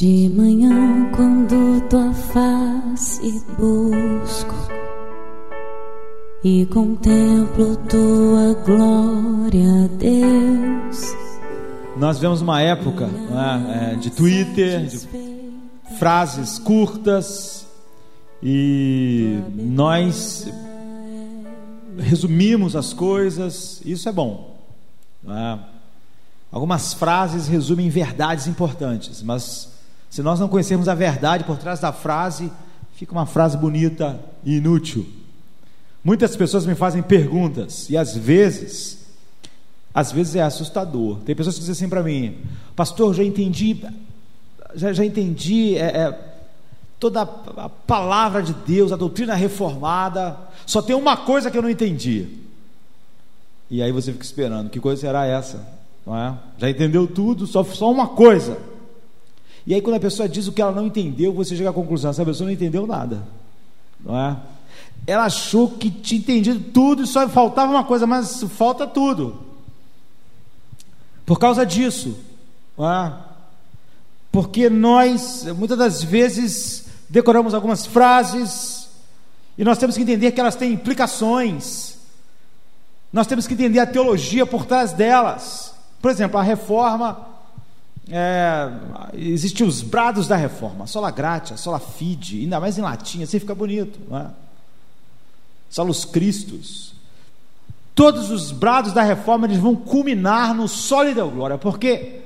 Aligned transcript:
De 0.00 0.28
manhã, 0.28 1.10
quando 1.10 1.80
tua 1.88 2.12
face 2.14 3.44
busco 3.58 4.54
e 6.44 6.64
contemplo 6.66 7.74
tua 7.88 8.54
glória, 8.64 9.88
Deus. 9.98 11.02
Nós 11.96 12.20
vemos 12.20 12.40
uma 12.40 12.62
época 12.62 13.08
né, 13.08 13.94
é, 13.94 13.96
de 13.96 14.10
Twitter, 14.10 14.86
de 14.86 15.08
frases 15.98 16.60
curtas, 16.60 17.66
e 18.40 19.40
nós 19.52 20.48
resumimos 21.98 22.76
as 22.76 22.92
coisas, 22.92 23.82
isso 23.84 24.08
é 24.08 24.12
bom. 24.12 24.58
Né? 25.24 25.58
Algumas 26.52 26.94
frases 26.94 27.48
resumem 27.48 27.90
verdades 27.90 28.46
importantes, 28.46 29.24
mas 29.24 29.76
se 30.10 30.22
nós 30.22 30.40
não 30.40 30.48
conhecermos 30.48 30.88
a 30.88 30.94
verdade 30.94 31.44
por 31.44 31.56
trás 31.58 31.80
da 31.80 31.92
frase, 31.92 32.50
fica 32.94 33.12
uma 33.12 33.26
frase 33.26 33.56
bonita 33.56 34.18
e 34.44 34.56
inútil. 34.56 35.06
Muitas 36.02 36.36
pessoas 36.36 36.64
me 36.64 36.74
fazem 36.74 37.02
perguntas 37.02 37.90
e 37.90 37.96
às 37.96 38.16
vezes, 38.16 39.06
às 39.92 40.10
vezes 40.10 40.36
é 40.36 40.42
assustador. 40.42 41.18
Tem 41.20 41.34
pessoas 41.34 41.56
que 41.56 41.60
dizem 41.60 41.72
assim 41.72 41.88
para 41.88 42.02
mim, 42.02 42.38
pastor, 42.74 43.14
já 43.14 43.22
entendi, 43.22 43.84
já, 44.74 44.92
já 44.92 45.04
entendi 45.04 45.76
é, 45.76 45.86
é, 45.86 46.18
toda 46.98 47.22
a 47.22 47.68
palavra 47.68 48.42
de 48.42 48.54
Deus, 48.54 48.92
a 48.92 48.96
doutrina 48.96 49.34
reformada, 49.34 50.36
só 50.64 50.80
tem 50.80 50.96
uma 50.96 51.16
coisa 51.16 51.50
que 51.50 51.58
eu 51.58 51.62
não 51.62 51.70
entendi. 51.70 52.26
E 53.70 53.82
aí 53.82 53.92
você 53.92 54.12
fica 54.12 54.24
esperando, 54.24 54.70
que 54.70 54.80
coisa 54.80 55.00
será 55.00 55.26
essa? 55.26 55.76
É? 56.06 56.32
Já 56.56 56.70
entendeu 56.70 57.06
tudo, 57.06 57.46
só, 57.46 57.62
só 57.62 57.90
uma 57.90 58.08
coisa. 58.08 58.56
E 59.66 59.74
aí, 59.74 59.82
quando 59.82 59.96
a 59.96 60.00
pessoa 60.00 60.28
diz 60.28 60.46
o 60.46 60.52
que 60.52 60.62
ela 60.62 60.72
não 60.72 60.86
entendeu, 60.86 61.32
você 61.32 61.54
chega 61.56 61.70
à 61.70 61.72
conclusão: 61.72 62.10
essa 62.10 62.24
pessoa 62.24 62.46
não 62.46 62.52
entendeu 62.52 62.86
nada. 62.86 63.22
Não 64.04 64.16
é? 64.16 64.36
Ela 65.06 65.24
achou 65.24 65.70
que 65.70 65.90
tinha 65.90 66.20
entendido 66.20 66.60
tudo 66.72 67.02
e 67.02 67.06
só 67.06 67.28
faltava 67.28 67.72
uma 67.72 67.84
coisa, 67.84 68.06
mas 68.06 68.42
falta 68.42 68.86
tudo. 68.86 69.40
Por 71.24 71.38
causa 71.38 71.64
disso, 71.64 72.18
não 72.76 72.90
é? 72.90 73.28
porque 74.30 74.68
nós, 74.68 75.44
muitas 75.56 75.78
das 75.78 76.02
vezes, 76.02 76.86
decoramos 77.08 77.54
algumas 77.54 77.86
frases 77.86 78.88
e 79.56 79.64
nós 79.64 79.78
temos 79.78 79.96
que 79.96 80.02
entender 80.02 80.32
que 80.32 80.40
elas 80.40 80.54
têm 80.54 80.72
implicações, 80.72 81.96
nós 83.12 83.26
temos 83.26 83.46
que 83.46 83.54
entender 83.54 83.80
a 83.80 83.86
teologia 83.86 84.46
por 84.46 84.66
trás 84.66 84.92
delas. 84.92 85.74
Por 86.00 86.10
exemplo, 86.10 86.38
a 86.38 86.42
reforma 86.42 87.26
é, 88.10 88.70
existem 89.14 89.66
os 89.66 89.82
brados 89.82 90.26
da 90.26 90.36
reforma, 90.36 90.86
sola 90.86 91.10
gratia, 91.10 91.56
sola 91.56 91.78
fide, 91.78 92.40
ainda 92.40 92.58
mais 92.58 92.78
em 92.78 92.82
latim, 92.82 93.22
assim 93.22 93.38
fica 93.38 93.54
bonito, 93.54 93.98
não 94.08 94.18
é? 94.18 94.30
Solos 95.68 96.04
Cristos. 96.04 96.94
Todos 97.94 98.30
os 98.30 98.52
brados 98.52 98.92
da 98.92 99.02
reforma 99.02 99.46
eles 99.46 99.58
vão 99.58 99.74
culminar 99.74 100.54
no 100.54 100.68
sólido 100.68 101.28
glória, 101.28 101.58
porque 101.58 102.20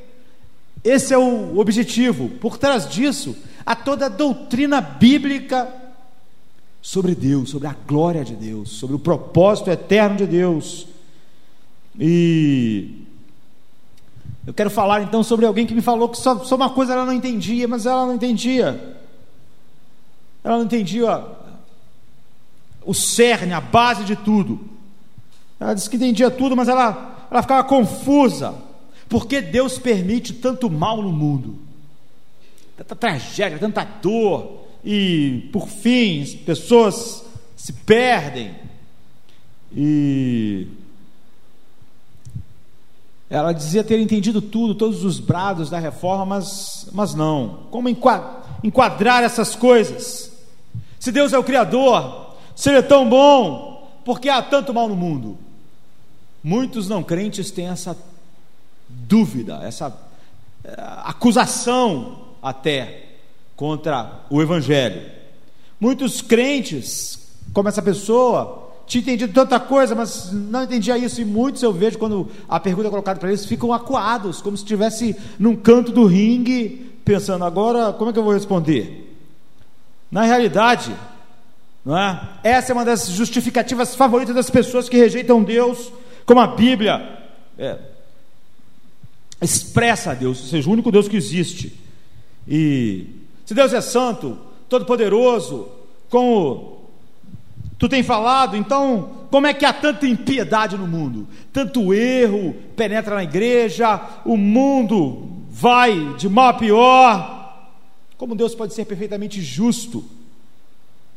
esse 0.84 1.14
é 1.14 1.18
o 1.18 1.58
objetivo. 1.58 2.28
Por 2.28 2.58
trás 2.58 2.88
disso, 2.88 3.36
há 3.64 3.74
toda 3.74 4.06
a 4.06 4.10
doutrina 4.10 4.80
bíblica 4.80 5.68
sobre 6.80 7.14
Deus, 7.14 7.50
sobre 7.50 7.68
a 7.68 7.76
glória 7.86 8.24
de 8.24 8.34
Deus, 8.34 8.70
sobre 8.72 8.96
o 8.96 8.98
propósito 8.98 9.70
eterno 9.70 10.16
de 10.18 10.26
Deus. 10.26 10.86
E 11.98 13.06
eu 14.46 14.52
quero 14.52 14.70
falar 14.70 15.02
então 15.02 15.22
sobre 15.22 15.46
alguém 15.46 15.66
que 15.66 15.74
me 15.74 15.80
falou 15.80 16.08
que 16.08 16.18
só, 16.18 16.38
só 16.44 16.56
uma 16.56 16.70
coisa 16.70 16.92
ela 16.92 17.04
não 17.04 17.12
entendia, 17.12 17.68
mas 17.68 17.86
ela 17.86 18.06
não 18.06 18.14
entendia. 18.14 18.98
Ela 20.42 20.56
não 20.56 20.64
entendia 20.64 21.24
o 22.84 22.92
cerne, 22.92 23.52
a 23.52 23.60
base 23.60 24.04
de 24.04 24.16
tudo. 24.16 24.60
Ela 25.60 25.74
disse 25.74 25.88
que 25.88 25.96
entendia 25.96 26.30
tudo, 26.30 26.56
mas 26.56 26.68
ela, 26.68 27.26
ela 27.30 27.42
ficava 27.42 27.62
confusa. 27.62 28.54
Por 29.08 29.26
que 29.26 29.40
Deus 29.40 29.78
permite 29.78 30.32
tanto 30.32 30.68
mal 30.68 31.00
no 31.00 31.12
mundo? 31.12 31.56
Tanta 32.76 32.96
tragédia, 32.96 33.58
tanta 33.58 33.84
dor, 33.84 34.64
e 34.84 35.48
por 35.52 35.68
fim, 35.68 36.22
as 36.22 36.34
pessoas 36.34 37.24
se 37.54 37.72
perdem. 37.72 38.56
E 39.74 40.66
ela 43.32 43.54
dizia 43.54 43.82
ter 43.82 43.98
entendido 43.98 44.42
tudo, 44.42 44.74
todos 44.74 45.02
os 45.04 45.18
brados 45.18 45.70
da 45.70 45.78
reforma, 45.78 46.26
mas, 46.26 46.86
mas 46.92 47.14
não. 47.14 47.60
Como 47.70 47.88
enquadrar 47.88 49.24
essas 49.24 49.56
coisas? 49.56 50.30
Se 51.00 51.10
Deus 51.10 51.32
é 51.32 51.38
o 51.38 51.42
Criador, 51.42 52.34
se 52.54 52.68
Ele 52.68 52.80
é 52.80 52.82
tão 52.82 53.08
bom, 53.08 53.90
por 54.04 54.20
que 54.20 54.28
há 54.28 54.42
tanto 54.42 54.74
mal 54.74 54.86
no 54.86 54.94
mundo? 54.94 55.38
Muitos 56.44 56.90
não 56.90 57.02
crentes 57.02 57.50
têm 57.50 57.68
essa 57.68 57.96
dúvida, 58.86 59.60
essa 59.62 59.96
eh, 60.62 60.74
acusação 61.04 62.18
até 62.42 63.14
contra 63.56 64.24
o 64.28 64.42
Evangelho. 64.42 65.10
Muitos 65.80 66.20
crentes, 66.20 67.30
como 67.54 67.70
essa 67.70 67.80
pessoa, 67.80 68.61
tinha 68.92 69.00
entendido 69.00 69.32
tanta 69.32 69.58
coisa, 69.58 69.94
mas 69.94 70.30
não 70.30 70.64
entendia 70.64 70.98
isso. 70.98 71.20
E 71.20 71.24
muitos 71.24 71.62
eu 71.62 71.72
vejo, 71.72 71.98
quando 71.98 72.28
a 72.46 72.60
pergunta 72.60 72.88
é 72.88 72.90
colocada 72.90 73.18
para 73.18 73.30
eles, 73.30 73.46
ficam 73.46 73.72
acuados, 73.72 74.42
como 74.42 74.54
se 74.54 74.64
estivesse 74.64 75.16
num 75.38 75.56
canto 75.56 75.90
do 75.92 76.04
ringue, 76.04 76.92
pensando: 77.02 77.42
agora 77.42 77.92
como 77.94 78.10
é 78.10 78.12
que 78.12 78.18
eu 78.18 78.22
vou 78.22 78.34
responder? 78.34 79.16
Na 80.10 80.24
realidade, 80.24 80.94
não 81.82 81.96
é? 81.96 82.20
essa 82.42 82.72
é 82.72 82.74
uma 82.74 82.84
das 82.84 83.08
justificativas 83.08 83.94
favoritas 83.94 84.34
das 84.34 84.50
pessoas 84.50 84.90
que 84.90 84.98
rejeitam 84.98 85.42
Deus, 85.42 85.90
como 86.26 86.40
a 86.40 86.48
Bíblia 86.48 87.18
é, 87.58 87.78
expressa 89.40 90.10
a 90.10 90.14
Deus, 90.14 90.38
ou 90.38 90.46
seja, 90.48 90.68
o 90.68 90.72
único 90.72 90.92
Deus 90.92 91.08
que 91.08 91.16
existe. 91.16 91.80
E 92.46 93.06
se 93.46 93.54
Deus 93.54 93.72
é 93.72 93.80
santo, 93.80 94.36
todo-poderoso, 94.68 95.68
como 96.10 96.81
Tu 97.82 97.88
tem 97.88 98.00
falado, 98.04 98.56
então, 98.56 99.26
como 99.28 99.48
é 99.48 99.52
que 99.52 99.64
há 99.64 99.72
tanta 99.72 100.06
impiedade 100.06 100.78
no 100.78 100.86
mundo? 100.86 101.26
Tanto 101.52 101.92
erro 101.92 102.54
penetra 102.76 103.16
na 103.16 103.24
igreja, 103.24 104.00
o 104.24 104.36
mundo 104.36 105.42
vai 105.50 106.14
de 106.14 106.28
mal 106.28 106.50
a 106.50 106.54
pior. 106.54 107.72
Como 108.16 108.36
Deus 108.36 108.54
pode 108.54 108.72
ser 108.72 108.84
perfeitamente 108.84 109.42
justo 109.42 110.04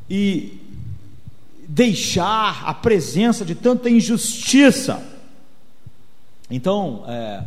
e 0.09 0.59
deixar 1.67 2.63
a 2.65 2.73
presença 2.73 3.45
de 3.45 3.53
tanta 3.53 3.87
injustiça? 3.87 5.05
Então, 6.49 7.03
é, 7.07 7.43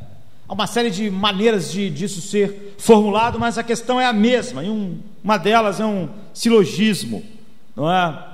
há 0.48 0.54
uma 0.54 0.68
série 0.68 0.90
de 0.90 1.10
maneiras 1.10 1.72
de 1.72 1.90
disso 1.90 2.20
ser 2.20 2.76
formulado, 2.78 3.36
mas 3.36 3.58
a 3.58 3.64
questão 3.64 4.00
é 4.00 4.06
a 4.06 4.12
mesma, 4.12 4.62
e 4.62 4.70
um, 4.70 5.00
uma 5.24 5.36
delas 5.36 5.80
é 5.80 5.84
um 5.84 6.08
silogismo, 6.32 7.24
não 7.74 7.90
é? 7.90 8.27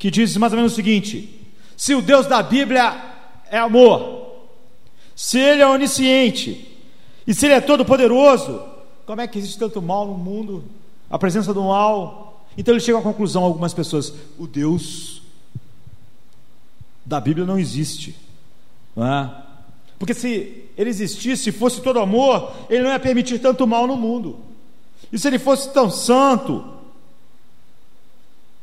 Que 0.00 0.10
diz 0.10 0.34
mais 0.38 0.52
ou 0.52 0.56
menos 0.56 0.72
o 0.72 0.74
seguinte: 0.74 1.38
se 1.76 1.94
o 1.94 2.00
Deus 2.02 2.26
da 2.26 2.42
Bíblia 2.42 2.96
é 3.50 3.58
amor, 3.58 4.48
se 5.14 5.38
Ele 5.38 5.62
é 5.62 5.68
onisciente 5.68 6.66
e 7.26 7.34
se 7.34 7.46
Ele 7.46 7.54
é 7.54 7.60
todo-poderoso, 7.60 8.62
como 9.04 9.20
é 9.20 9.28
que 9.28 9.38
existe 9.38 9.58
tanto 9.58 9.80
mal 9.82 10.06
no 10.06 10.14
mundo, 10.14 10.64
a 11.08 11.18
presença 11.18 11.52
do 11.52 11.62
mal? 11.62 12.46
Então 12.56 12.72
ele 12.74 12.82
chega 12.82 12.98
à 12.98 13.02
conclusão, 13.02 13.44
algumas 13.44 13.74
pessoas, 13.74 14.12
o 14.38 14.46
Deus 14.46 15.22
da 17.04 17.20
Bíblia 17.20 17.46
não 17.46 17.58
existe, 17.58 18.16
não 18.96 19.06
é? 19.06 19.30
Porque 19.98 20.14
se 20.14 20.64
ele 20.78 20.88
existisse, 20.88 21.44
se 21.44 21.52
fosse 21.52 21.82
todo 21.82 22.00
amor, 22.00 22.52
ele 22.70 22.82
não 22.82 22.90
ia 22.90 22.98
permitir 22.98 23.38
tanto 23.38 23.66
mal 23.66 23.86
no 23.86 23.96
mundo. 23.96 24.38
E 25.12 25.18
se 25.18 25.28
ele 25.28 25.38
fosse 25.38 25.72
tão 25.72 25.90
santo, 25.90 26.79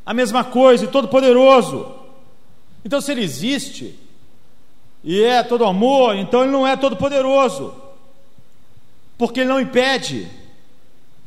a 0.07 0.13
mesma 0.13 0.41
coisa, 0.41 0.85
e 0.85 0.87
todo-poderoso. 0.87 1.85
Então, 2.85 3.01
se 3.01 3.11
ele 3.11 3.25
existe 3.25 3.99
e 5.03 5.21
é 5.21 5.43
todo 5.43 5.65
amor, 5.65 6.15
então 6.15 6.43
ele 6.43 6.51
não 6.51 6.65
é 6.65 6.77
todo-poderoso, 6.77 7.73
porque 9.17 9.41
ele 9.41 9.49
não 9.49 9.59
impede. 9.59 10.31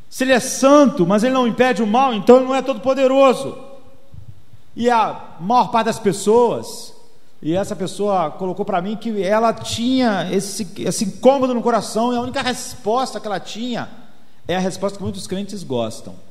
Se 0.09 0.23
ele 0.23 0.33
é 0.33 0.39
santo, 0.39 1.05
mas 1.05 1.23
ele 1.23 1.31
não 1.31 1.47
impede 1.47 1.83
o 1.83 1.87
mal, 1.87 2.11
então 2.11 2.37
ele 2.37 2.45
não 2.45 2.55
é 2.55 2.61
todo-poderoso. 2.63 3.55
E 4.75 4.89
a 4.89 5.35
maior 5.39 5.69
parte 5.69 5.85
das 5.85 5.99
pessoas, 5.99 6.91
e 7.39 7.55
essa 7.55 7.75
pessoa 7.75 8.31
colocou 8.31 8.65
para 8.65 8.81
mim 8.81 8.95
que 8.95 9.21
ela 9.21 9.53
tinha 9.53 10.27
esse, 10.31 10.67
esse 10.79 11.05
incômodo 11.05 11.53
no 11.53 11.61
coração, 11.61 12.11
e 12.11 12.17
a 12.17 12.21
única 12.21 12.41
resposta 12.41 13.19
que 13.19 13.27
ela 13.27 13.39
tinha 13.39 13.87
é 14.47 14.55
a 14.55 14.59
resposta 14.59 14.97
que 14.97 15.03
muitos 15.03 15.27
crentes 15.27 15.61
gostam 15.61 16.30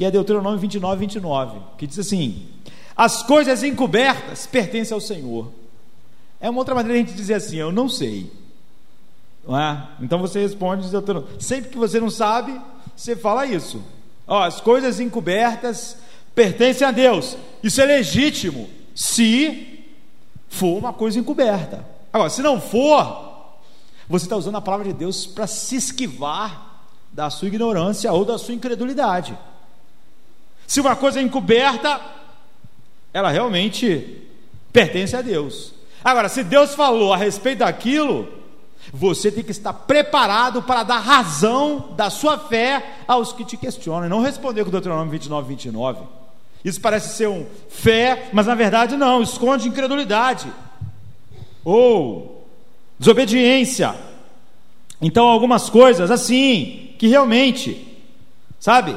que 0.00 0.04
é 0.06 0.10
Deuteronômio 0.10 0.58
29, 0.58 0.98
29, 0.98 1.60
que 1.76 1.86
diz 1.86 1.98
assim: 1.98 2.48
As 2.96 3.22
coisas 3.22 3.62
encobertas 3.62 4.46
pertencem 4.46 4.94
ao 4.94 5.00
Senhor. 5.00 5.52
É 6.40 6.48
uma 6.48 6.58
outra 6.58 6.74
maneira 6.74 6.96
de 6.96 7.04
a 7.04 7.06
gente 7.06 7.14
dizer 7.18 7.34
assim: 7.34 7.58
Eu 7.58 7.70
não 7.70 7.86
sei. 7.86 8.32
Não 9.46 9.60
é? 9.60 9.88
Então 10.00 10.18
você 10.18 10.40
responde 10.40 10.88
Sempre 11.38 11.68
que 11.68 11.76
você 11.76 12.00
não 12.00 12.08
sabe, 12.08 12.58
você 12.96 13.14
fala 13.14 13.44
isso. 13.44 13.84
Ó, 14.26 14.42
as 14.42 14.58
coisas 14.58 15.00
encobertas 15.00 15.98
pertencem 16.34 16.86
a 16.86 16.92
Deus. 16.92 17.36
Isso 17.62 17.82
é 17.82 17.84
legítimo 17.84 18.70
se 18.94 19.84
for 20.48 20.78
uma 20.78 20.94
coisa 20.94 21.18
encoberta. 21.18 21.86
Agora, 22.10 22.30
se 22.30 22.40
não 22.40 22.58
for, 22.58 23.58
você 24.08 24.24
está 24.24 24.36
usando 24.36 24.56
a 24.56 24.62
palavra 24.62 24.86
de 24.86 24.94
Deus 24.94 25.26
para 25.26 25.46
se 25.46 25.76
esquivar 25.76 26.86
da 27.12 27.28
sua 27.28 27.48
ignorância 27.48 28.10
ou 28.10 28.24
da 28.24 28.38
sua 28.38 28.54
incredulidade. 28.54 29.36
Se 30.70 30.80
uma 30.80 30.94
coisa 30.94 31.18
é 31.18 31.22
encoberta, 31.24 32.00
ela 33.12 33.28
realmente 33.28 34.22
pertence 34.72 35.16
a 35.16 35.20
Deus. 35.20 35.74
Agora, 36.04 36.28
se 36.28 36.44
Deus 36.44 36.76
falou 36.76 37.12
a 37.12 37.16
respeito 37.16 37.58
daquilo, 37.58 38.28
você 38.92 39.32
tem 39.32 39.42
que 39.42 39.50
estar 39.50 39.72
preparado 39.72 40.62
para 40.62 40.84
dar 40.84 41.00
razão 41.00 41.88
da 41.96 42.08
sua 42.08 42.38
fé 42.38 42.98
aos 43.08 43.32
que 43.32 43.44
te 43.44 43.56
questionam, 43.56 44.08
não 44.08 44.22
responder 44.22 44.64
com 44.64 44.70
Deuteronômio 44.70 45.10
29, 45.10 45.48
29. 45.48 46.02
Isso 46.64 46.80
parece 46.80 47.16
ser 47.16 47.26
um 47.28 47.44
fé, 47.68 48.28
mas 48.32 48.46
na 48.46 48.54
verdade 48.54 48.96
não, 48.96 49.24
esconde 49.24 49.66
incredulidade 49.66 50.52
ou 51.64 52.46
desobediência. 52.96 53.92
Então, 55.02 55.26
algumas 55.26 55.68
coisas 55.68 56.12
assim, 56.12 56.94
que 56.96 57.08
realmente, 57.08 57.98
sabe? 58.60 58.96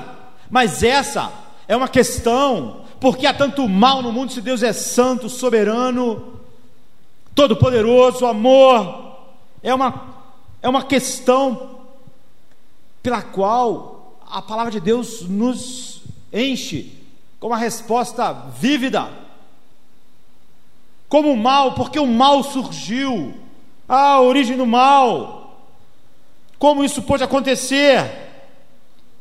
Mas 0.51 0.83
essa 0.83 1.41
é 1.67 1.75
uma 1.75 1.87
questão, 1.87 2.81
porque 2.99 3.25
há 3.25 3.33
tanto 3.33 3.67
mal 3.67 4.01
no 4.01 4.11
mundo 4.11 4.31
se 4.31 4.41
Deus 4.41 4.63
é 4.63 4.73
santo, 4.73 5.29
soberano, 5.29 6.39
todo-poderoso, 7.33 8.25
amor, 8.25 9.17
é 9.61 9.73
uma, 9.73 10.15
é 10.61 10.69
uma 10.69 10.83
questão 10.83 11.79
pela 13.01 13.21
qual 13.21 14.17
a 14.29 14.41
palavra 14.41 14.71
de 14.71 14.79
Deus 14.79 15.21
nos 15.27 16.01
enche 16.31 16.97
com 17.39 17.47
uma 17.47 17.57
resposta 17.57 18.31
vívida. 18.57 19.09
Como 21.09 21.31
o 21.31 21.37
mal, 21.37 21.73
porque 21.73 21.99
o 21.99 22.07
mal 22.07 22.43
surgiu, 22.43 23.33
a 23.87 24.19
origem 24.21 24.57
do 24.57 24.65
mal, 24.65 25.59
como 26.57 26.83
isso 26.83 27.01
pode 27.01 27.23
acontecer. 27.23 28.22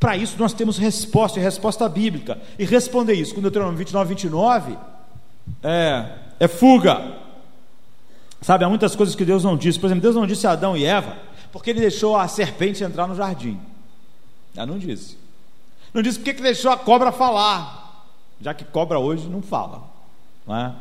Para 0.03 0.17
isso 0.17 0.35
nós 0.37 0.51
temos 0.51 0.77
resposta, 0.77 1.39
e 1.39 1.41
resposta 1.41 1.87
bíblica. 1.87 2.37
E 2.59 2.65
responder 2.65 3.13
isso 3.13 3.33
com 3.33 3.39
Deuteronômio 3.39 3.77
29, 3.77 4.09
29 4.09 4.77
é, 5.63 6.09
é 6.41 6.47
fuga. 6.49 7.19
Sabe, 8.41 8.65
há 8.65 8.69
muitas 8.69 8.97
coisas 8.97 9.15
que 9.15 9.23
Deus 9.23 9.45
não 9.45 9.55
disse. 9.55 9.79
Por 9.79 9.85
exemplo, 9.85 10.01
Deus 10.01 10.13
não 10.13 10.27
disse 10.27 10.45
a 10.45 10.51
Adão 10.51 10.75
e 10.75 10.83
Eva, 10.83 11.15
porque 11.53 11.69
ele 11.69 11.79
deixou 11.79 12.17
a 12.17 12.27
serpente 12.27 12.83
entrar 12.83 13.07
no 13.07 13.15
jardim. 13.15 13.57
Ela 14.53 14.65
não 14.65 14.77
disse. 14.77 15.17
Não 15.93 16.01
disse 16.01 16.19
porque 16.19 16.33
que 16.33 16.41
deixou 16.41 16.69
a 16.69 16.75
cobra 16.75 17.09
falar 17.13 17.81
já 18.41 18.53
que 18.53 18.65
cobra 18.65 18.99
hoje 18.99 19.29
não 19.29 19.41
fala. 19.41 19.83
Não 20.45 20.53
é? 20.53 20.73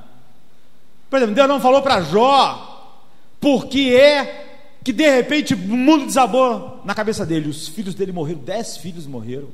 Por 1.09 1.19
exemplo, 1.19 1.37
Deus 1.37 1.47
não 1.47 1.61
falou 1.61 1.81
para 1.81 2.01
Jó, 2.01 2.99
porque 3.41 3.95
é 3.95 4.52
que 4.85 4.93
de 4.93 5.09
repente 5.09 5.55
o 5.55 5.59
mundo 5.59 6.07
desabou 6.07 6.81
na 6.85 6.95
cabeça 6.95 7.25
dele. 7.25 7.49
Os 7.49 7.69
filhos 7.69 7.95
dele 7.95 8.13
morreram, 8.13 8.41
dez 8.41 8.77
filhos 8.77 9.07
morreram. 9.07 9.49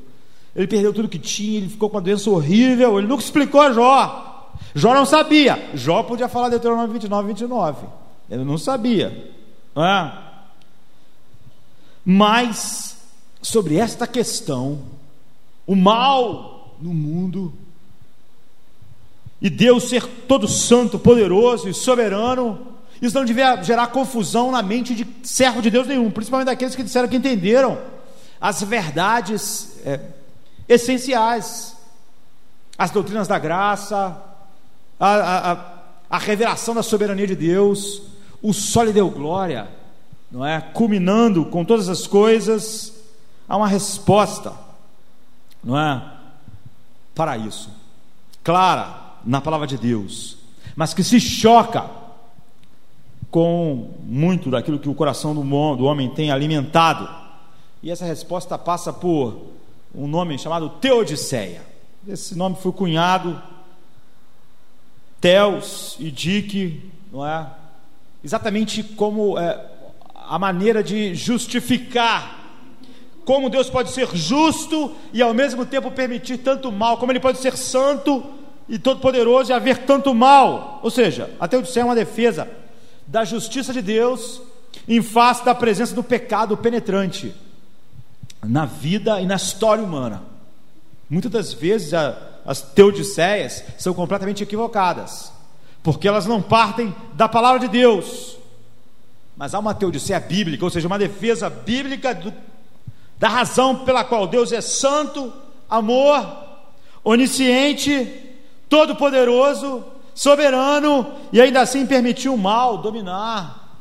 Ele 0.54 0.66
perdeu 0.66 0.92
tudo 0.92 1.08
que 1.08 1.19
tinha, 1.19 1.58
ele 1.58 1.69
ficou 1.69 1.90
com 1.90 1.96
uma 1.96 2.02
doença 2.02 2.30
horrível. 2.30 2.98
Ele 2.98 3.06
nunca 3.06 3.22
explicou 3.22 3.60
a 3.60 3.72
Jó. 3.72 4.52
Jó 4.75 4.94
não 4.94 5.04
sabia. 5.04 5.70
Jó 5.75 6.02
podia 6.02 6.28
falar 6.28 6.48
Deuteronômio 6.48 6.92
29, 6.92 7.28
29. 7.28 7.86
Ele 8.30 8.44
não 8.44 8.58
sabia. 8.58 9.32
É? 9.76 10.12
Mas, 12.04 12.96
sobre 13.42 13.76
esta 13.76 14.06
questão, 14.06 14.80
o 15.66 15.76
mal 15.76 16.76
no 16.80 16.94
mundo 16.94 17.52
e 19.40 19.48
Deus 19.48 19.84
ser 19.84 20.04
todo 20.26 20.48
santo, 20.48 20.98
poderoso 20.98 21.69
e 21.69 21.75
soberano, 21.75 22.58
isso 23.00 23.16
não 23.16 23.24
devia 23.24 23.62
gerar 23.62 23.88
confusão 23.88 24.50
na 24.50 24.62
mente 24.62 24.94
de 24.94 25.06
servo 25.22 25.62
de 25.62 25.70
Deus 25.70 25.86
nenhum, 25.86 26.10
principalmente 26.10 26.46
daqueles 26.46 26.74
que 26.74 26.82
disseram 26.82 27.08
que 27.08 27.16
entenderam 27.16 27.78
as 28.40 28.62
verdades 28.62 29.78
é, 29.84 30.00
essenciais, 30.68 31.76
as 32.76 32.90
doutrinas 32.90 33.28
da 33.28 33.38
graça, 33.38 34.16
a, 34.98 35.52
a, 35.52 35.58
a 36.10 36.18
revelação 36.18 36.74
da 36.74 36.82
soberania 36.82 37.26
de 37.26 37.36
Deus, 37.36 38.02
o 38.42 38.52
sol 38.52 38.92
deu 38.92 39.08
glória, 39.10 39.68
não 40.30 40.44
é? 40.44 40.60
Culminando 40.60 41.44
com 41.44 41.64
todas 41.64 41.88
as 41.88 42.06
coisas, 42.06 42.92
há 43.48 43.56
uma 43.56 43.68
resposta, 43.68 44.52
não 45.62 45.78
é? 45.78 46.02
Para 47.14 47.36
isso, 47.36 47.70
clara, 48.42 49.06
na 49.24 49.40
palavra 49.40 49.66
de 49.66 49.76
Deus, 49.76 50.36
mas 50.76 50.94
que 50.94 51.02
se 51.02 51.20
choca 51.20 51.97
com 53.30 53.90
muito 54.02 54.50
daquilo 54.50 54.78
que 54.78 54.88
o 54.88 54.94
coração 54.94 55.34
do, 55.34 55.84
homem 55.84 56.08
tem 56.08 56.30
alimentado. 56.30 57.08
E 57.82 57.90
essa 57.90 58.04
resposta 58.04 58.56
passa 58.58 58.92
por 58.92 59.48
um 59.94 60.06
nome 60.06 60.38
chamado 60.38 60.69
Teodiceia. 60.70 61.62
Esse 62.06 62.36
nome 62.36 62.56
foi 62.56 62.72
cunhado 62.72 63.40
Teos 65.20 65.96
e 65.98 66.10
Dique, 66.10 66.90
não 67.12 67.26
é? 67.26 67.46
Exatamente 68.25 68.82
como 68.82 69.38
é, 69.38 69.60
a 70.14 70.38
maneira 70.38 70.82
de 70.82 71.14
justificar 71.14 72.36
como 73.25 73.50
Deus 73.50 73.69
pode 73.69 73.90
ser 73.90 74.08
justo 74.16 74.96
e 75.12 75.20
ao 75.20 75.34
mesmo 75.34 75.66
tempo 75.66 75.90
permitir 75.90 76.38
tanto 76.38 76.72
mal, 76.72 76.96
como 76.96 77.12
Ele 77.12 77.20
pode 77.20 77.36
ser 77.36 77.58
santo 77.58 78.25
e 78.66 78.78
todo-poderoso 78.78 79.50
e 79.50 79.54
haver 79.54 79.84
tanto 79.84 80.14
mal. 80.14 80.80
Ou 80.82 80.90
seja, 80.90 81.30
até 81.38 81.58
o 81.58 81.62
é 81.62 81.84
uma 81.84 81.94
defesa 81.94 82.48
da 83.08 83.25
justiça 83.25 83.72
de 83.72 83.82
Deus 83.82 84.40
em 84.87 85.02
face 85.02 85.44
da 85.44 85.55
presença 85.55 85.94
do 85.94 86.02
pecado 86.02 86.56
penetrante 86.56 87.34
na 88.46 88.66
vida 88.66 89.20
e 89.20 89.26
na 89.26 89.37
história 89.37 89.82
humana. 89.82 90.22
Muitas 91.08 91.32
das 91.32 91.52
vezes 91.52 91.94
a, 91.94 92.16
as 92.44 92.60
teodiceias 92.60 93.64
são 93.78 93.94
completamente 93.94 94.43
equivocadas, 94.43 95.32
porque 95.82 96.06
elas 96.06 96.26
não 96.26 96.40
partem 96.40 96.94
da 97.14 97.28
palavra 97.28 97.60
de 97.60 97.69
Deus. 97.69 98.37
Mas 99.37 99.54
há 99.54 99.58
uma 99.58 99.75
teodiceia 99.75 100.20
bíblica, 100.20 100.64
ou 100.64 100.70
seja, 100.70 100.87
uma 100.87 100.99
defesa 100.99 101.49
bíblica 101.49 102.14
do, 102.14 102.32
da 103.19 103.28
razão 103.28 103.84
pela 103.84 104.04
qual 104.04 104.26
Deus 104.26 104.52
é 104.52 104.61
santo, 104.61 105.32
amor, 105.69 106.26
onisciente 107.02 108.26
todo-poderoso, 108.68 109.82
soberano, 110.18 111.06
e 111.32 111.40
ainda 111.40 111.60
assim 111.60 111.87
permitiu 111.87 112.34
o 112.34 112.38
mal 112.38 112.78
dominar 112.78 113.78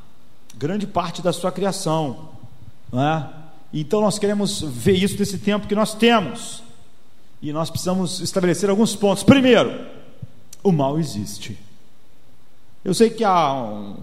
grande 0.56 0.86
parte 0.86 1.20
da 1.20 1.34
sua 1.34 1.52
criação. 1.52 2.30
É? 2.94 3.24
Então 3.74 4.02
nós 4.02 4.20
queremos 4.20 4.62
ver 4.62 4.94
isso 4.94 5.18
nesse 5.18 5.40
tempo 5.40 5.68
que 5.68 5.74
nós 5.74 5.96
temos. 5.96 6.62
E 7.42 7.52
nós 7.52 7.72
precisamos 7.72 8.20
estabelecer 8.20 8.70
alguns 8.70 8.96
pontos. 8.96 9.24
Primeiro, 9.24 9.84
o 10.64 10.72
mal 10.72 11.00
existe. 11.00 11.58
Eu 12.86 12.94
sei 12.94 13.10
que 13.10 13.24
há 13.24 13.56
um, 13.56 13.96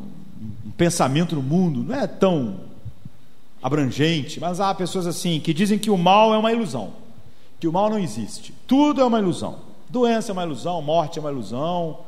um 0.66 0.70
pensamento 0.76 1.36
no 1.36 1.42
mundo, 1.42 1.84
não 1.84 1.94
é 1.94 2.06
tão 2.08 2.60
abrangente, 3.62 4.40
mas 4.40 4.58
há 4.58 4.74
pessoas 4.74 5.06
assim 5.06 5.38
que 5.38 5.54
dizem 5.54 5.78
que 5.78 5.88
o 5.88 5.96
mal 5.96 6.34
é 6.34 6.38
uma 6.38 6.52
ilusão, 6.52 6.94
que 7.60 7.68
o 7.68 7.72
mal 7.72 7.88
não 7.88 7.98
existe. 7.98 8.52
Tudo 8.66 9.00
é 9.00 9.04
uma 9.04 9.20
ilusão. 9.20 9.60
Doença 9.88 10.30
é 10.30 10.34
uma 10.34 10.42
ilusão, 10.42 10.82
morte 10.82 11.18
é 11.18 11.22
uma 11.22 11.30
ilusão, 11.30 12.00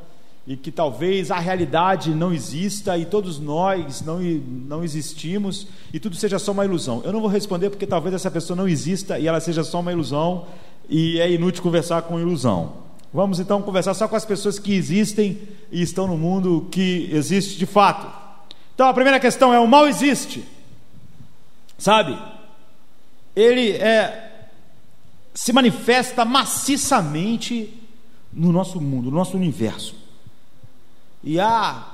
e 0.46 0.56
que 0.56 0.70
talvez 0.70 1.30
a 1.30 1.38
realidade 1.38 2.14
não 2.14 2.32
exista 2.32 2.96
e 2.96 3.04
todos 3.04 3.40
nós 3.40 4.00
não, 4.02 4.20
não 4.20 4.84
existimos 4.84 5.66
e 5.92 5.98
tudo 5.98 6.14
seja 6.14 6.38
só 6.38 6.52
uma 6.52 6.64
ilusão. 6.64 7.02
Eu 7.04 7.12
não 7.12 7.20
vou 7.20 7.28
responder 7.28 7.68
porque 7.68 7.86
talvez 7.86 8.14
essa 8.14 8.30
pessoa 8.30 8.56
não 8.56 8.68
exista 8.68 9.18
e 9.18 9.26
ela 9.26 9.40
seja 9.40 9.64
só 9.64 9.80
uma 9.80 9.92
ilusão 9.92 10.46
e 10.88 11.18
é 11.18 11.28
inútil 11.30 11.62
conversar 11.62 12.02
com 12.02 12.20
ilusão. 12.20 12.74
Vamos 13.12 13.40
então 13.40 13.60
conversar 13.60 13.94
só 13.94 14.06
com 14.06 14.14
as 14.14 14.24
pessoas 14.24 14.58
que 14.58 14.72
existem 14.72 15.38
e 15.72 15.82
estão 15.82 16.06
no 16.06 16.16
mundo 16.16 16.68
que 16.70 17.08
existe 17.12 17.58
de 17.58 17.66
fato. 17.66 18.06
Então 18.74 18.86
a 18.86 18.94
primeira 18.94 19.18
questão 19.18 19.52
é: 19.52 19.58
o 19.58 19.66
mal 19.66 19.88
existe, 19.88 20.44
sabe? 21.76 22.16
Ele 23.34 23.72
é 23.72 24.22
se 25.34 25.52
manifesta 25.52 26.24
maciçamente 26.24 27.72
no 28.32 28.52
nosso 28.52 28.80
mundo, 28.80 29.10
no 29.10 29.16
nosso 29.16 29.36
universo. 29.36 30.05
E 31.26 31.40
há 31.40 31.84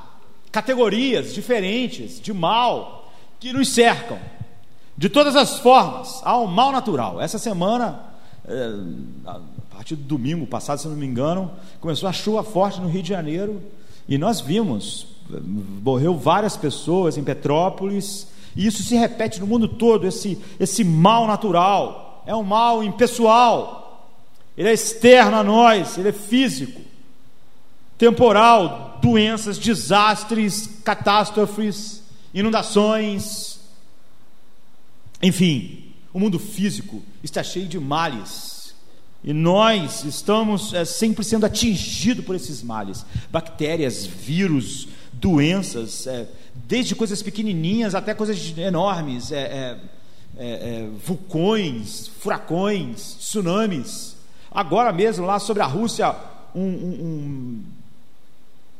categorias 0.52 1.32
diferentes 1.32 2.20
de 2.20 2.34
mal 2.34 3.10
que 3.40 3.50
nos 3.50 3.70
cercam, 3.70 4.18
de 4.94 5.08
todas 5.08 5.34
as 5.34 5.58
formas. 5.58 6.20
Há 6.22 6.38
um 6.38 6.46
mal 6.46 6.70
natural. 6.70 7.18
Essa 7.18 7.38
semana, 7.38 7.98
é, 8.46 8.68
a 9.26 9.40
partir 9.74 9.96
do 9.96 10.04
domingo 10.04 10.46
passado, 10.46 10.80
se 10.80 10.86
não 10.86 10.96
me 10.96 11.06
engano, 11.06 11.50
começou 11.80 12.06
a 12.06 12.12
chuva 12.12 12.44
forte 12.44 12.78
no 12.78 12.88
Rio 12.88 13.02
de 13.02 13.08
Janeiro 13.08 13.62
e 14.06 14.18
nós 14.18 14.42
vimos, 14.42 15.06
morreu 15.82 16.14
várias 16.14 16.54
pessoas 16.54 17.16
em 17.16 17.24
Petrópolis 17.24 18.26
E 18.54 18.66
isso 18.66 18.82
se 18.82 18.94
repete 18.96 19.40
no 19.40 19.46
mundo 19.46 19.66
todo, 19.66 20.06
esse, 20.06 20.38
esse 20.60 20.84
mal 20.84 21.26
natural. 21.26 22.22
É 22.26 22.36
um 22.36 22.42
mal 22.42 22.84
impessoal. 22.84 24.10
Ele 24.58 24.68
é 24.68 24.74
externo 24.74 25.38
a 25.38 25.42
nós, 25.42 25.96
ele 25.96 26.10
é 26.10 26.12
físico, 26.12 26.82
temporal, 27.96 28.91
doenças, 29.02 29.59
desastres, 29.59 30.71
catástrofes, 30.85 32.02
inundações. 32.32 33.59
Enfim, 35.21 35.92
o 36.14 36.21
mundo 36.21 36.38
físico 36.38 37.02
está 37.23 37.42
cheio 37.42 37.66
de 37.66 37.80
males. 37.80 38.75
E 39.25 39.32
nós 39.32 40.04
estamos 40.04 40.73
é, 40.73 40.85
sempre 40.85 41.25
sendo 41.25 41.47
atingidos 41.47 42.25
por 42.25 42.37
esses 42.37 42.62
males: 42.62 43.04
bactérias, 43.30 44.06
vírus, 44.06 44.88
doenças, 45.12 46.06
é, 46.06 46.28
desde 46.54 46.94
coisas 46.94 47.23
pequenininhas 47.23 47.94
até 47.94 48.14
coisas 48.14 48.56
enormes, 48.56 49.32
é, 49.32 49.78
vulcões, 51.04 52.09
furacões, 52.09 53.16
tsunamis. 53.18 54.16
Agora 54.50 54.92
mesmo, 54.92 55.26
lá 55.26 55.38
sobre 55.38 55.62
a 55.62 55.66
Rússia, 55.66 56.14
um, 56.54 56.61
um, 56.61 56.64
um 56.64 57.62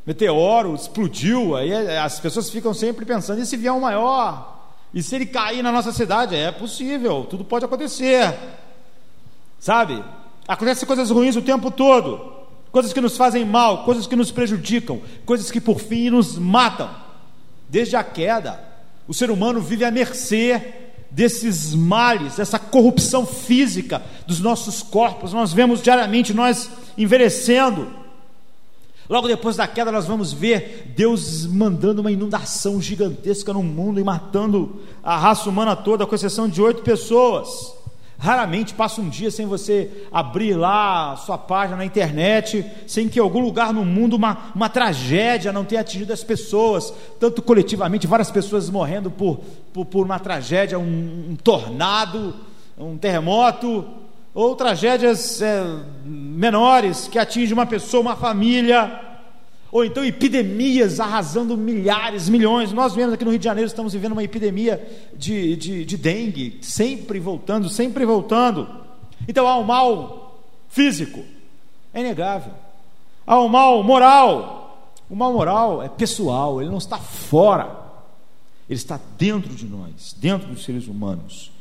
meteoro 0.05 0.75
explodiu, 0.75 1.55
aí 1.55 1.73
as 1.97 2.19
pessoas 2.19 2.49
ficam 2.49 2.73
sempre 2.73 3.05
pensando: 3.05 3.41
e 3.41 3.45
se 3.45 3.57
vier 3.57 3.73
um 3.73 3.79
maior? 3.79 4.53
E 4.93 5.01
se 5.01 5.15
ele 5.15 5.25
cair 5.25 5.63
na 5.63 5.71
nossa 5.71 5.91
cidade? 5.91 6.35
É 6.35 6.51
possível, 6.51 7.25
tudo 7.29 7.43
pode 7.43 7.65
acontecer. 7.65 8.33
Sabe? 9.59 10.03
Acontecem 10.47 10.85
coisas 10.85 11.09
ruins 11.09 11.35
o 11.35 11.41
tempo 11.41 11.71
todo, 11.71 12.33
coisas 12.71 12.93
que 12.93 13.01
nos 13.01 13.17
fazem 13.17 13.45
mal, 13.45 13.85
coisas 13.85 14.05
que 14.05 14.15
nos 14.15 14.29
prejudicam, 14.29 15.01
coisas 15.25 15.49
que 15.49 15.61
por 15.61 15.79
fim 15.79 16.09
nos 16.09 16.37
matam. 16.37 16.89
Desde 17.69 17.95
a 17.95 18.03
queda, 18.03 18.59
o 19.07 19.13
ser 19.13 19.31
humano 19.31 19.61
vive 19.61 19.83
à 19.83 19.89
mercê 19.89 20.61
desses 21.09 21.73
males, 21.73 22.35
dessa 22.35 22.59
corrupção 22.59 23.25
física 23.25 24.03
dos 24.27 24.39
nossos 24.39 24.83
corpos. 24.83 25.33
Nós 25.33 25.53
vemos 25.53 25.81
diariamente 25.81 26.33
nós 26.33 26.69
envelhecendo. 26.97 28.02
Logo 29.09 29.27
depois 29.27 29.57
da 29.57 29.67
queda, 29.67 29.91
nós 29.91 30.05
vamos 30.05 30.31
ver 30.31 30.93
Deus 30.95 31.45
mandando 31.45 32.01
uma 32.01 32.11
inundação 32.11 32.81
gigantesca 32.81 33.51
no 33.51 33.61
mundo 33.61 33.99
e 33.99 34.03
matando 34.03 34.81
a 35.03 35.17
raça 35.17 35.49
humana 35.49 35.75
toda, 35.75 36.05
com 36.05 36.15
exceção 36.15 36.47
de 36.47 36.61
oito 36.61 36.81
pessoas. 36.83 37.73
Raramente 38.17 38.73
passa 38.73 39.01
um 39.01 39.09
dia 39.09 39.29
sem 39.29 39.45
você 39.45 40.07
abrir 40.09 40.53
lá 40.53 41.17
sua 41.17 41.37
página 41.37 41.75
na 41.75 41.83
internet, 41.83 42.65
sem 42.87 43.09
que 43.09 43.19
em 43.19 43.21
algum 43.21 43.41
lugar 43.41 43.73
no 43.73 43.83
mundo 43.83 44.15
uma, 44.15 44.51
uma 44.55 44.69
tragédia 44.69 45.51
não 45.51 45.65
tenha 45.65 45.81
atingido 45.81 46.13
as 46.13 46.23
pessoas, 46.23 46.93
tanto 47.19 47.41
coletivamente, 47.41 48.07
várias 48.07 48.31
pessoas 48.31 48.69
morrendo 48.69 49.11
por, 49.11 49.41
por, 49.73 49.85
por 49.85 50.05
uma 50.05 50.19
tragédia, 50.19 50.79
um, 50.79 51.31
um 51.31 51.35
tornado, 51.35 52.33
um 52.77 52.97
terremoto, 52.97 53.83
ou 54.33 54.55
tragédias 54.55 55.41
é, 55.41 55.61
menores 56.33 57.07
que 57.07 57.19
atingem 57.19 57.53
uma 57.53 57.65
pessoa, 57.65 58.01
uma 58.01 58.15
família, 58.15 58.99
ou 59.71 59.85
então 59.85 60.03
epidemias 60.03 60.99
arrasando 60.99 61.55
milhares, 61.55 62.29
milhões. 62.29 62.71
Nós 62.71 62.93
vemos 62.93 63.13
aqui 63.13 63.23
no 63.23 63.31
Rio 63.31 63.39
de 63.39 63.45
Janeiro, 63.45 63.67
estamos 63.67 63.93
vivendo 63.93 64.11
uma 64.11 64.23
epidemia 64.23 64.85
de, 65.15 65.55
de, 65.55 65.85
de 65.85 65.97
dengue, 65.97 66.59
sempre 66.61 67.19
voltando, 67.19 67.69
sempre 67.69 68.05
voltando. 68.05 68.67
Então 69.27 69.47
há 69.47 69.57
um 69.57 69.63
mal 69.63 70.43
físico, 70.69 71.23
é 71.93 72.01
inegável. 72.01 72.53
Há 73.25 73.39
um 73.39 73.47
mal 73.47 73.81
moral. 73.83 74.91
O 75.09 75.15
mal 75.15 75.31
moral 75.31 75.81
é 75.81 75.89
pessoal, 75.89 76.61
ele 76.61 76.69
não 76.69 76.77
está 76.77 76.97
fora, 76.97 77.69
ele 78.69 78.77
está 78.77 78.99
dentro 79.17 79.53
de 79.53 79.65
nós, 79.65 80.15
dentro 80.17 80.47
dos 80.47 80.63
seres 80.63 80.87
humanos. 80.87 81.51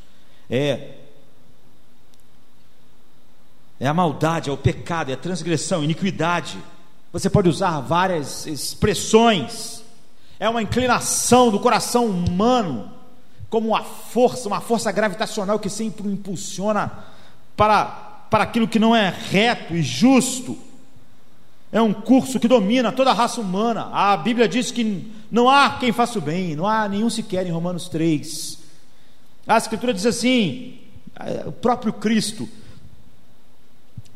É 0.48 1.01
é 3.82 3.88
a 3.88 3.92
maldade, 3.92 4.48
é 4.48 4.52
o 4.52 4.56
pecado, 4.56 5.10
é 5.10 5.14
a 5.14 5.16
transgressão, 5.16 5.82
iniquidade. 5.82 6.56
Você 7.12 7.28
pode 7.28 7.48
usar 7.48 7.80
várias 7.80 8.46
expressões. 8.46 9.82
É 10.38 10.48
uma 10.48 10.62
inclinação 10.62 11.50
do 11.50 11.58
coração 11.58 12.06
humano, 12.06 12.92
como 13.50 13.70
uma 13.70 13.82
força, 13.82 14.46
uma 14.46 14.60
força 14.60 14.92
gravitacional 14.92 15.58
que 15.58 15.68
sempre 15.68 16.06
impulsiona 16.06 16.92
para, 17.56 17.86
para 18.30 18.44
aquilo 18.44 18.68
que 18.68 18.78
não 18.78 18.94
é 18.94 19.12
reto 19.32 19.74
e 19.74 19.82
justo. 19.82 20.56
É 21.72 21.82
um 21.82 21.92
curso 21.92 22.38
que 22.38 22.46
domina 22.46 22.92
toda 22.92 23.10
a 23.10 23.14
raça 23.14 23.40
humana. 23.40 23.90
A 23.92 24.16
Bíblia 24.16 24.46
diz 24.46 24.70
que 24.70 25.12
não 25.28 25.50
há 25.50 25.70
quem 25.80 25.90
faça 25.90 26.20
o 26.20 26.22
bem, 26.22 26.54
não 26.54 26.68
há 26.68 26.88
nenhum 26.88 27.10
sequer 27.10 27.44
em 27.48 27.50
Romanos 27.50 27.88
3. 27.88 28.58
A 29.44 29.58
Escritura 29.58 29.92
diz 29.92 30.06
assim: 30.06 30.78
o 31.46 31.50
próprio 31.50 31.92
Cristo 31.92 32.48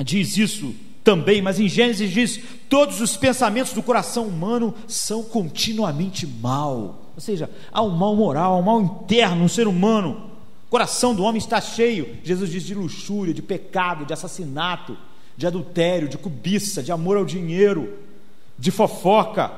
diz 0.04 0.36
isso 0.36 0.74
também, 1.02 1.40
mas 1.40 1.60
em 1.60 1.68
Gênesis 1.68 2.10
diz: 2.10 2.40
todos 2.68 3.00
os 3.00 3.16
pensamentos 3.16 3.72
do 3.72 3.82
coração 3.82 4.26
humano 4.26 4.74
são 4.88 5.22
continuamente 5.22 6.26
mal. 6.26 7.02
Ou 7.14 7.20
seja, 7.20 7.48
há 7.72 7.80
um 7.82 7.90
mal 7.90 8.14
moral, 8.14 8.54
há 8.54 8.58
um 8.58 8.62
mal 8.62 8.80
interno 8.82 9.42
no 9.42 9.48
ser 9.48 9.68
humano. 9.68 10.30
O 10.66 10.70
coração 10.70 11.14
do 11.14 11.22
homem 11.22 11.38
está 11.38 11.60
cheio, 11.60 12.18
Jesus 12.24 12.50
diz, 12.50 12.64
de 12.64 12.74
luxúria, 12.74 13.32
de 13.32 13.40
pecado, 13.40 14.04
de 14.04 14.12
assassinato, 14.12 14.98
de 15.36 15.46
adultério, 15.46 16.08
de 16.08 16.18
cobiça, 16.18 16.82
de 16.82 16.90
amor 16.90 17.16
ao 17.16 17.24
dinheiro, 17.24 17.98
de 18.58 18.72
fofoca. 18.72 19.52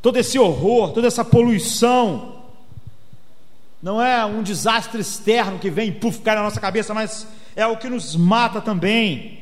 Todo 0.00 0.16
esse 0.16 0.38
horror, 0.38 0.92
toda 0.92 1.08
essa 1.08 1.24
poluição, 1.24 2.36
não 3.82 4.00
é 4.00 4.24
um 4.24 4.44
desastre 4.44 5.00
externo 5.00 5.58
que 5.58 5.70
vem, 5.70 5.92
puf, 5.92 6.20
cai 6.20 6.36
na 6.36 6.42
nossa 6.42 6.60
cabeça, 6.60 6.94
mas 6.94 7.26
é 7.56 7.66
o 7.66 7.76
que 7.76 7.88
nos 7.88 8.14
mata 8.14 8.60
também. 8.60 9.40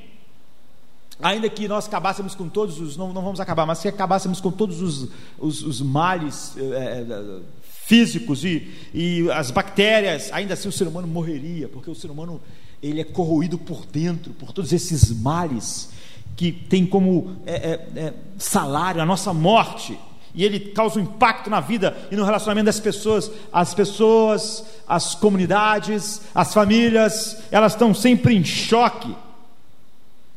Ainda 1.20 1.48
que 1.50 1.68
nós 1.68 1.86
acabássemos 1.86 2.34
com 2.34 2.48
todos 2.48 2.80
os, 2.80 2.96
não, 2.96 3.12
não 3.12 3.22
vamos 3.22 3.40
acabar, 3.40 3.66
mas 3.66 3.78
se 3.78 3.88
acabássemos 3.88 4.40
com 4.40 4.50
todos 4.50 4.80
os, 4.80 5.08
os, 5.38 5.62
os 5.62 5.80
males 5.80 6.56
é, 6.56 7.40
físicos 7.62 8.44
e, 8.44 8.72
e 8.94 9.30
as 9.30 9.50
bactérias, 9.50 10.32
ainda 10.32 10.54
assim 10.54 10.68
o 10.68 10.72
ser 10.72 10.88
humano 10.88 11.06
morreria, 11.06 11.68
porque 11.68 11.90
o 11.90 11.94
ser 11.94 12.10
humano 12.10 12.40
ele 12.82 13.00
é 13.00 13.04
corroído 13.04 13.58
por 13.58 13.84
dentro, 13.86 14.32
por 14.34 14.52
todos 14.52 14.72
esses 14.72 15.10
males 15.10 15.90
que 16.36 16.50
tem 16.50 16.84
como 16.84 17.36
é, 17.46 17.80
é, 17.94 18.14
salário 18.38 19.00
a 19.00 19.06
nossa 19.06 19.32
morte 19.32 19.98
e 20.34 20.44
ele 20.44 20.58
causa 20.58 20.98
um 20.98 21.02
impacto 21.02 21.48
na 21.48 21.60
vida 21.60 21.96
e 22.10 22.16
no 22.16 22.24
relacionamento 22.24 22.66
das 22.66 22.80
pessoas. 22.80 23.30
As 23.52 23.72
pessoas, 23.72 24.64
as 24.86 25.14
comunidades, 25.14 26.22
as 26.34 26.52
famílias, 26.52 27.38
elas 27.52 27.72
estão 27.72 27.94
sempre 27.94 28.34
em 28.34 28.44
choque, 28.44 29.14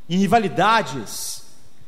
em 0.07 0.17
rivalidades, 0.17 1.43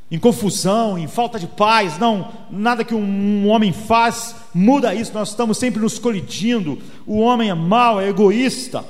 em 0.10 0.18
confusão, 0.18 0.98
em 0.98 1.08
falta 1.08 1.39
de 1.39 1.46
paz. 1.46 2.00
Não, 2.00 2.32
nada 2.50 2.84
que 2.84 2.96
um 2.96 3.48
homem 3.48 3.72
faz 3.72 4.36
muda 4.54 4.96
isso. 4.96 5.13
Nós 5.13 5.30
estamos 5.30 5.60
sempre 5.60 5.80
nos 5.80 6.00
colidindo. 6.00 6.80
O 7.06 7.20
homem 7.20 7.51
é 7.51 7.54
mau, 7.54 8.01
é 8.01 8.10
egoísta, 8.10 8.84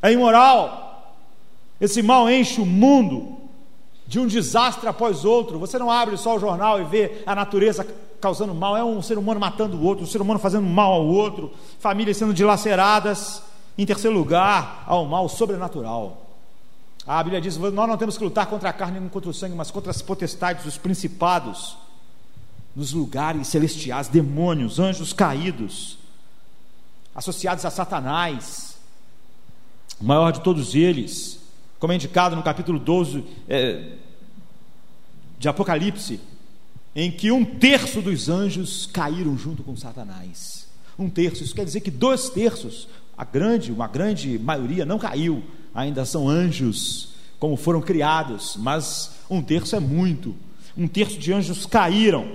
é 0.00 0.12
imoral. 0.12 1.16
Esse 1.80 2.00
mal 2.00 2.30
enche 2.30 2.60
o 2.60 2.66
mundo 2.66 3.36
de 4.06 4.20
um 4.20 4.26
desastre 4.28 4.88
após 4.88 5.24
outro. 5.24 5.58
Você 5.58 5.80
não 5.80 5.90
abre 5.90 6.16
só 6.16 6.36
o 6.36 6.38
jornal 6.38 6.80
e 6.80 6.84
vê 6.84 7.22
a 7.26 7.34
natureza 7.34 7.84
causando 8.20 8.54
mal, 8.54 8.76
é 8.76 8.84
um 8.84 9.02
ser 9.02 9.18
humano 9.18 9.40
matando 9.40 9.76
o 9.76 9.82
outro, 9.82 10.04
um 10.04 10.06
ser 10.06 10.20
humano 10.20 10.38
fazendo 10.38 10.66
mal 10.66 10.92
ao 10.92 11.06
outro, 11.06 11.52
famílias 11.78 12.16
sendo 12.16 12.34
dilaceradas. 12.34 13.42
Em 13.78 13.84
terceiro 13.84 14.16
lugar, 14.16 14.84
ao 14.86 15.04
mal 15.04 15.28
sobrenatural. 15.28 16.26
A 17.06 17.22
Bíblia 17.22 17.40
diz: 17.40 17.56
nós 17.56 17.88
não 17.88 17.96
temos 17.96 18.16
que 18.16 18.24
lutar 18.24 18.46
contra 18.46 18.70
a 18.70 18.72
carne 18.72 18.98
nem 18.98 19.08
contra 19.08 19.30
o 19.30 19.34
sangue, 19.34 19.54
mas 19.54 19.70
contra 19.70 19.90
as 19.90 20.02
potestades, 20.02 20.64
os 20.64 20.78
principados, 20.78 21.76
nos 22.74 22.92
lugares 22.92 23.46
celestiais, 23.48 24.08
demônios, 24.08 24.78
anjos 24.78 25.12
caídos, 25.12 25.98
associados 27.14 27.64
a 27.64 27.70
Satanás, 27.70 28.76
o 29.98 30.04
maior 30.04 30.30
de 30.30 30.40
todos 30.42 30.74
eles, 30.74 31.40
como 31.78 31.92
é 31.92 31.96
indicado 31.96 32.36
no 32.36 32.42
capítulo 32.42 32.78
12 32.78 33.24
é, 33.48 33.92
de 35.38 35.48
Apocalipse, 35.48 36.20
em 36.96 37.10
que 37.10 37.30
um 37.30 37.44
terço 37.44 38.00
dos 38.00 38.30
anjos 38.30 38.88
caíram 38.90 39.36
junto 39.36 39.62
com 39.62 39.76
Satanás. 39.76 40.66
Um 40.98 41.10
terço, 41.10 41.44
isso 41.44 41.54
quer 41.54 41.66
dizer 41.66 41.80
que 41.80 41.90
dois 41.90 42.30
terços, 42.30 42.88
a 43.16 43.22
grande, 43.22 43.70
uma 43.70 43.86
grande 43.86 44.38
maioria 44.38 44.86
não 44.86 44.98
caiu, 44.98 45.44
ainda 45.74 46.06
são 46.06 46.26
anjos, 46.26 47.10
como 47.38 47.54
foram 47.54 47.82
criados, 47.82 48.56
mas 48.58 49.14
um 49.28 49.42
terço 49.42 49.76
é 49.76 49.80
muito. 49.80 50.34
Um 50.74 50.88
terço 50.88 51.18
de 51.18 51.34
anjos 51.34 51.66
caíram. 51.66 52.26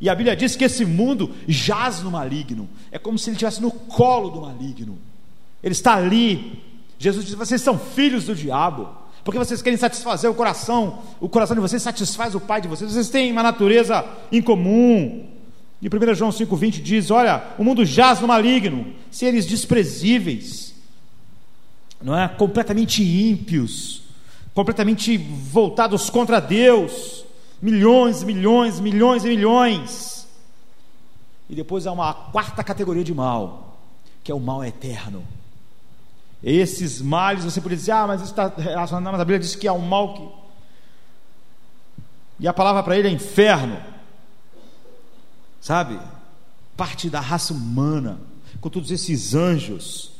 E 0.00 0.08
a 0.08 0.14
Bíblia 0.14 0.36
diz 0.36 0.54
que 0.54 0.62
esse 0.62 0.84
mundo 0.84 1.34
jaz 1.48 2.00
no 2.00 2.10
maligno. 2.12 2.68
É 2.92 3.00
como 3.00 3.18
se 3.18 3.30
ele 3.30 3.34
estivesse 3.34 3.60
no 3.60 3.72
colo 3.72 4.30
do 4.30 4.42
maligno. 4.42 4.96
Ele 5.60 5.72
está 5.72 5.96
ali. 5.96 6.62
Jesus 7.00 7.26
diz: 7.26 7.34
vocês 7.34 7.60
são 7.60 7.76
filhos 7.76 8.26
do 8.26 8.34
diabo 8.34 8.88
porque 9.24 9.38
vocês 9.38 9.62
querem 9.62 9.78
satisfazer 9.78 10.30
o 10.30 10.34
coração, 10.34 11.02
o 11.18 11.30
coração 11.30 11.56
de 11.56 11.62
vocês 11.62 11.82
satisfaz 11.82 12.34
o 12.34 12.40
pai 12.40 12.60
de 12.60 12.68
vocês, 12.68 12.92
vocês 12.92 13.08
têm 13.08 13.32
uma 13.32 13.42
natureza 13.42 14.04
em 14.30 14.42
comum. 14.42 15.26
E 15.80 15.88
1 15.88 16.14
João 16.14 16.30
5,20 16.30 16.82
diz: 16.82 17.10
Olha, 17.10 17.42
o 17.58 17.64
mundo 17.64 17.84
jaz 17.86 18.20
no 18.20 18.28
maligno, 18.28 18.92
seres 19.10 19.46
desprezíveis, 19.46 20.74
não 22.02 22.16
é? 22.16 22.28
completamente 22.28 23.02
ímpios, 23.02 24.02
completamente 24.52 25.16
voltados 25.16 26.10
contra 26.10 26.38
Deus, 26.38 27.24
milhões, 27.62 28.22
milhões, 28.22 28.78
milhões 28.78 29.24
e 29.24 29.28
milhões. 29.28 30.28
E 31.48 31.54
depois 31.54 31.86
há 31.86 31.92
uma 31.92 32.12
quarta 32.12 32.62
categoria 32.62 33.04
de 33.04 33.14
mal, 33.14 33.78
que 34.22 34.30
é 34.30 34.34
o 34.34 34.40
mal 34.40 34.62
eterno. 34.62 35.24
Esses 36.44 37.00
males, 37.00 37.44
você 37.44 37.60
poderia 37.60 37.78
dizer, 37.78 37.92
ah, 37.92 38.06
mas 38.06 38.20
isso 38.20 38.30
está 38.30 38.52
relacionado, 38.56 39.12
mas 39.12 39.20
a 39.20 39.24
Bíblia 39.24 39.40
diz 39.40 39.56
que 39.56 39.66
há 39.66 39.72
um 39.72 39.78
mal 39.78 40.14
que. 40.14 40.44
E 42.40 42.46
a 42.46 42.52
palavra 42.52 42.82
para 42.82 42.98
ele 42.98 43.08
é 43.08 43.10
inferno 43.10 43.94
sabe? 45.64 45.98
Parte 46.76 47.08
da 47.08 47.20
raça 47.20 47.54
humana, 47.54 48.20
com 48.60 48.68
todos 48.68 48.90
esses 48.90 49.34
anjos. 49.34 50.12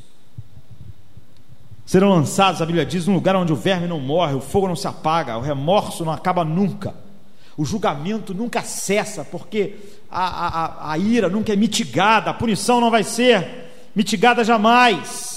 Serão 1.85 2.09
lançados, 2.09 2.63
a 2.63 2.65
Bíblia 2.65 2.83
diz, 2.83 3.05
num 3.05 3.13
lugar 3.13 3.35
onde 3.35 3.53
o 3.53 3.55
verme 3.55 3.85
não 3.85 3.99
morre, 3.99 4.33
o 4.33 4.41
fogo 4.41 4.67
não 4.67 4.75
se 4.75 4.87
apaga, 4.87 5.37
o 5.37 5.41
remorso 5.41 6.03
não 6.03 6.11
acaba 6.11 6.43
nunca, 6.43 6.95
o 7.55 7.63
julgamento 7.63 8.33
nunca 8.33 8.63
cessa, 8.63 9.23
porque 9.23 9.75
a, 10.09 10.47
a, 10.47 10.91
a 10.93 10.97
ira 10.97 11.29
nunca 11.29 11.53
é 11.53 11.55
mitigada, 11.55 12.31
a 12.31 12.33
punição 12.33 12.81
não 12.81 12.89
vai 12.89 13.03
ser 13.03 13.69
mitigada 13.95 14.43
jamais. 14.43 15.34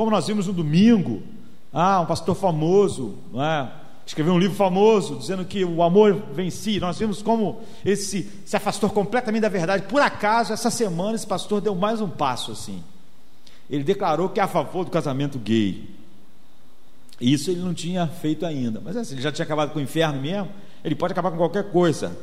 Como 0.00 0.10
nós 0.10 0.26
vimos 0.26 0.46
no 0.46 0.54
domingo, 0.54 1.22
ah, 1.70 2.00
um 2.00 2.06
pastor 2.06 2.34
famoso, 2.34 3.18
é? 3.34 3.68
escreveu 4.06 4.32
um 4.32 4.38
livro 4.38 4.56
famoso 4.56 5.16
dizendo 5.16 5.44
que 5.44 5.62
o 5.62 5.82
amor 5.82 6.14
vencia. 6.32 6.80
Nós 6.80 6.98
vimos 6.98 7.20
como 7.20 7.60
esse 7.84 8.26
se 8.46 8.56
afastou 8.56 8.88
completamente 8.88 9.42
da 9.42 9.50
verdade. 9.50 9.82
Por 9.82 10.00
acaso, 10.00 10.54
essa 10.54 10.70
semana, 10.70 11.16
esse 11.16 11.26
pastor 11.26 11.60
deu 11.60 11.74
mais 11.74 12.00
um 12.00 12.08
passo 12.08 12.52
assim. 12.52 12.82
Ele 13.68 13.84
declarou 13.84 14.30
que 14.30 14.40
é 14.40 14.42
a 14.42 14.48
favor 14.48 14.86
do 14.86 14.90
casamento 14.90 15.38
gay. 15.38 15.90
Isso 17.20 17.50
ele 17.50 17.60
não 17.60 17.74
tinha 17.74 18.06
feito 18.06 18.46
ainda. 18.46 18.80
Mas 18.82 18.96
assim, 18.96 19.16
ele 19.16 19.20
já 19.20 19.30
tinha 19.30 19.44
acabado 19.44 19.70
com 19.70 19.80
o 19.80 19.82
inferno 19.82 20.18
mesmo. 20.18 20.48
Ele 20.82 20.94
pode 20.94 21.12
acabar 21.12 21.30
com 21.30 21.36
qualquer 21.36 21.70
coisa. 21.70 22.16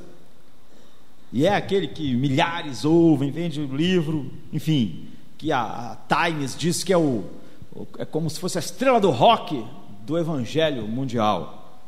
E 1.31 1.45
é 1.45 1.55
aquele 1.55 1.87
que 1.87 2.15
milhares 2.15 2.83
ouvem, 2.83 3.29
vende 3.29 3.61
o 3.61 3.75
livro, 3.75 4.31
enfim, 4.51 5.09
que 5.37 5.51
a, 5.51 5.61
a 6.09 6.25
Times 6.25 6.55
diz 6.57 6.83
que 6.83 6.91
é 6.91 6.97
o 6.97 7.36
é 7.97 8.05
como 8.05 8.29
se 8.29 8.39
fosse 8.39 8.57
a 8.57 8.59
estrela 8.59 8.99
do 8.99 9.11
rock 9.11 9.65
do 10.05 10.17
evangelho 10.17 10.87
mundial. 10.87 11.81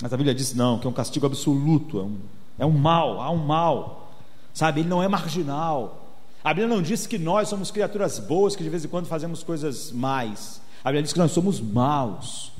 Mas 0.00 0.12
a 0.12 0.16
Bíblia 0.16 0.34
diz 0.34 0.54
não, 0.54 0.78
que 0.78 0.86
é 0.86 0.90
um 0.90 0.92
castigo 0.92 1.26
absoluto, 1.26 1.98
é 1.98 2.02
um, 2.02 2.18
é 2.60 2.66
um 2.66 2.76
mal, 2.76 3.20
há 3.20 3.30
um 3.30 3.36
mal, 3.36 4.12
sabe? 4.52 4.80
Ele 4.80 4.88
não 4.88 5.02
é 5.02 5.06
marginal. 5.06 6.08
A 6.42 6.52
Bíblia 6.52 6.74
não 6.74 6.82
diz 6.82 7.06
que 7.06 7.18
nós 7.18 7.48
somos 7.48 7.70
criaturas 7.70 8.18
boas, 8.18 8.56
que 8.56 8.64
de 8.64 8.70
vez 8.70 8.84
em 8.84 8.88
quando 8.88 9.06
fazemos 9.06 9.42
coisas 9.42 9.92
mais. 9.92 10.60
A 10.82 10.88
Bíblia 10.88 11.02
diz 11.02 11.12
que 11.12 11.18
nós 11.18 11.30
somos 11.30 11.60
maus. 11.60 12.50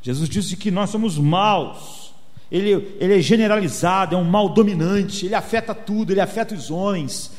Jesus 0.00 0.28
disse 0.28 0.56
que 0.56 0.70
nós 0.70 0.88
somos 0.88 1.18
maus. 1.18 2.12
Ele, 2.50 2.96
ele 2.98 3.18
é 3.18 3.20
generalizado, 3.20 4.14
é 4.14 4.18
um 4.18 4.24
mal 4.24 4.48
dominante, 4.48 5.26
ele 5.26 5.34
afeta 5.34 5.74
tudo, 5.74 6.12
ele 6.12 6.20
afeta 6.20 6.54
os 6.54 6.70
homens. 6.70 7.30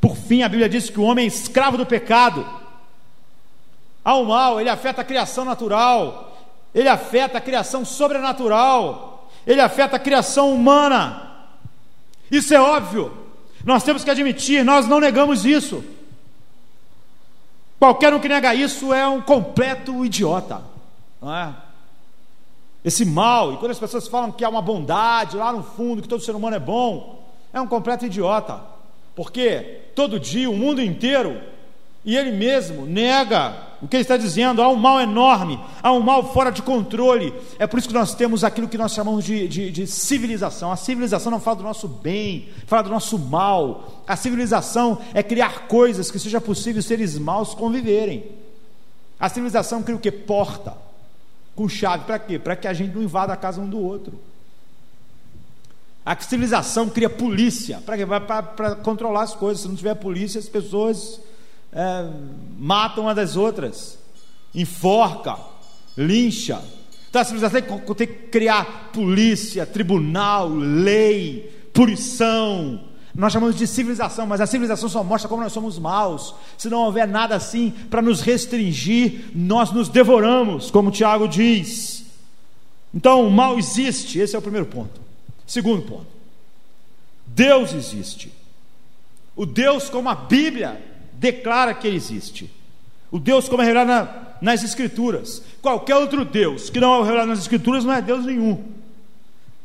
Por 0.00 0.16
fim, 0.16 0.42
a 0.42 0.48
Bíblia 0.48 0.68
diz 0.68 0.88
que 0.90 0.98
o 0.98 1.04
homem 1.04 1.24
é 1.24 1.28
escravo 1.28 1.76
do 1.76 1.86
pecado. 1.86 2.44
Há 4.10 4.14
o 4.16 4.24
mal, 4.24 4.60
ele 4.60 4.68
afeta 4.68 5.02
a 5.02 5.04
criação 5.04 5.44
natural, 5.44 6.36
ele 6.74 6.88
afeta 6.88 7.38
a 7.38 7.40
criação 7.40 7.84
sobrenatural, 7.84 9.30
ele 9.46 9.60
afeta 9.60 9.94
a 9.94 10.00
criação 10.00 10.52
humana. 10.52 11.30
Isso 12.28 12.52
é 12.52 12.60
óbvio, 12.60 13.16
nós 13.64 13.84
temos 13.84 14.02
que 14.02 14.10
admitir, 14.10 14.64
nós 14.64 14.88
não 14.88 14.98
negamos 14.98 15.46
isso. 15.46 15.84
Qualquer 17.78 18.12
um 18.12 18.18
que 18.18 18.28
nega 18.28 18.52
isso 18.52 18.92
é 18.92 19.06
um 19.06 19.20
completo 19.20 20.04
idiota, 20.04 20.60
não 21.22 21.32
é? 21.32 21.54
Esse 22.84 23.04
mal, 23.04 23.52
e 23.52 23.58
quando 23.58 23.70
as 23.70 23.78
pessoas 23.78 24.08
falam 24.08 24.32
que 24.32 24.44
há 24.44 24.48
uma 24.48 24.60
bondade 24.60 25.36
lá 25.36 25.52
no 25.52 25.62
fundo, 25.62 26.02
que 26.02 26.08
todo 26.08 26.20
ser 26.20 26.34
humano 26.34 26.56
é 26.56 26.60
bom, 26.60 27.24
é 27.52 27.60
um 27.60 27.66
completo 27.68 28.06
idiota, 28.06 28.60
porque 29.14 29.82
todo 29.94 30.18
dia 30.18 30.50
o 30.50 30.56
mundo 30.56 30.82
inteiro 30.82 31.40
e 32.04 32.16
ele 32.16 32.32
mesmo 32.32 32.84
nega 32.86 33.69
o 33.82 33.88
que 33.88 33.96
ele 33.96 34.02
está 34.02 34.16
dizendo, 34.16 34.60
há 34.60 34.68
um 34.68 34.76
mal 34.76 35.00
enorme, 35.00 35.58
há 35.82 35.90
um 35.90 36.00
mal 36.00 36.32
fora 36.34 36.50
de 36.50 36.60
controle. 36.60 37.32
É 37.58 37.66
por 37.66 37.78
isso 37.78 37.88
que 37.88 37.94
nós 37.94 38.14
temos 38.14 38.44
aquilo 38.44 38.68
que 38.68 38.76
nós 38.76 38.92
chamamos 38.92 39.24
de, 39.24 39.48
de, 39.48 39.70
de, 39.70 39.86
civilização. 39.86 40.70
A 40.70 40.76
civilização 40.76 41.32
não 41.32 41.40
fala 41.40 41.56
do 41.56 41.62
nosso 41.62 41.88
bem, 41.88 42.50
fala 42.66 42.82
do 42.82 42.90
nosso 42.90 43.18
mal. 43.18 44.02
A 44.06 44.16
civilização 44.16 44.98
é 45.14 45.22
criar 45.22 45.66
coisas 45.66 46.10
que 46.10 46.18
seja 46.18 46.40
possível 46.40 46.82
seres 46.82 47.18
maus 47.18 47.54
conviverem. 47.54 48.24
A 49.18 49.30
civilização 49.30 49.82
cria 49.82 49.96
o 49.96 50.00
que? 50.00 50.12
Porta, 50.12 50.74
com 51.56 51.66
chave. 51.66 52.04
Para 52.04 52.18
quê? 52.18 52.38
Para 52.38 52.56
que 52.56 52.68
a 52.68 52.74
gente 52.74 52.94
não 52.94 53.02
invada 53.02 53.32
a 53.32 53.36
casa 53.36 53.62
um 53.62 53.68
do 53.68 53.80
outro. 53.80 54.20
A 56.04 56.14
civilização 56.20 56.90
cria 56.90 57.08
polícia. 57.08 57.80
Para 57.86 57.96
quê? 57.96 58.04
Para 58.06 58.74
controlar 58.76 59.22
as 59.22 59.34
coisas. 59.34 59.62
Se 59.62 59.68
não 59.68 59.74
tiver 59.74 59.94
polícia, 59.94 60.38
as 60.38 60.48
pessoas 60.48 61.18
é, 61.72 62.10
matam 62.58 63.04
uma 63.04 63.14
das 63.14 63.36
outras, 63.36 63.98
enforca, 64.54 65.36
lincha. 65.96 66.62
Então 67.08 67.22
a 67.22 67.24
civilização 67.24 67.60
tem 67.94 68.06
que 68.06 68.14
criar 68.28 68.90
polícia, 68.92 69.66
tribunal, 69.66 70.48
lei, 70.48 71.68
punição. 71.72 72.80
Nós 73.14 73.32
chamamos 73.32 73.56
de 73.56 73.66
civilização, 73.66 74.26
mas 74.26 74.40
a 74.40 74.46
civilização 74.46 74.88
só 74.88 75.02
mostra 75.02 75.28
como 75.28 75.42
nós 75.42 75.52
somos 75.52 75.78
maus. 75.78 76.34
Se 76.56 76.68
não 76.68 76.78
houver 76.84 77.08
nada 77.08 77.34
assim 77.34 77.72
para 77.90 78.00
nos 78.00 78.20
restringir, 78.20 79.30
nós 79.34 79.72
nos 79.72 79.88
devoramos, 79.88 80.70
como 80.70 80.92
Tiago 80.92 81.26
diz. 81.26 82.04
Então 82.94 83.26
o 83.26 83.30
mal 83.30 83.58
existe, 83.58 84.18
esse 84.18 84.36
é 84.36 84.38
o 84.38 84.42
primeiro 84.42 84.66
ponto. 84.66 85.00
Segundo 85.46 85.82
ponto, 85.82 86.06
Deus 87.26 87.72
existe. 87.72 88.32
O 89.34 89.44
Deus 89.44 89.88
como 89.88 90.08
a 90.08 90.14
Bíblia 90.14 90.89
declara 91.20 91.74
que 91.74 91.86
ele 91.86 91.96
existe. 91.96 92.50
O 93.12 93.18
Deus 93.18 93.46
como 93.46 93.62
é 93.62 93.66
revelado 93.66 93.90
na, 93.90 94.08
nas 94.40 94.64
Escrituras. 94.64 95.42
Qualquer 95.60 95.96
outro 95.96 96.24
Deus 96.24 96.70
que 96.70 96.80
não 96.80 97.00
é 97.00 97.04
revelado 97.04 97.28
nas 97.28 97.40
Escrituras 97.40 97.84
não 97.84 97.92
é 97.92 98.00
Deus 98.00 98.24
nenhum. 98.24 98.64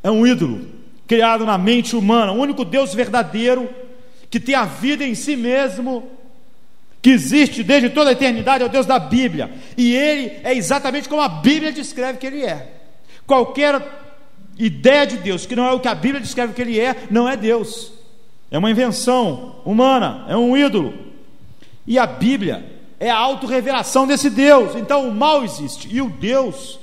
É 0.04 0.12
um 0.12 0.28
ídolo 0.28 0.68
criado 1.08 1.46
na 1.46 1.58
mente 1.58 1.96
humana. 1.96 2.34
O 2.34 2.42
único 2.42 2.66
Deus 2.66 2.94
verdadeiro 2.94 3.70
que 4.30 4.40
tem 4.40 4.54
a 4.54 4.66
vida 4.66 5.06
em 5.06 5.16
si 5.16 5.38
mesmo, 5.38 6.10
que 7.02 7.12
existe 7.12 7.64
desde 7.64 7.90
toda 7.90 8.10
a 8.10 8.14
eternidade, 8.14 8.64
é 8.64 8.66
o 8.66 8.70
Deus 8.70 8.86
da 8.86 9.00
Bíblia. 9.00 9.50
E 9.78 9.96
ele 9.96 10.34
é 10.44 10.54
exatamente 10.54 11.08
como 11.08 11.22
a 11.22 11.30
Bíblia 11.30 11.72
descreve 11.72 12.18
que 12.18 12.28
ele 12.28 12.44
é. 12.44 12.74
Qualquer 13.26 13.82
ideia 14.58 15.08
de 15.08 15.18
Deus 15.18 15.46
que 15.46 15.56
não 15.56 15.66
é 15.66 15.72
o 15.72 15.80
que 15.80 15.88
a 15.88 15.96
Bíblia 15.96 16.20
descreve 16.20 16.54
que 16.54 16.62
ele 16.62 16.78
é, 16.80 17.08
não 17.10 17.30
é 17.30 17.38
Deus. 17.38 17.94
É 18.52 18.58
uma 18.58 18.70
invenção 18.70 19.62
humana, 19.64 20.26
é 20.28 20.36
um 20.36 20.58
ídolo. 20.58 21.05
E 21.88 22.00
a 22.00 22.06
Bíblia 22.06 22.66
é 23.00 23.10
a 23.10 23.18
autorrevelação 23.18 24.08
desse 24.08 24.30
Deus. 24.30 24.76
Então 24.76 25.08
o 25.08 25.14
mal 25.14 25.44
existe. 25.44 25.88
E 25.92 26.02
o 26.02 26.10
Deus 26.10 26.80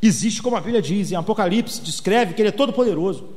existe, 0.00 0.42
como 0.42 0.56
a 0.56 0.60
Bíblia 0.60 0.82
diz, 0.82 1.10
em 1.12 1.16
Apocalipse, 1.16 1.80
descreve 1.80 2.34
que 2.34 2.42
Ele 2.42 2.48
é 2.48 2.52
todo-poderoso. 2.52 3.28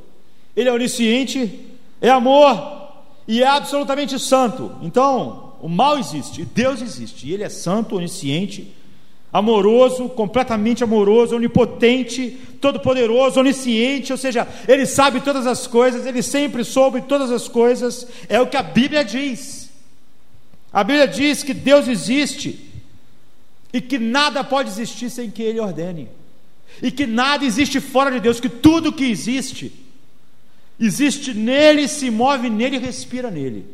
Ele 0.55 0.69
é 0.69 0.73
onisciente, 0.73 1.67
é 1.99 2.09
amor 2.09 2.81
e 3.27 3.41
é 3.41 3.47
absolutamente 3.47 4.17
santo. 4.19 4.71
Então, 4.81 5.53
o 5.61 5.69
mal 5.69 5.97
existe, 5.97 6.43
Deus 6.43 6.81
existe. 6.81 7.27
E 7.27 7.33
Ele 7.33 7.43
é 7.43 7.49
santo, 7.49 7.95
onisciente, 7.95 8.73
amoroso, 9.31 10.09
completamente 10.09 10.83
amoroso, 10.83 11.35
onipotente, 11.35 12.37
todo-poderoso, 12.59 13.39
onisciente, 13.39 14.11
ou 14.11 14.17
seja, 14.17 14.47
ele 14.67 14.85
sabe 14.85 15.21
todas 15.21 15.47
as 15.47 15.65
coisas, 15.65 16.05
ele 16.05 16.21
sempre 16.21 16.63
soube 16.63 17.01
todas 17.01 17.31
as 17.31 17.47
coisas, 17.47 18.07
é 18.27 18.41
o 18.41 18.47
que 18.47 18.57
a 18.57 18.63
Bíblia 18.63 19.05
diz. 19.05 19.69
A 20.71 20.83
Bíblia 20.83 21.07
diz 21.07 21.43
que 21.43 21.53
Deus 21.53 21.87
existe 21.87 22.69
e 23.73 23.79
que 23.79 23.97
nada 23.97 24.43
pode 24.43 24.69
existir 24.69 25.09
sem 25.09 25.31
que 25.31 25.41
ele 25.41 25.59
ordene, 25.59 26.09
e 26.81 26.91
que 26.91 27.07
nada 27.07 27.45
existe 27.45 27.79
fora 27.79 28.11
de 28.11 28.19
Deus, 28.19 28.39
que 28.39 28.49
tudo 28.49 28.91
que 28.91 29.05
existe 29.05 29.71
existe 30.79 31.33
nele, 31.33 31.87
se 31.87 32.09
move 32.09 32.49
nele 32.49 32.77
e 32.77 32.79
respira 32.79 33.29
nele. 33.29 33.65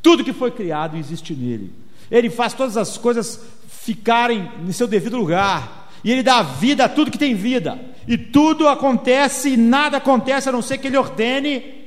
Tudo 0.00 0.22
que 0.22 0.32
foi 0.32 0.50
criado 0.50 0.96
existe 0.96 1.34
nele. 1.34 1.72
Ele 2.10 2.30
faz 2.30 2.52
todas 2.54 2.76
as 2.76 2.96
coisas 2.96 3.40
ficarem 3.80 4.50
em 4.66 4.72
seu 4.72 4.86
devido 4.86 5.16
lugar. 5.16 5.90
E 6.02 6.10
Ele 6.10 6.22
dá 6.22 6.42
vida 6.42 6.84
a 6.84 6.88
tudo 6.88 7.10
que 7.10 7.18
tem 7.18 7.34
vida. 7.34 7.78
E 8.06 8.18
tudo 8.18 8.68
acontece 8.68 9.50
e 9.50 9.56
nada 9.56 9.96
acontece 9.96 10.48
a 10.48 10.52
não 10.52 10.62
ser 10.62 10.78
que 10.78 10.86
Ele 10.86 10.98
ordene 10.98 11.84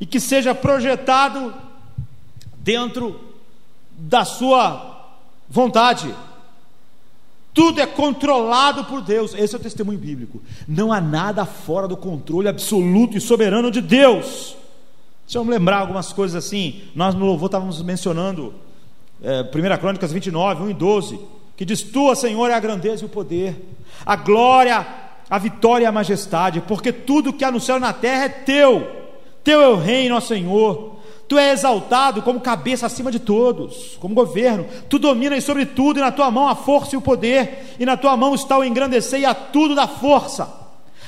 e 0.00 0.06
que 0.06 0.20
seja 0.20 0.54
projetado 0.54 1.52
dentro 2.58 3.20
da 3.90 4.24
sua 4.24 5.16
vontade. 5.48 6.14
Tudo 7.52 7.80
é 7.80 7.86
controlado 7.86 8.84
por 8.84 9.02
Deus. 9.02 9.34
Esse 9.34 9.54
é 9.54 9.58
o 9.58 9.62
testemunho 9.62 9.98
bíblico. 9.98 10.40
Não 10.66 10.92
há 10.92 11.00
nada 11.00 11.44
fora 11.44 11.88
do 11.88 11.96
controle 11.96 12.48
absoluto 12.48 13.16
e 13.16 13.20
soberano 13.20 13.70
de 13.70 13.80
Deus. 13.80 14.56
Deixa 15.26 15.38
eu 15.38 15.42
lembrar 15.42 15.78
algumas 15.78 16.12
coisas 16.12 16.36
assim. 16.36 16.82
Nós 16.94 17.14
no 17.14 17.26
louvor 17.26 17.46
estávamos 17.46 17.82
mencionando 17.82 18.54
é, 19.22 19.42
1 19.42 19.78
Crônicas 19.78 20.12
29, 20.12 20.64
1 20.64 20.70
e 20.70 20.74
12, 20.74 21.20
que 21.56 21.64
diz: 21.64 21.82
Tua, 21.82 22.14
Senhor, 22.14 22.50
é 22.50 22.54
a 22.54 22.60
grandeza 22.60 23.02
e 23.02 23.06
o 23.06 23.08
poder, 23.08 23.56
a 24.04 24.16
glória, 24.16 24.86
a 25.28 25.38
vitória 25.38 25.84
e 25.84 25.86
a 25.86 25.92
majestade, 25.92 26.60
porque 26.60 26.92
tudo 26.92 27.32
que 27.32 27.44
há 27.44 27.50
no 27.50 27.60
céu 27.60 27.76
e 27.76 27.80
na 27.80 27.92
terra 27.92 28.24
é 28.24 28.28
teu. 28.28 28.86
Teu 29.42 29.60
é 29.60 29.68
o 29.68 29.76
reino, 29.76 30.16
ó 30.16 30.20
Senhor. 30.20 30.98
Tu 31.28 31.36
és 31.36 31.58
exaltado 31.58 32.22
como 32.22 32.40
cabeça 32.40 32.86
acima 32.86 33.12
de 33.12 33.18
todos, 33.18 33.98
como 34.00 34.14
governo. 34.14 34.66
Tu 34.88 34.98
dominas 34.98 35.44
sobre 35.44 35.66
tudo, 35.66 35.98
e 35.98 36.00
na 36.00 36.10
tua 36.10 36.30
mão 36.30 36.48
a 36.48 36.54
força 36.54 36.94
e 36.94 36.98
o 36.98 37.02
poder, 37.02 37.76
e 37.78 37.84
na 37.84 37.98
tua 37.98 38.16
mão 38.16 38.34
está 38.34 38.56
o 38.56 38.64
engrandecer 38.64 39.20
e 39.20 39.26
a 39.26 39.34
tudo 39.34 39.74
da 39.74 39.86
força. 39.86 40.50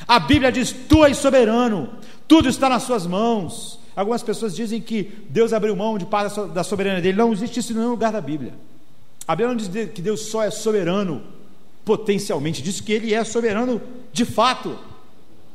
A 0.06 0.18
Bíblia 0.18 0.52
diz: 0.52 0.72
Tu 0.72 1.04
és 1.06 1.16
soberano, 1.16 1.88
tudo 2.28 2.50
está 2.50 2.68
nas 2.68 2.82
suas 2.82 3.06
mãos. 3.06 3.79
Algumas 3.94 4.22
pessoas 4.22 4.55
dizem 4.55 4.81
que 4.81 5.12
Deus 5.29 5.53
abriu 5.53 5.74
mão 5.74 5.98
de 5.98 6.07
parte 6.07 6.40
da 6.48 6.62
soberania 6.62 7.00
dele. 7.00 7.18
Não 7.18 7.33
existe 7.33 7.61
isso 7.61 7.72
em 7.72 7.76
nenhum 7.76 7.90
lugar 7.90 8.12
da 8.12 8.20
Bíblia. 8.20 8.55
A 9.26 9.35
Bíblia 9.35 9.48
não 9.48 9.57
diz 9.57 9.68
que 9.90 10.03
Deus 10.03 10.22
só 10.26 10.42
é 10.42 10.50
soberano 10.50 11.22
potencialmente, 11.85 12.62
diz 12.62 12.81
que 12.81 12.92
ele 12.92 13.14
é 13.14 13.24
soberano 13.24 13.81
de 14.12 14.24
fato. 14.24 14.79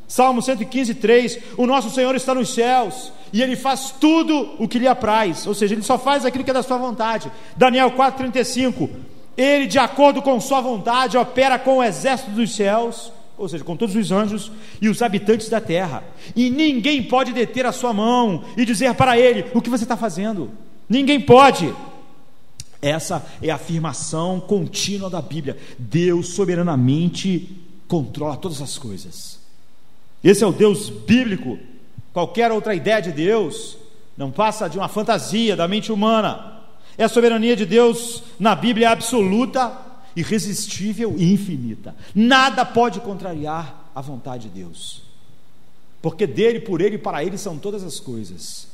Salmo 0.07 0.41
115, 0.41 0.95
3: 0.95 1.39
O 1.57 1.65
nosso 1.65 1.89
Senhor 1.89 2.13
está 2.15 2.33
nos 2.35 2.53
céus 2.53 3.11
e 3.33 3.41
ele 3.41 3.55
faz 3.55 3.93
tudo 3.99 4.55
o 4.59 4.67
que 4.67 4.79
lhe 4.79 4.87
apraz, 4.87 5.47
ou 5.47 5.53
seja, 5.53 5.73
ele 5.73 5.83
só 5.83 5.97
faz 5.97 6.25
aquilo 6.25 6.43
que 6.43 6.51
é 6.51 6.53
da 6.53 6.63
sua 6.63 6.77
vontade. 6.77 7.31
Daniel 7.55 7.91
4,35: 7.91 8.89
Ele, 9.35 9.67
de 9.67 9.79
acordo 9.79 10.21
com 10.21 10.39
sua 10.39 10.61
vontade, 10.61 11.17
opera 11.17 11.57
com 11.57 11.77
o 11.77 11.83
exército 11.83 12.31
dos 12.31 12.55
céus, 12.55 13.11
ou 13.37 13.47
seja, 13.49 13.63
com 13.63 13.75
todos 13.75 13.95
os 13.95 14.11
anjos 14.11 14.51
e 14.81 14.87
os 14.87 15.01
habitantes 15.01 15.49
da 15.49 15.59
terra, 15.59 16.03
e 16.35 16.49
ninguém 16.49 17.03
pode 17.03 17.33
deter 17.33 17.65
a 17.65 17.71
sua 17.71 17.93
mão 17.93 18.43
e 18.55 18.65
dizer 18.65 18.93
para 18.95 19.17
ele: 19.19 19.45
O 19.53 19.61
que 19.61 19.69
você 19.69 19.83
está 19.83 19.97
fazendo? 19.97 20.51
Ninguém 20.89 21.19
pode. 21.19 21.73
Essa 22.81 23.25
é 23.41 23.49
a 23.49 23.55
afirmação 23.55 24.39
contínua 24.39 25.09
da 25.09 25.21
Bíblia. 25.21 25.57
Deus 25.77 26.29
soberanamente 26.29 27.49
controla 27.87 28.37
todas 28.37 28.61
as 28.61 28.77
coisas. 28.77 29.39
Esse 30.23 30.43
é 30.43 30.47
o 30.47 30.51
Deus 30.51 30.89
bíblico. 30.89 31.57
Qualquer 32.13 32.51
outra 32.51 32.75
ideia 32.75 33.01
de 33.01 33.11
Deus 33.11 33.77
não 34.17 34.31
passa 34.31 34.67
de 34.67 34.77
uma 34.77 34.87
fantasia 34.87 35.55
da 35.55 35.67
mente 35.67 35.91
humana. 35.91 36.61
É 36.97 37.03
a 37.03 37.09
soberania 37.09 37.55
de 37.55 37.65
Deus 37.65 38.23
na 38.39 38.55
Bíblia 38.55 38.91
absoluta, 38.91 39.84
irresistível 40.15 41.15
e 41.17 41.31
infinita. 41.33 41.95
Nada 42.13 42.65
pode 42.65 42.99
contrariar 42.99 43.91
a 43.93 44.01
vontade 44.01 44.49
de 44.49 44.61
Deus. 44.61 45.03
Porque 46.01 46.27
dele, 46.27 46.59
por 46.59 46.81
ele 46.81 46.95
e 46.95 46.99
para 46.99 47.23
ele 47.23 47.37
são 47.37 47.57
todas 47.57 47.83
as 47.83 47.99
coisas. 47.99 48.67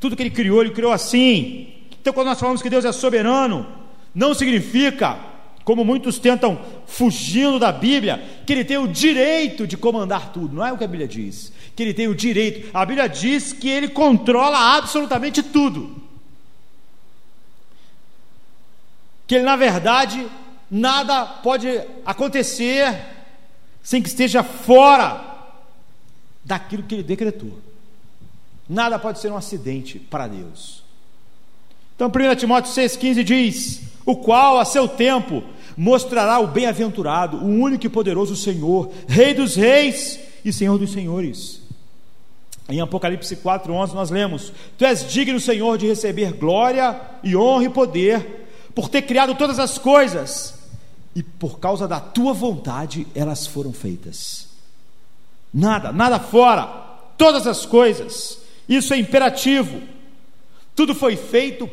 Tudo 0.00 0.16
que 0.16 0.22
ele 0.22 0.30
criou, 0.30 0.60
ele 0.60 0.72
criou 0.72 0.92
assim. 0.92 1.72
Então, 2.00 2.12
quando 2.12 2.26
nós 2.26 2.40
falamos 2.40 2.60
que 2.60 2.68
Deus 2.68 2.84
é 2.84 2.92
soberano, 2.92 3.66
não 4.14 4.34
significa 4.34 5.18
como 5.64 5.84
muitos 5.84 6.18
tentam 6.18 6.60
fugindo 6.86 7.58
da 7.58 7.70
Bíblia, 7.70 8.42
que 8.44 8.52
ele 8.52 8.64
tem 8.64 8.78
o 8.78 8.88
direito 8.88 9.66
de 9.66 9.76
comandar 9.76 10.32
tudo. 10.32 10.56
Não 10.56 10.66
é 10.66 10.72
o 10.72 10.78
que 10.78 10.84
a 10.84 10.88
Bíblia 10.88 11.06
diz. 11.06 11.52
Que 11.76 11.82
ele 11.84 11.94
tem 11.94 12.08
o 12.08 12.14
direito. 12.14 12.68
A 12.74 12.84
Bíblia 12.84 13.08
diz 13.08 13.52
que 13.52 13.68
ele 13.68 13.88
controla 13.88 14.76
absolutamente 14.76 15.42
tudo. 15.42 16.02
Que 19.26 19.36
ele, 19.36 19.44
na 19.44 19.56
verdade, 19.56 20.26
nada 20.72 21.26
pode 21.26 21.68
acontecer 22.06 22.98
sem 23.82 24.00
que 24.00 24.08
esteja 24.08 24.42
fora 24.42 25.22
daquilo 26.42 26.82
que 26.84 26.94
ele 26.94 27.02
decretou. 27.02 27.60
Nada 28.66 28.98
pode 28.98 29.18
ser 29.18 29.30
um 29.30 29.36
acidente 29.36 29.98
para 29.98 30.26
Deus. 30.26 30.82
Então, 31.94 32.08
1 32.08 32.36
Timóteo 32.36 32.72
6,15 32.72 33.22
diz: 33.22 33.82
o 34.06 34.16
qual 34.16 34.58
a 34.58 34.64
seu 34.64 34.88
tempo 34.88 35.42
mostrará 35.76 36.38
o 36.40 36.46
bem-aventurado, 36.46 37.36
o 37.36 37.46
único 37.46 37.86
e 37.86 37.90
poderoso 37.90 38.34
Senhor, 38.34 38.90
Rei 39.06 39.34
dos 39.34 39.54
reis 39.54 40.18
e 40.42 40.52
Senhor 40.52 40.78
dos 40.78 40.92
senhores. 40.92 41.60
Em 42.68 42.80
Apocalipse 42.80 43.36
4:11 43.36 43.92
nós 43.92 44.10
lemos: 44.10 44.52
Tu 44.78 44.86
és 44.86 45.06
digno, 45.10 45.38
Senhor, 45.38 45.76
de 45.76 45.86
receber 45.86 46.32
glória 46.32 46.98
e 47.22 47.36
honra 47.36 47.64
e 47.64 47.68
poder, 47.68 48.48
por 48.74 48.88
ter 48.88 49.02
criado 49.02 49.34
todas 49.34 49.58
as 49.58 49.76
coisas, 49.76 50.61
e 51.14 51.22
por 51.22 51.58
causa 51.58 51.86
da 51.86 52.00
tua 52.00 52.32
vontade 52.32 53.06
elas 53.14 53.46
foram 53.46 53.72
feitas. 53.72 54.48
Nada, 55.52 55.92
nada 55.92 56.18
fora, 56.18 56.64
todas 57.18 57.46
as 57.46 57.66
coisas. 57.66 58.38
Isso 58.68 58.94
é 58.94 58.98
imperativo. 58.98 59.82
Tudo 60.74 60.94
foi 60.94 61.16
feito 61.16 61.68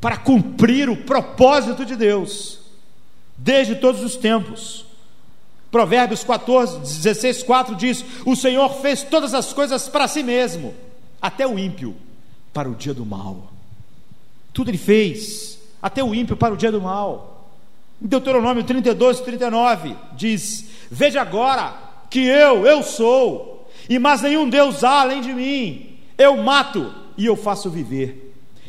para 0.00 0.16
cumprir 0.16 0.88
o 0.88 0.96
propósito 0.96 1.84
de 1.84 1.96
Deus, 1.96 2.60
desde 3.36 3.74
todos 3.74 4.02
os 4.02 4.14
tempos. 4.14 4.84
Provérbios 5.70 6.22
14, 6.22 6.78
16, 6.78 7.42
4 7.42 7.74
diz: 7.74 8.04
O 8.24 8.36
Senhor 8.36 8.68
fez 8.80 9.02
todas 9.02 9.34
as 9.34 9.52
coisas 9.52 9.88
para 9.88 10.06
si 10.06 10.22
mesmo, 10.22 10.74
até 11.20 11.46
o 11.46 11.58
ímpio 11.58 11.96
para 12.52 12.68
o 12.68 12.74
dia 12.74 12.94
do 12.94 13.04
mal. 13.04 13.52
Tudo 14.52 14.70
ele 14.70 14.78
fez, 14.78 15.58
até 15.82 16.02
o 16.02 16.14
ímpio 16.14 16.36
para 16.36 16.54
o 16.54 16.56
dia 16.56 16.70
do 16.70 16.80
mal. 16.80 17.35
Em 18.00 18.06
Deuteronômio 18.06 18.64
32, 18.64 19.20
39 19.20 19.96
diz: 20.12 20.66
Veja 20.90 21.20
agora 21.20 21.74
que 22.10 22.20
eu, 22.20 22.66
eu 22.66 22.82
sou, 22.82 23.68
e 23.88 23.98
mais 23.98 24.22
nenhum 24.22 24.48
Deus 24.48 24.84
há 24.84 25.00
além 25.00 25.20
de 25.20 25.32
mim. 25.32 25.98
Eu 26.16 26.36
mato 26.38 26.94
e 27.16 27.26
eu 27.26 27.36
faço 27.36 27.70
viver 27.70 28.26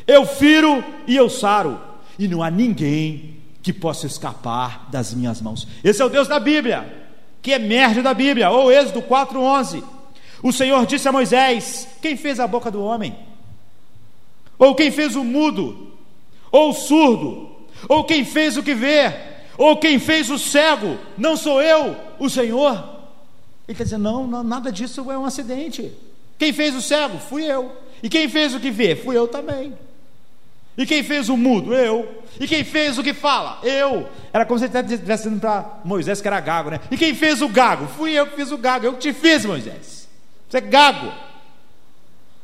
eu 0.08 0.24
firo 0.24 0.82
e 1.06 1.14
eu 1.14 1.28
saro, 1.28 1.78
e 2.18 2.26
não 2.26 2.42
há 2.42 2.50
ninguém 2.50 3.36
que 3.62 3.74
possa 3.74 4.06
escapar 4.06 4.88
das 4.90 5.12
minhas 5.12 5.42
mãos. 5.42 5.68
Esse 5.84 6.00
é 6.00 6.04
o 6.04 6.08
Deus 6.08 6.26
da 6.26 6.40
Bíblia, 6.40 7.10
que 7.42 7.50
emerge 7.50 8.00
da 8.00 8.14
Bíblia, 8.14 8.48
ou 8.48 8.72
Êxodo 8.72 9.02
4:11. 9.02 9.84
O 10.42 10.50
Senhor 10.50 10.86
disse 10.86 11.06
a 11.06 11.12
Moisés: 11.12 11.86
Quem 12.00 12.16
fez 12.16 12.40
a 12.40 12.46
boca 12.46 12.70
do 12.70 12.82
homem? 12.82 13.14
Ou 14.58 14.74
quem 14.74 14.90
fez 14.90 15.14
o 15.14 15.22
mudo? 15.22 15.92
Ou 16.50 16.70
o 16.70 16.74
surdo? 16.74 17.47
Ou 17.88 18.04
quem 18.04 18.24
fez 18.24 18.56
o 18.56 18.62
que 18.62 18.74
vê? 18.74 19.12
Ou 19.56 19.76
quem 19.76 19.98
fez 19.98 20.30
o 20.30 20.38
cego? 20.38 20.98
Não 21.16 21.36
sou 21.36 21.60
eu, 21.60 21.96
o 22.18 22.30
Senhor? 22.30 22.72
Ele 23.66 23.74
está 23.74 23.84
dizendo: 23.84 24.04
não, 24.04 24.26
não, 24.26 24.42
nada 24.42 24.72
disso 24.72 25.10
é 25.10 25.18
um 25.18 25.24
acidente. 25.24 25.92
Quem 26.38 26.52
fez 26.52 26.74
o 26.74 26.80
cego? 26.80 27.18
Fui 27.18 27.44
eu. 27.44 27.72
E 28.02 28.08
quem 28.08 28.28
fez 28.28 28.54
o 28.54 28.60
que 28.60 28.70
vê? 28.70 28.96
Fui 28.96 29.16
eu 29.16 29.28
também. 29.28 29.76
E 30.76 30.86
quem 30.86 31.02
fez 31.02 31.28
o 31.28 31.36
mudo? 31.36 31.74
Eu. 31.74 32.22
E 32.38 32.46
quem 32.46 32.62
fez 32.62 32.96
o 32.98 33.02
que 33.02 33.12
fala? 33.12 33.58
Eu. 33.64 34.08
Era 34.32 34.46
como 34.46 34.60
se 34.60 34.66
ele 34.66 34.78
estivesse 34.78 35.24
dizendo 35.24 35.40
para 35.40 35.80
Moisés 35.84 36.20
que 36.20 36.28
era 36.28 36.38
gago, 36.38 36.70
né? 36.70 36.80
E 36.88 36.96
quem 36.96 37.14
fez 37.16 37.42
o 37.42 37.48
gago? 37.48 37.88
Fui 37.88 38.12
eu 38.12 38.28
que 38.28 38.36
fiz 38.36 38.52
o 38.52 38.56
gago. 38.56 38.86
Eu 38.86 38.92
que 38.92 39.00
te 39.00 39.12
fiz, 39.12 39.44
Moisés. 39.44 40.08
Você 40.48 40.58
é 40.58 40.60
gago. 40.60 41.12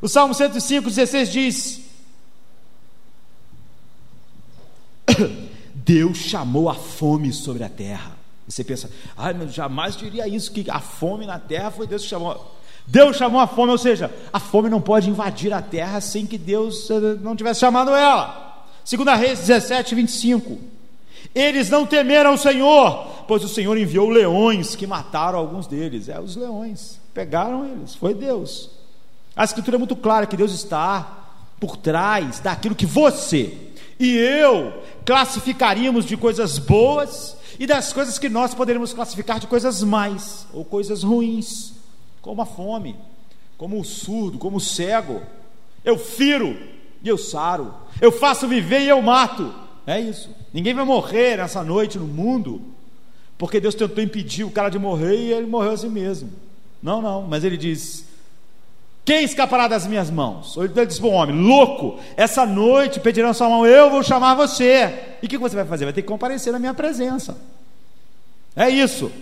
O 0.03 0.09
Salmo 0.09 0.35
105, 0.35 0.89
16 0.89 1.33
diz: 1.33 1.81
Deus 5.75 6.19
chamou 6.19 6.69
a 6.69 6.75
fome 6.75 7.33
sobre 7.33 7.63
a 7.63 7.69
terra. 7.69 8.17
Você 8.47 8.63
pensa, 8.63 8.91
ah, 9.17 9.33
mas 9.33 9.55
jamais 9.55 9.97
diria 9.97 10.29
isso, 10.29 10.53
que 10.53 10.71
a 10.71 10.81
fome 10.81 11.27
na 11.27 11.39
terra 11.39 11.71
foi 11.71 11.87
Deus 11.87 12.03
que 12.03 12.09
chamou. 12.09 12.55
Deus 12.87 13.17
chamou 13.17 13.41
a 13.41 13.47
fome, 13.47 13.73
ou 13.73 13.79
seja, 13.79 14.13
a 14.33 14.39
fome 14.39 14.69
não 14.69 14.81
pode 14.81 15.09
invadir 15.09 15.53
a 15.53 15.63
terra 15.63 16.01
sem 16.01 16.27
que 16.27 16.37
Deus 16.37 16.91
eh, 16.91 17.01
não 17.23 17.35
tivesse 17.35 17.61
chamado 17.61 17.91
ela. 17.93 18.67
Segunda 18.85 19.15
Reis 19.15 19.41
17, 19.41 19.95
25. 19.95 20.59
Eles 21.35 21.71
não 21.71 21.87
temeram 21.87 22.35
o 22.35 22.39
Senhor, 22.39 23.25
pois 23.27 23.43
o 23.43 23.49
Senhor 23.49 23.77
enviou 23.79 24.11
leões 24.11 24.77
que 24.77 24.87
mataram 24.87 25.39
alguns 25.39 25.67
deles. 25.67 26.11
É, 26.11 26.21
os 26.21 26.37
leões 26.37 27.01
pegaram 27.15 27.65
eles, 27.65 27.95
foi 27.95 28.13
Deus. 28.13 28.71
A 29.35 29.45
escritura 29.45 29.77
é 29.77 29.79
muito 29.79 29.97
clara 29.97 30.27
que 30.27 30.37
Deus 30.37 30.53
está 30.53 31.25
por 31.59 31.79
trás 31.79 32.41
daquilo 32.41 32.75
que 32.75 32.85
você 32.85 33.57
e 33.99 34.17
eu 34.17 34.83
classificaríamos 35.05 36.05
de 36.05 36.17
coisas 36.17 36.59
boas 36.59 37.37
e 37.59 37.67
das 37.67 37.93
coisas 37.93 38.19
que 38.19 38.29
nós 38.29 38.55
poderíamos 38.55 38.93
classificar 38.93 39.39
de 39.39 39.47
coisas 39.47 39.83
mais 39.83 40.47
ou 40.53 40.65
coisas 40.65 41.03
ruins 41.03 41.73
como 42.21 42.43
a 42.43 42.47
fome, 42.47 42.97
como 43.59 43.79
o 43.79 43.85
surdo, 43.85 44.39
como 44.39 44.57
o 44.57 44.61
cego. 44.61 45.23
Eu 45.85 45.99
firo 45.99 46.57
e 47.03 47.09
eu 47.09 47.19
saro. 47.19 47.75
Eu 48.01 48.11
faço 48.11 48.49
viver 48.49 48.81
e 48.81 48.89
eu 48.89 49.01
mato. 49.03 49.55
É 49.87 50.01
isso. 50.01 50.31
Ninguém 50.53 50.73
vai 50.73 50.85
morrer 50.85 51.37
nessa 51.37 51.63
noite 51.63 51.99
no 51.99 52.07
mundo, 52.07 52.63
porque 53.37 53.61
Deus 53.61 53.75
tentou 53.75 54.03
impedir 54.03 54.45
o 54.45 54.51
cara 54.51 54.71
de 54.71 54.79
morrer 54.79 55.17
e 55.17 55.33
ele 55.33 55.47
morreu 55.47 55.73
a 55.73 55.77
si 55.77 55.89
mesmo. 55.89 56.31
Não, 56.83 57.03
não, 57.03 57.23
mas 57.23 57.45
ele 57.45 57.57
diz: 57.57 58.07
Quem 59.05 59.23
escapará 59.23 59.69
das 59.69 59.87
minhas 59.87 60.11
mãos? 60.11 60.57
Ele 60.57 60.87
disse 60.87 61.01
para 61.01 61.09
o 61.09 61.13
homem: 61.13 61.37
Louco, 61.37 61.99
essa 62.17 62.47
noite 62.47 63.01
pedirão 63.01 63.35
sua 63.35 63.49
mão, 63.49 63.67
eu 63.67 63.91
vou 63.91 64.03
chamar 64.03 64.35
você. 64.35 65.17
E 65.23 65.27
o 65.27 65.29
que 65.29 65.37
você 65.37 65.55
vai 65.55 65.67
fazer? 65.67 65.85
Vai 65.85 65.93
ter 65.93 66.03
que 66.03 66.09
comparecer 66.09 66.53
na 66.53 66.59
minha 66.59 66.73
presença. 66.73 67.37
É 68.57 68.71
isso. 68.71 69.13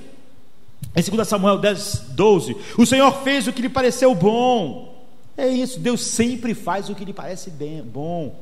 Em 0.95 1.03
2 1.03 1.27
Samuel 1.27 1.59
10, 1.59 2.11
12: 2.11 2.57
O 2.79 2.87
Senhor 2.87 3.11
fez 3.23 3.49
o 3.49 3.53
que 3.53 3.62
lhe 3.62 3.68
pareceu 3.68 4.14
bom. 4.14 4.92
É 5.37 5.49
isso, 5.49 5.81
Deus 5.81 6.03
sempre 6.03 6.55
faz 6.55 6.88
o 6.88 6.95
que 6.95 7.05
lhe 7.05 7.12
parece 7.12 7.51
bem, 7.51 7.83
bom. 7.83 8.38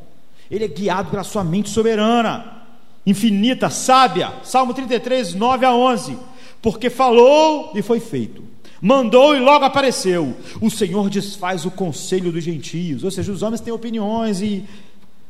Ele 0.50 0.64
é 0.64 0.68
guiado 0.68 1.10
pela 1.10 1.22
sua 1.22 1.44
mente 1.44 1.70
soberana, 1.70 2.64
infinita, 3.06 3.70
sábia. 3.70 4.32
Salmo 4.42 4.74
33, 4.74 5.34
9 5.34 5.64
a 5.64 5.72
11. 5.72 6.18
Porque 6.60 6.90
falou 6.90 7.72
e 7.74 7.80
foi 7.80 8.00
feito. 8.00 8.42
Mandou 8.80 9.36
e 9.36 9.40
logo 9.40 9.64
apareceu. 9.64 10.36
O 10.60 10.70
Senhor 10.70 11.10
desfaz 11.10 11.66
o 11.66 11.70
conselho 11.70 12.32
dos 12.32 12.42
gentios. 12.42 13.04
Ou 13.04 13.10
seja, 13.10 13.30
os 13.30 13.42
homens 13.42 13.60
têm 13.60 13.72
opiniões 13.72 14.40
e 14.40 14.64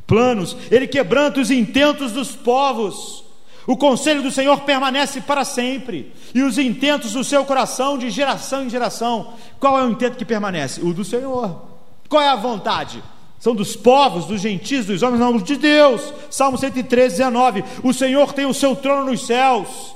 planos. 0.07 0.57
Ele 0.71 0.87
quebranta 0.87 1.41
os 1.41 1.51
intentos 1.51 2.13
dos 2.13 2.33
povos. 2.33 3.25
O 3.67 3.77
conselho 3.77 4.23
do 4.23 4.31
Senhor 4.31 4.61
permanece 4.63 5.21
para 5.21 5.45
sempre, 5.45 6.13
e 6.35 6.43
os 6.43 6.59
intentos 6.59 7.13
do 7.13 7.23
seu 7.23 7.45
coração 7.45 7.99
de 7.99 8.11
geração 8.11 8.65
em 8.65 8.71
geração. 8.71 9.35
Qual 9.61 9.79
é 9.79 9.85
o 9.85 9.91
intento 9.91 10.17
que 10.17 10.25
permanece? 10.25 10.81
O 10.81 10.93
do 10.93 11.05
Senhor. 11.05 11.63
Qual 12.09 12.23
é 12.23 12.29
a 12.29 12.37
vontade? 12.37 13.03
São 13.39 13.55
dos 13.55 13.77
povos, 13.77 14.27
dos 14.27 14.41
gentios, 14.41 14.87
dos 14.87 15.03
homens, 15.03 15.21
não, 15.21 15.37
de 15.39 15.57
Deus. 15.57 16.13
Salmo 16.31 16.59
113, 16.59 17.19
19. 17.19 17.65
O 17.85 17.93
Senhor 17.93 18.33
tem 18.33 18.45
o 18.45 18.55
seu 18.55 18.75
trono 18.75 19.11
nos 19.11 19.27
céus, 19.27 19.95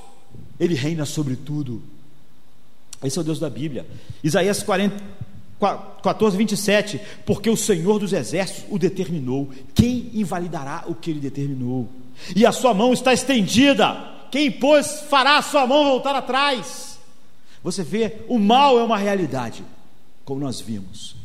ele 0.60 0.74
reina 0.74 1.04
sobre 1.04 1.34
tudo. 1.34 1.82
Esse 3.02 3.18
é 3.18 3.20
o 3.20 3.24
Deus 3.24 3.38
da 3.38 3.50
Bíblia. 3.50 3.86
Isaías 4.22 4.62
40, 4.62 4.96
14, 6.02 6.36
27. 6.36 7.00
Porque 7.26 7.50
o 7.50 7.56
Senhor 7.56 7.98
dos 7.98 8.12
exércitos 8.12 8.64
o 8.70 8.78
determinou. 8.78 9.50
Quem 9.74 10.10
invalidará 10.14 10.84
o 10.86 10.94
que 10.94 11.10
ele 11.10 11.20
determinou? 11.20 11.88
E 12.34 12.44
a 12.46 12.52
sua 12.52 12.74
mão 12.74 12.92
está 12.92 13.12
estendida. 13.12 14.12
Quem 14.30 14.50
pôs 14.50 15.02
fará 15.08 15.38
a 15.38 15.42
sua 15.42 15.66
mão 15.66 15.84
voltar 15.84 16.14
atrás. 16.14 16.98
Você 17.62 17.82
vê, 17.82 18.18
o 18.28 18.38
mal 18.38 18.78
é 18.78 18.82
uma 18.82 18.98
realidade, 18.98 19.64
como 20.24 20.40
nós 20.40 20.60
vimos. 20.60 21.16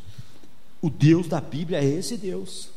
O 0.82 0.90
Deus 0.90 1.28
da 1.28 1.42
Bíblia 1.42 1.80
é 1.80 1.86
esse 1.86 2.16
Deus. 2.16 2.70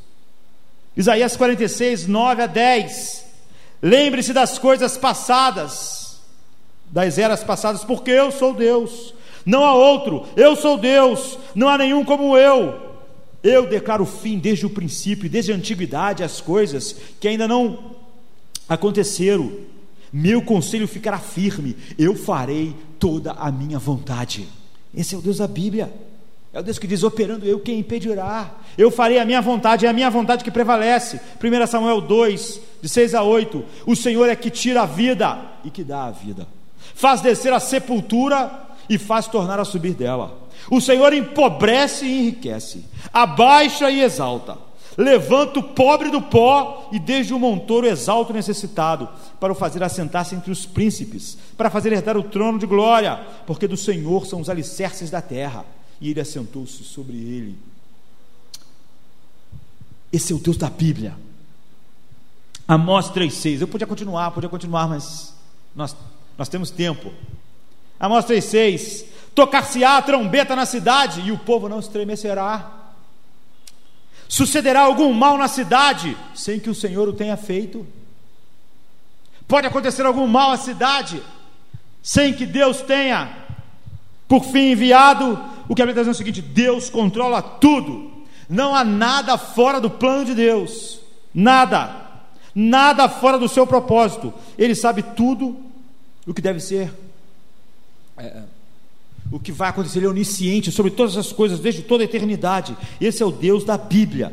Isaías 0.96 1.36
46, 1.36 2.06
9 2.06 2.42
a 2.42 2.46
10. 2.46 3.26
Lembre-se 3.80 4.32
das 4.32 4.58
coisas 4.58 4.96
passadas, 4.96 6.11
das 6.92 7.16
eras 7.16 7.42
passadas, 7.42 7.82
porque 7.82 8.10
eu 8.10 8.30
sou 8.30 8.52
Deus, 8.52 9.14
não 9.44 9.64
há 9.64 9.74
outro, 9.74 10.26
eu 10.36 10.54
sou 10.54 10.76
Deus, 10.76 11.38
não 11.54 11.68
há 11.68 11.78
nenhum 11.78 12.04
como 12.04 12.36
eu. 12.36 12.92
Eu 13.42 13.66
declaro 13.66 14.04
fim 14.04 14.38
desde 14.38 14.66
o 14.66 14.70
princípio, 14.70 15.28
desde 15.28 15.50
a 15.52 15.56
antiguidade, 15.56 16.22
as 16.22 16.40
coisas 16.40 16.94
que 17.18 17.26
ainda 17.26 17.48
não 17.48 17.96
aconteceram. 18.68 19.50
Meu 20.12 20.42
conselho 20.42 20.86
ficará 20.86 21.18
firme, 21.18 21.76
eu 21.98 22.14
farei 22.14 22.76
toda 22.98 23.32
a 23.32 23.50
minha 23.50 23.78
vontade. 23.78 24.46
Esse 24.94 25.14
é 25.14 25.18
o 25.18 25.22
Deus 25.22 25.38
da 25.38 25.48
Bíblia. 25.48 25.92
É 26.52 26.60
o 26.60 26.62
Deus 26.62 26.78
que 26.78 26.86
diz: 26.86 27.02
operando 27.02 27.46
eu, 27.46 27.58
quem 27.58 27.78
impedirá? 27.78 28.54
Eu 28.76 28.90
farei 28.90 29.18
a 29.18 29.24
minha 29.24 29.40
vontade, 29.40 29.86
é 29.86 29.88
a 29.88 29.92
minha 29.92 30.10
vontade 30.10 30.44
que 30.44 30.50
prevalece. 30.50 31.18
1 31.42 31.66
Samuel 31.66 32.00
2, 32.02 32.60
de 32.82 32.88
6 32.88 33.14
a 33.14 33.22
8. 33.22 33.64
O 33.86 33.96
Senhor 33.96 34.28
é 34.28 34.36
que 34.36 34.50
tira 34.50 34.82
a 34.82 34.86
vida 34.86 35.38
e 35.64 35.70
que 35.70 35.82
dá 35.82 36.04
a 36.04 36.10
vida, 36.10 36.46
faz 36.94 37.20
descer 37.20 37.52
a 37.52 37.60
sepultura 37.60 38.50
e 38.88 38.98
faz 38.98 39.26
tornar 39.26 39.58
a 39.58 39.64
subir 39.64 39.94
dela. 39.94 40.38
O 40.70 40.80
Senhor 40.80 41.12
empobrece 41.12 42.04
e 42.04 42.20
enriquece, 42.20 42.84
abaixa 43.12 43.90
e 43.90 44.00
exalta. 44.00 44.58
Levanta 44.96 45.58
o 45.58 45.62
pobre 45.62 46.10
do 46.10 46.20
pó 46.20 46.90
e 46.92 46.98
desde 46.98 47.32
o 47.32 47.38
montouro 47.38 47.86
exalta 47.86 48.30
o 48.30 48.34
necessitado, 48.34 49.08
para 49.40 49.52
o 49.52 49.56
fazer 49.56 49.82
assentar-se 49.82 50.34
entre 50.34 50.50
os 50.50 50.66
príncipes, 50.66 51.38
para 51.56 51.70
fazer 51.70 51.92
herdar 51.92 52.16
o 52.16 52.22
trono 52.22 52.58
de 52.58 52.66
glória, 52.66 53.16
porque 53.46 53.66
do 53.66 53.76
Senhor 53.76 54.26
são 54.26 54.40
os 54.40 54.50
alicerces 54.50 55.10
da 55.10 55.22
terra 55.22 55.64
e 56.00 56.10
ele 56.10 56.20
assentou-se 56.20 56.84
sobre 56.84 57.16
ele. 57.16 57.58
Esse 60.12 60.32
é 60.32 60.36
o 60.36 60.38
Deus 60.38 60.58
da 60.58 60.68
Bíblia. 60.68 61.14
Amós 62.68 63.10
3,6. 63.10 63.62
Eu 63.62 63.68
podia 63.68 63.86
continuar, 63.86 64.30
podia 64.30 64.48
continuar, 64.48 64.86
mas 64.88 65.34
nós, 65.74 65.96
nós 66.36 66.48
temos 66.48 66.70
tempo. 66.70 67.12
Amós 67.98 68.24
3,6. 68.24 69.04
Tocar-se-á 69.34 69.96
a 69.96 70.02
trombeta 70.02 70.54
na 70.54 70.66
cidade 70.66 71.20
e 71.22 71.32
o 71.32 71.38
povo 71.38 71.68
não 71.68 71.78
estremecerá. 71.78 72.70
Sucederá 74.28 74.80
algum 74.80 75.12
mal 75.12 75.36
na 75.36 75.48
cidade 75.48 76.16
sem 76.34 76.58
que 76.58 76.70
o 76.70 76.74
Senhor 76.74 77.08
o 77.08 77.12
tenha 77.12 77.36
feito. 77.36 77.86
Pode 79.46 79.66
acontecer 79.66 80.04
algum 80.06 80.26
mal 80.26 80.50
à 80.50 80.56
cidade 80.56 81.22
sem 82.02 82.32
que 82.32 82.44
Deus 82.44 82.80
tenha, 82.80 83.30
por 84.26 84.44
fim, 84.44 84.72
enviado 84.72 85.38
o 85.68 85.74
que 85.74 85.82
a 85.82 85.86
Bíblia 85.86 86.02
está 86.02 86.02
dizendo 86.02 86.08
é 86.08 86.10
o 86.10 86.14
seguinte: 86.14 86.42
Deus 86.42 86.90
controla 86.90 87.40
tudo, 87.40 88.10
não 88.48 88.74
há 88.74 88.82
nada 88.82 89.38
fora 89.38 89.80
do 89.80 89.90
plano 89.90 90.24
de 90.24 90.34
Deus, 90.34 91.00
nada, 91.32 91.94
nada 92.54 93.08
fora 93.08 93.38
do 93.38 93.48
seu 93.48 93.66
propósito, 93.66 94.32
Ele 94.58 94.74
sabe 94.74 95.02
tudo 95.02 95.56
o 96.26 96.32
que 96.32 96.42
deve 96.42 96.60
ser, 96.60 96.92
é, 98.16 98.24
é, 98.24 98.42
o 99.30 99.38
que 99.38 99.52
vai 99.52 99.70
acontecer, 99.70 99.98
Ele 99.98 100.06
é 100.06 100.10
onisciente 100.10 100.70
sobre 100.70 100.90
todas 100.90 101.16
as 101.16 101.32
coisas, 101.32 101.60
desde 101.60 101.82
toda 101.82 102.02
a 102.02 102.06
eternidade, 102.06 102.76
esse 103.00 103.22
é 103.22 103.26
o 103.26 103.32
Deus 103.32 103.64
da 103.64 103.76
Bíblia, 103.76 104.32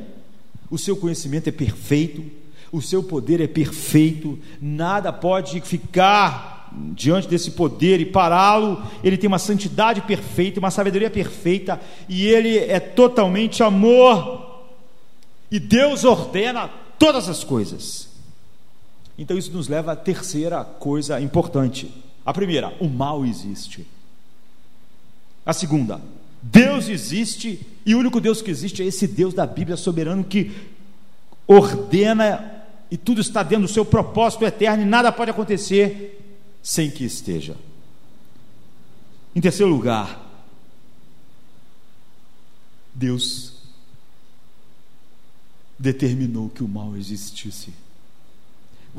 o 0.69 0.78
seu 0.78 0.95
conhecimento 0.95 1.47
é 1.47 1.52
perfeito, 1.52 2.23
o 2.71 2.82
seu 2.82 3.02
poder 3.02 3.41
é 3.41 3.47
perfeito, 3.47 4.38
nada 4.62 5.12
pode 5.12 5.60
ficar 5.62 6.60
diante 6.93 7.28
desse 7.28 7.52
poder 7.52 7.99
e 7.99 8.06
pará-lo, 8.06 8.84
ele 9.04 9.17
tem 9.17 9.28
uma 9.28 9.39
santidade 9.39 10.02
perfeita, 10.02 10.60
uma 10.60 10.71
sabedoria 10.71 11.10
perfeita, 11.10 11.80
e 12.08 12.28
ele 12.28 12.58
é 12.58 12.80
totalmente 12.80 13.63
amor. 13.63 14.47
E 15.49 15.60
Deus 15.60 16.04
ordena 16.04 16.69
todas 16.99 17.28
as 17.28 17.43
coisas. 17.43 18.09
Então 19.20 19.38
isso 19.38 19.52
nos 19.52 19.68
leva 19.68 19.92
à 19.92 19.96
terceira 19.98 20.64
coisa 20.64 21.20
importante. 21.20 21.94
A 22.26 22.34
primeira, 22.34 22.74
o 22.80 22.88
mal 22.88 23.26
existe. 23.26 23.86
A 25.46 25.52
segunda, 25.52 26.02
Deus 26.42 26.88
existe 26.88 27.68
e 27.86 27.94
o 27.94 28.00
único 28.00 28.22
Deus 28.22 28.42
que 28.42 28.50
existe 28.50 28.82
é 28.82 28.86
esse 28.86 29.06
Deus 29.06 29.34
da 29.34 29.46
Bíblia 29.46 29.76
soberano 29.76 30.24
que 30.24 30.56
ordena 31.46 32.64
e 32.90 32.96
tudo 32.96 33.20
está 33.20 33.44
dentro 33.44 33.68
do 33.68 33.74
seu 33.74 33.84
propósito 33.84 34.46
eterno 34.46 34.84
e 34.84 34.86
nada 34.86 35.12
pode 35.12 35.32
acontecer 35.32 36.18
sem 36.64 36.90
que 36.90 37.04
esteja. 37.04 37.58
Em 39.36 39.42
terceiro 39.42 39.70
lugar, 39.70 40.28
Deus 42.96 43.54
determinou 45.78 46.50
que 46.50 46.64
o 46.64 46.68
mal 46.70 46.96
existisse. 46.96 47.74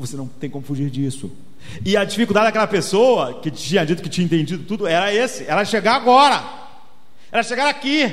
Você 0.01 0.17
não 0.17 0.27
tem 0.27 0.49
como 0.49 0.65
fugir 0.65 0.89
disso. 0.89 1.31
E 1.85 1.95
a 1.95 2.03
dificuldade 2.03 2.47
daquela 2.47 2.65
pessoa 2.65 3.39
que 3.39 3.51
tinha 3.51 3.85
dito 3.85 4.01
que 4.01 4.09
tinha 4.09 4.25
entendido 4.25 4.63
tudo 4.63 4.87
era 4.87 5.13
esse, 5.13 5.45
era 5.45 5.63
chegar 5.63 5.95
agora, 5.95 6.43
era 7.31 7.43
chegar 7.43 7.69
aqui. 7.69 8.11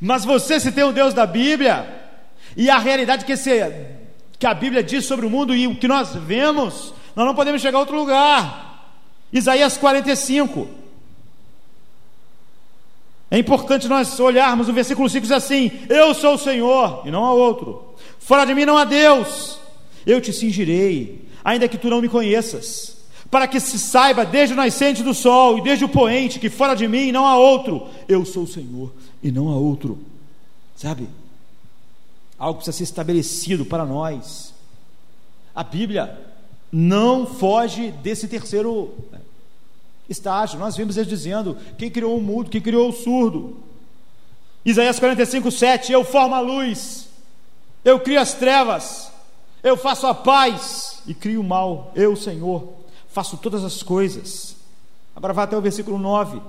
Mas 0.00 0.24
você, 0.24 0.60
se 0.60 0.70
tem 0.70 0.84
o 0.84 0.92
Deus 0.92 1.12
da 1.12 1.26
Bíblia, 1.26 1.86
e 2.56 2.70
a 2.70 2.78
realidade 2.78 3.24
que, 3.24 3.32
esse, 3.32 3.50
que 4.38 4.46
a 4.46 4.54
Bíblia 4.54 4.80
diz 4.80 5.06
sobre 5.06 5.26
o 5.26 5.30
mundo 5.30 5.52
e 5.56 5.66
o 5.66 5.74
que 5.74 5.88
nós 5.88 6.14
vemos, 6.14 6.94
nós 7.16 7.26
não 7.26 7.34
podemos 7.34 7.60
chegar 7.60 7.78
a 7.78 7.80
outro 7.80 7.96
lugar. 7.96 8.94
Isaías 9.32 9.76
45. 9.76 10.68
É 13.28 13.38
importante 13.38 13.88
nós 13.88 14.20
olharmos 14.20 14.68
o 14.68 14.72
versículo 14.72 15.08
5 15.08 15.22
diz 15.22 15.32
assim: 15.32 15.72
Eu 15.88 16.14
sou 16.14 16.34
o 16.34 16.38
Senhor 16.38 17.02
e 17.04 17.10
não 17.10 17.24
há 17.24 17.32
outro. 17.32 17.94
Fora 18.20 18.44
de 18.44 18.54
mim 18.54 18.64
não 18.64 18.78
há 18.78 18.84
Deus. 18.84 19.58
Eu 20.06 20.20
te 20.20 20.32
cingirei, 20.32 21.28
ainda 21.44 21.68
que 21.68 21.78
tu 21.78 21.88
não 21.88 22.00
me 22.00 22.08
conheças, 22.08 22.96
para 23.30 23.46
que 23.46 23.60
se 23.60 23.78
saiba 23.78 24.24
desde 24.24 24.54
o 24.54 24.56
nascente 24.56 25.02
do 25.02 25.12
sol 25.12 25.58
e 25.58 25.62
desde 25.62 25.84
o 25.84 25.88
poente 25.88 26.38
que 26.38 26.48
fora 26.48 26.74
de 26.74 26.88
mim 26.88 27.12
não 27.12 27.26
há 27.26 27.36
outro. 27.36 27.86
Eu 28.08 28.24
sou 28.24 28.44
o 28.44 28.48
Senhor 28.48 28.92
e 29.22 29.30
não 29.30 29.48
há 29.48 29.56
outro. 29.56 29.98
Sabe? 30.76 31.08
Algo 32.38 32.58
precisa 32.58 32.76
ser 32.76 32.84
estabelecido 32.84 33.64
para 33.64 33.84
nós. 33.84 34.54
A 35.54 35.64
Bíblia 35.64 36.16
não 36.70 37.26
foge 37.26 37.90
desse 37.90 38.28
terceiro 38.28 38.94
estágio. 40.08 40.58
Nós 40.58 40.76
vimos 40.76 40.96
ele 40.96 41.08
dizendo: 41.08 41.56
quem 41.76 41.90
criou 41.90 42.16
o 42.16 42.22
mudo, 42.22 42.50
quem 42.50 42.60
criou 42.60 42.88
o 42.88 42.92
surdo. 42.92 43.56
Isaías 44.64 44.98
45, 44.98 45.50
7: 45.50 45.92
Eu 45.92 46.04
formo 46.04 46.34
a 46.34 46.40
luz, 46.40 47.08
eu 47.84 48.00
crio 48.00 48.20
as 48.20 48.34
trevas, 48.34 49.10
eu 49.68 49.76
faço 49.76 50.06
a 50.06 50.14
paz 50.14 51.02
e 51.06 51.14
crio 51.14 51.40
o 51.40 51.44
mal. 51.44 51.92
Eu, 51.94 52.16
Senhor, 52.16 52.72
faço 53.08 53.36
todas 53.36 53.64
as 53.64 53.82
coisas. 53.82 54.56
Agora 55.14 55.32
vai 55.32 55.44
até 55.44 55.56
o 55.56 55.60
versículo 55.60 55.98
9: 55.98 56.40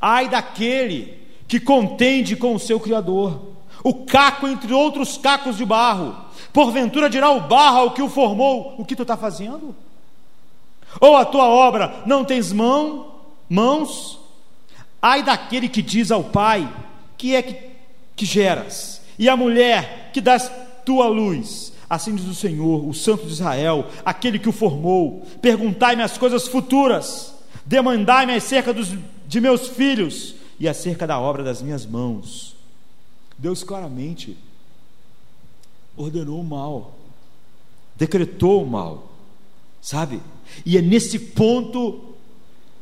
Ai 0.00 0.28
daquele 0.28 1.26
que 1.46 1.60
contende 1.60 2.36
com 2.36 2.54
o 2.54 2.60
seu 2.60 2.80
Criador, 2.80 3.40
o 3.84 4.04
caco 4.04 4.46
entre 4.48 4.72
outros 4.72 5.16
cacos 5.16 5.56
de 5.56 5.64
barro. 5.64 6.16
Porventura 6.52 7.10
dirá 7.10 7.30
o 7.30 7.40
barro 7.40 7.78
ao 7.78 7.90
que 7.92 8.02
o 8.02 8.08
formou: 8.08 8.74
O 8.78 8.84
que 8.84 8.96
tu 8.96 9.02
está 9.02 9.16
fazendo? 9.16 9.74
Ou 11.00 11.16
a 11.16 11.24
tua 11.24 11.46
obra 11.46 12.02
não 12.06 12.24
tens 12.24 12.52
mão, 12.52 13.14
mãos? 13.48 14.18
Ai 15.00 15.22
daquele 15.22 15.68
que 15.68 15.82
diz 15.82 16.10
ao 16.10 16.24
pai: 16.24 16.68
Que 17.18 17.34
é 17.34 17.42
que, 17.42 17.56
que 18.14 18.24
geras? 18.24 19.02
E 19.18 19.28
a 19.28 19.36
mulher 19.36 20.10
que 20.12 20.20
dás 20.20 20.50
tua 20.84 21.06
luz. 21.06 21.72
Assim 21.88 22.14
diz 22.14 22.26
o 22.26 22.34
Senhor, 22.34 22.86
o 22.86 22.92
Santo 22.92 23.26
de 23.26 23.32
Israel, 23.32 23.86
aquele 24.04 24.38
que 24.38 24.48
o 24.48 24.52
formou. 24.52 25.26
Perguntai-me 25.40 26.02
as 26.02 26.18
coisas 26.18 26.48
futuras, 26.48 27.34
demandai-me 27.64 28.34
acerca 28.34 28.72
dos, 28.72 28.92
de 29.26 29.40
meus 29.40 29.68
filhos 29.68 30.34
e 30.58 30.68
acerca 30.68 31.06
da 31.06 31.18
obra 31.18 31.44
das 31.44 31.62
minhas 31.62 31.86
mãos. 31.86 32.56
Deus 33.38 33.62
claramente 33.62 34.36
ordenou 35.96 36.40
o 36.40 36.44
mal, 36.44 36.96
decretou 37.94 38.62
o 38.62 38.66
mal, 38.66 39.12
sabe? 39.80 40.20
E 40.64 40.76
é 40.76 40.82
nesse 40.82 41.18
ponto 41.18 42.14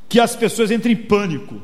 que 0.08 0.18
as 0.18 0.34
pessoas 0.34 0.70
entram 0.70 0.92
em 0.92 0.96
pânico. 0.96 1.60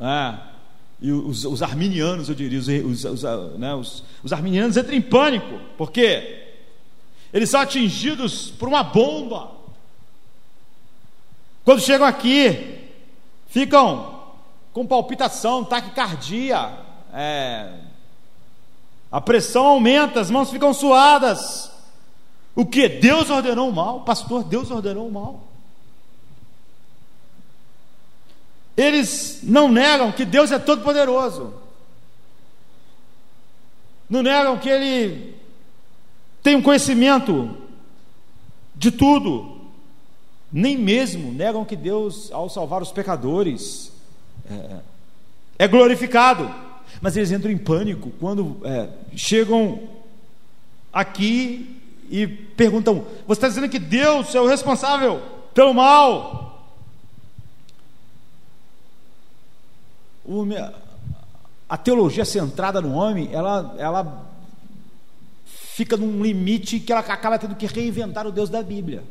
Ah, 0.00 0.52
e 1.00 1.12
os, 1.12 1.44
os, 1.44 1.62
arminianos, 1.62 2.28
eu 2.28 2.34
diria, 2.34 2.58
os, 2.58 3.04
os, 3.04 3.22
né, 3.58 3.74
os, 3.74 4.32
arminianos 4.32 4.76
entram 4.76 4.94
em 4.94 5.00
pânico, 5.00 5.60
porque 5.76 6.47
eles 7.32 7.50
são 7.50 7.60
atingidos 7.60 8.50
por 8.50 8.68
uma 8.68 8.82
bomba. 8.82 9.50
Quando 11.64 11.80
chegam 11.80 12.06
aqui, 12.06 12.78
ficam 13.48 14.18
com 14.72 14.86
palpitação, 14.86 15.64
taquicardia, 15.64 16.72
é, 17.12 17.72
a 19.10 19.20
pressão 19.20 19.66
aumenta, 19.66 20.20
as 20.20 20.30
mãos 20.30 20.50
ficam 20.50 20.72
suadas. 20.72 21.70
O 22.54 22.64
que? 22.64 22.88
Deus 22.88 23.30
ordenou 23.30 23.68
o 23.68 23.72
mal, 23.72 24.00
pastor, 24.00 24.44
Deus 24.44 24.70
ordenou 24.70 25.08
o 25.08 25.12
mal. 25.12 25.48
Eles 28.76 29.40
não 29.42 29.68
negam 29.70 30.12
que 30.12 30.24
Deus 30.24 30.52
é 30.52 30.58
todo-poderoso. 30.58 31.52
Não 34.08 34.22
negam 34.22 34.56
que 34.58 34.68
Ele 34.68 35.37
tem 36.42 36.56
um 36.56 36.62
conhecimento 36.62 37.56
de 38.74 38.90
tudo. 38.90 39.58
Nem 40.50 40.78
mesmo 40.78 41.32
negam 41.32 41.64
que 41.64 41.76
Deus, 41.76 42.32
ao 42.32 42.48
salvar 42.48 42.80
os 42.80 42.90
pecadores, 42.90 43.92
é, 44.50 44.78
é 45.58 45.68
glorificado. 45.68 46.50
Mas 47.00 47.16
eles 47.16 47.30
entram 47.30 47.50
em 47.50 47.58
pânico 47.58 48.10
quando 48.18 48.56
é, 48.64 48.88
chegam 49.14 49.82
aqui 50.92 51.76
e 52.10 52.26
perguntam: 52.26 53.04
Você 53.26 53.38
está 53.38 53.48
dizendo 53.48 53.68
que 53.68 53.78
Deus 53.78 54.34
é 54.34 54.40
o 54.40 54.46
responsável 54.46 55.20
pelo 55.52 55.74
mal? 55.74 56.48
a 61.68 61.76
teologia 61.76 62.24
centrada 62.24 62.80
no 62.80 62.92
homem, 62.92 63.30
ela, 63.32 63.74
ela 63.78 64.27
fica 65.78 65.96
num 65.96 66.20
limite 66.20 66.80
que 66.80 66.90
ela 66.90 67.02
acaba 67.02 67.38
tendo 67.38 67.54
que 67.54 67.64
reinventar 67.64 68.26
o 68.26 68.32
Deus 68.32 68.50
da 68.50 68.60
Bíblia. 68.60 69.04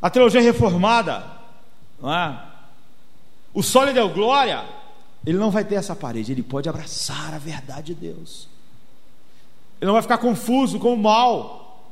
A 0.00 0.08
teologia 0.08 0.40
reformada, 0.40 1.26
não 2.00 2.14
é? 2.14 2.40
o 3.52 3.64
sólido 3.64 3.94
deu 3.94 4.08
glória, 4.10 4.64
ele 5.26 5.38
não 5.38 5.50
vai 5.50 5.64
ter 5.64 5.74
essa 5.74 5.96
parede, 5.96 6.30
ele 6.30 6.42
pode 6.44 6.68
abraçar 6.68 7.34
a 7.34 7.38
verdade 7.38 7.92
de 7.92 7.94
Deus. 7.94 8.48
Ele 9.80 9.86
não 9.86 9.94
vai 9.94 10.02
ficar 10.02 10.18
confuso 10.18 10.78
com 10.78 10.94
o 10.94 10.96
mal. 10.96 11.84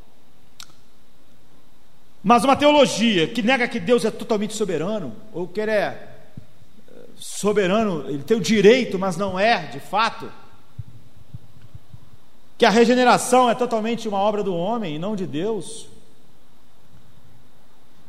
Mas 2.23 2.45
uma 2.45 2.55
teologia 2.55 3.27
que 3.27 3.43
nega 3.43 3.67
que 3.67 3.81
Deus 3.81 4.05
é 4.05 4.11
totalmente 4.13 4.55
soberano, 4.55 5.17
ou 5.33 5.49
que 5.49 5.61
ele 5.61 5.73
é 5.73 6.17
eh, 6.89 7.07
soberano, 7.17 8.09
ele 8.09 8.23
tem 8.23 8.37
o 8.37 8.41
direito, 8.41 9.01
mas 9.01 9.17
não 9.17 9.37
é 9.37 9.67
de 9.67 9.81
fato, 9.81 10.31
que 12.57 12.65
a 12.65 12.71
regeneração 12.71 13.51
é 13.51 13.55
totalmente 13.55 14.09
uma 14.09 14.19
obra 14.19 14.43
do 14.43 14.55
homem 14.55 14.97
e 14.97 14.99
não 14.99 15.17
de 15.17 15.27
Deus. 15.27 15.89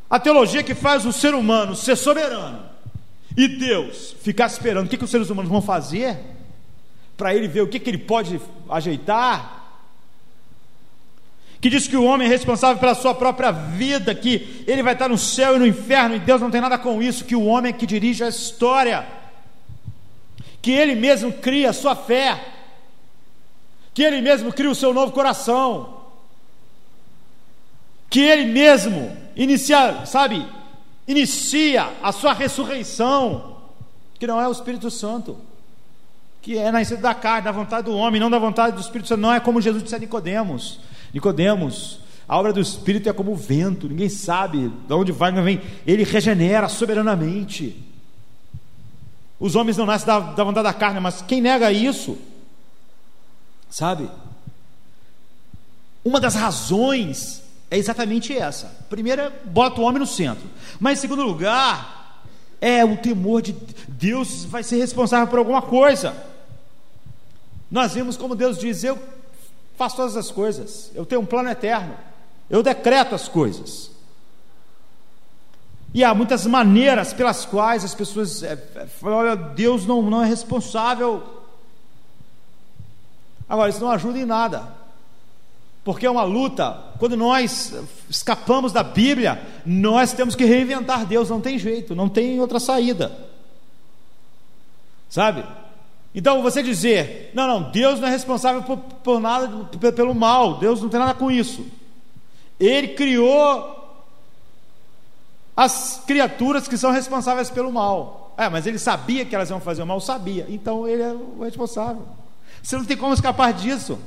A 0.10 0.20
teologia 0.20 0.64
que 0.64 0.76
faz 0.76 1.06
o 1.06 1.12
ser 1.12 1.34
humano 1.34 1.76
ser 1.76 1.96
soberano 1.96 2.64
e 3.36 3.48
Deus 3.48 4.16
ficar 4.22 4.46
esperando 4.46 4.86
o 4.86 4.90
que, 4.90 4.98
que 4.98 5.04
os 5.04 5.10
seres 5.10 5.30
humanos 5.30 5.52
vão 5.52 5.62
fazer, 5.62 6.18
para 7.18 7.34
ele 7.34 7.48
ver 7.48 7.62
o 7.62 7.68
que, 7.68 7.80
que 7.80 7.90
ele 7.90 7.98
pode 7.98 8.40
ajeitar, 8.70 9.64
que 11.60 11.70
diz 11.70 11.88
que 11.88 11.98
o 11.98 12.04
homem 12.04 12.28
é 12.28 12.30
responsável 12.30 12.78
pela 12.78 12.94
sua 12.94 13.16
própria 13.16 13.52
vida, 13.52 14.14
que 14.14 14.64
ele 14.68 14.84
vai 14.84 14.94
estar 14.94 15.10
no 15.10 15.18
céu 15.18 15.56
e 15.56 15.60
no 15.60 15.66
inferno, 15.66 16.16
e 16.16 16.20
Deus 16.20 16.40
não 16.40 16.52
tem 16.52 16.62
nada 16.62 16.78
com 16.78 17.02
isso, 17.02 17.26
que 17.26 17.36
o 17.36 17.46
homem 17.46 17.74
é 17.74 17.76
que 17.76 17.88
dirige 17.88 18.24
a 18.24 18.30
história, 18.30 19.06
que 20.62 20.72
ele 20.72 20.96
mesmo 20.96 21.32
cria 21.34 21.72
a 21.72 21.74
sua 21.74 21.96
fé, 21.96 22.55
que 23.96 24.04
ele 24.04 24.22
mesmo 24.22 24.52
cria 24.52 24.70
o 24.70 24.76
seu 24.76 24.94
novo 24.94 25.14
coração, 25.14 26.02
que 28.10 28.20
ele 28.20 28.52
mesmo 28.52 29.16
inicia, 29.38 30.06
sabe, 30.06 30.46
inicia 31.08 31.94
a 32.04 32.12
sua 32.12 32.34
ressurreição, 32.34 33.56
que 34.20 34.28
não 34.28 34.40
é 34.40 34.46
o 34.50 34.52
Espírito 34.52 34.92
Santo, 34.92 35.38
que 36.42 36.58
é 36.58 36.74
nascido 36.74 37.02
da 37.02 37.16
carne, 37.16 37.46
da 37.46 37.54
vontade 37.54 37.86
do 37.86 37.96
homem, 37.96 38.20
não 38.20 38.30
da 38.30 38.38
vontade 38.38 38.76
do 38.76 38.82
Espírito 38.82 39.08
Santo, 39.08 39.22
não 39.22 39.34
é 39.34 39.40
como 39.40 39.62
Jesus 39.62 39.82
disse 39.82 39.96
a 39.96 40.00
Nicodemos. 40.00 40.82
Nicodemos, 41.14 42.02
a 42.28 42.38
obra 42.38 42.52
do 42.52 42.60
Espírito 42.60 43.08
é 43.08 43.14
como 43.14 43.32
o 43.32 43.36
vento, 43.36 43.88
ninguém 43.88 44.10
sabe 44.10 44.74
de 44.88 44.94
onde 44.94 45.14
vai, 45.14 45.32
não 45.32 45.42
vem. 45.42 45.62
Ele 45.88 46.04
regenera 46.04 46.68
soberanamente. 46.68 47.82
Os 49.40 49.56
homens 49.56 49.78
não 49.78 49.86
nascem 49.86 50.08
da, 50.08 50.20
da 50.20 50.44
vontade 50.44 50.66
da 50.66 50.74
carne, 50.74 51.00
mas 51.00 51.22
quem 51.22 51.40
nega 51.40 51.72
isso, 51.72 52.18
sabe? 53.76 54.10
Uma 56.02 56.18
das 56.18 56.34
razões 56.34 57.44
é 57.70 57.78
exatamente 57.78 58.34
essa. 58.34 58.68
Primeiro, 58.90 59.30
bota 59.44 59.82
o 59.82 59.84
homem 59.84 60.00
no 60.00 60.08
centro. 60.08 60.50
Mas 60.80 60.98
em 60.98 61.02
segundo 61.02 61.24
lugar, 61.24 62.24
é 62.62 62.86
o 62.86 62.96
temor 62.96 63.42
de 63.42 63.54
Deus 63.86 64.46
vai 64.46 64.64
ser 64.64 64.78
responsável 64.78 65.28
por 65.28 65.40
alguma 65.40 65.62
coisa. 65.62 66.16
Nós 67.70 67.94
vimos 67.94 68.16
como 68.16 68.34
Deus 68.34 68.58
diz: 68.58 68.82
Eu 68.82 68.98
faço 69.78 69.98
todas 69.98 70.16
as 70.16 70.32
coisas, 70.32 70.90
eu 70.96 71.06
tenho 71.06 71.20
um 71.20 71.26
plano 71.26 71.50
eterno, 71.50 71.98
eu 72.50 72.64
decreto 72.64 73.14
as 73.14 73.28
coisas. 73.28 73.92
E 75.94 76.02
há 76.02 76.14
muitas 76.14 76.46
maneiras 76.46 77.12
pelas 77.12 77.44
quais 77.44 77.84
as 77.84 77.94
pessoas 77.94 78.42
é, 78.42 78.54
é, 78.54 78.86
falam: 78.86 79.18
olha, 79.18 79.36
Deus 79.36 79.86
não, 79.86 80.02
não 80.02 80.24
é 80.24 80.26
responsável. 80.26 81.45
Agora, 83.48 83.70
isso 83.70 83.80
não 83.80 83.92
ajuda 83.92 84.18
em 84.18 84.26
nada, 84.26 84.64
porque 85.84 86.06
é 86.06 86.10
uma 86.10 86.24
luta. 86.24 86.78
Quando 86.98 87.16
nós 87.16 87.74
escapamos 88.10 88.72
da 88.72 88.84
Bíblia, 88.84 89.42
nós 89.66 90.14
temos 90.14 90.36
que 90.36 90.46
reinventar 90.46 91.06
Deus, 91.06 91.30
não 91.30 91.40
tem 91.40 91.60
jeito, 91.60 91.96
não 91.96 92.10
tem 92.10 92.40
outra 92.40 92.60
saída. 92.60 93.16
Sabe? 95.10 95.46
Então 96.14 96.42
você 96.42 96.64
dizer, 96.64 97.32
não, 97.34 97.48
não, 97.48 97.72
Deus 97.72 98.00
não 98.00 98.08
é 98.08 98.12
responsável 98.12 98.64
por, 98.64 98.78
por 98.78 99.20
nada, 99.20 99.50
pelo 99.92 100.16
mal, 100.16 100.58
Deus 100.58 100.82
não 100.82 100.90
tem 100.90 101.00
nada 101.00 101.14
com 101.14 101.30
isso. 101.30 101.66
Ele 102.60 102.90
criou 102.90 103.76
as 105.56 106.04
criaturas 106.06 106.68
que 106.68 106.78
são 106.78 106.92
responsáveis 106.92 107.50
pelo 107.50 107.72
mal. 107.72 108.34
É, 108.38 108.50
mas 108.50 108.66
ele 108.66 108.80
sabia 108.80 109.26
que 109.26 109.36
elas 109.36 109.50
iam 109.50 109.60
fazer 109.60 109.84
o 109.84 109.88
mal, 109.88 110.02
sabia. 110.02 110.46
Então 110.50 110.88
ele 110.88 111.02
é 111.02 111.12
o 111.12 111.44
responsável. 111.44 112.06
Você 112.66 112.78
não 112.78 112.84
tem 112.84 112.98
como 112.98 113.14
escapar 113.14 113.54
disso. 113.54 114.00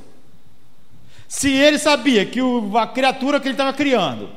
Se 1.29 1.49
ele 1.49 1.79
sabia 1.79 2.25
que 2.25 2.41
o, 2.41 2.77
a 2.77 2.85
criatura 2.87 3.39
que 3.39 3.47
ele 3.47 3.53
estava 3.53 3.71
criando 3.71 4.29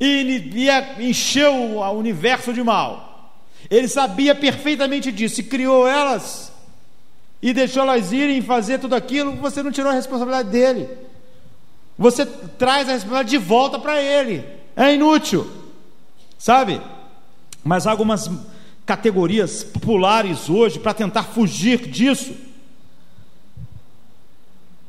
ia 0.00 0.96
encher 0.98 1.50
o 1.50 1.82
universo 1.90 2.50
de 2.54 2.62
mal, 2.62 3.36
ele 3.70 3.88
sabia 3.88 4.34
perfeitamente 4.34 5.12
disso 5.12 5.40
e 5.40 5.44
criou 5.44 5.86
elas 5.86 6.50
e 7.42 7.52
deixou 7.52 7.82
elas 7.82 8.10
irem 8.10 8.40
fazer 8.40 8.78
tudo 8.78 8.94
aquilo, 8.94 9.36
você 9.36 9.62
não 9.62 9.70
tirou 9.70 9.90
a 9.90 9.94
responsabilidade 9.94 10.48
dele. 10.48 10.88
Você 11.98 12.24
traz 12.24 12.88
a 12.88 12.92
responsabilidade 12.92 13.30
de 13.30 13.38
volta 13.38 13.78
para 13.78 14.00
ele. 14.00 14.46
É 14.74 14.94
inútil, 14.94 15.46
sabe? 16.38 16.80
Mas 17.62 17.86
há 17.86 17.90
algumas 17.90 18.30
categorias 18.86 19.62
populares 19.62 20.48
hoje 20.48 20.78
para 20.78 20.94
tentar 20.94 21.24
fugir 21.24 21.86
disso. 21.86 22.50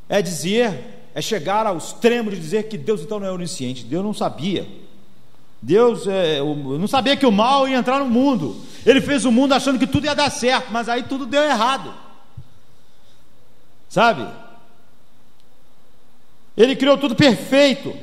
É 0.09 0.21
dizer, 0.21 1.09
é 1.15 1.21
chegar 1.21 1.65
ao 1.65 1.77
extremo 1.77 2.29
de 2.29 2.39
dizer 2.39 2.63
que 2.63 2.77
Deus 2.77 3.01
então 3.01 3.19
não 3.19 3.27
é 3.27 3.31
onisciente, 3.31 3.83
Deus 3.83 4.03
não 4.03 4.13
sabia. 4.13 4.67
Deus 5.61 6.05
é, 6.07 6.39
não 6.39 6.87
sabia 6.87 7.15
que 7.15 7.25
o 7.25 7.31
mal 7.31 7.67
ia 7.67 7.77
entrar 7.77 7.99
no 7.99 8.09
mundo. 8.09 8.61
Ele 8.85 8.99
fez 8.99 9.23
o 9.23 9.31
mundo 9.31 9.53
achando 9.53 9.79
que 9.79 9.87
tudo 9.87 10.05
ia 10.05 10.13
dar 10.13 10.29
certo, 10.29 10.71
mas 10.71 10.89
aí 10.89 11.03
tudo 11.03 11.25
deu 11.25 11.41
errado. 11.41 11.93
Sabe? 13.87 14.27
Ele 16.57 16.75
criou 16.75 16.97
tudo 16.97 17.15
perfeito. 17.15 17.95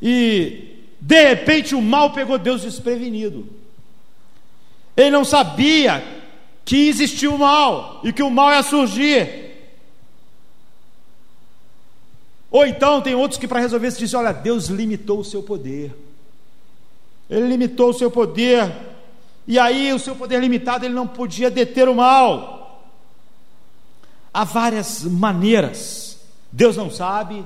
E 0.00 0.92
de 1.00 1.28
repente 1.28 1.74
o 1.74 1.82
mal 1.82 2.12
pegou 2.12 2.38
Deus 2.38 2.62
desprevenido. 2.62 3.48
Ele 4.96 5.10
não 5.10 5.24
sabia 5.24 6.02
que 6.64 6.88
existia 6.88 7.30
o 7.30 7.38
mal 7.38 8.00
e 8.04 8.12
que 8.12 8.22
o 8.22 8.30
mal 8.30 8.52
ia 8.52 8.62
surgir. 8.62 9.45
Ou 12.50 12.66
então 12.66 13.00
tem 13.00 13.14
outros 13.14 13.38
que 13.38 13.48
para 13.48 13.60
resolver 13.60 13.88
isso 13.88 13.98
dizem: 13.98 14.18
olha, 14.18 14.32
Deus 14.32 14.66
limitou 14.66 15.20
o 15.20 15.24
seu 15.24 15.42
poder. 15.42 15.94
Ele 17.28 17.48
limitou 17.48 17.90
o 17.90 17.94
seu 17.94 18.10
poder. 18.10 18.72
E 19.48 19.58
aí, 19.58 19.92
o 19.92 19.98
seu 19.98 20.16
poder 20.16 20.40
limitado, 20.40 20.84
ele 20.84 20.94
não 20.94 21.06
podia 21.06 21.50
deter 21.50 21.88
o 21.88 21.94
mal. 21.94 22.82
Há 24.32 24.44
várias 24.44 25.04
maneiras. 25.04 26.18
Deus 26.50 26.76
não 26.76 26.90
sabe, 26.90 27.44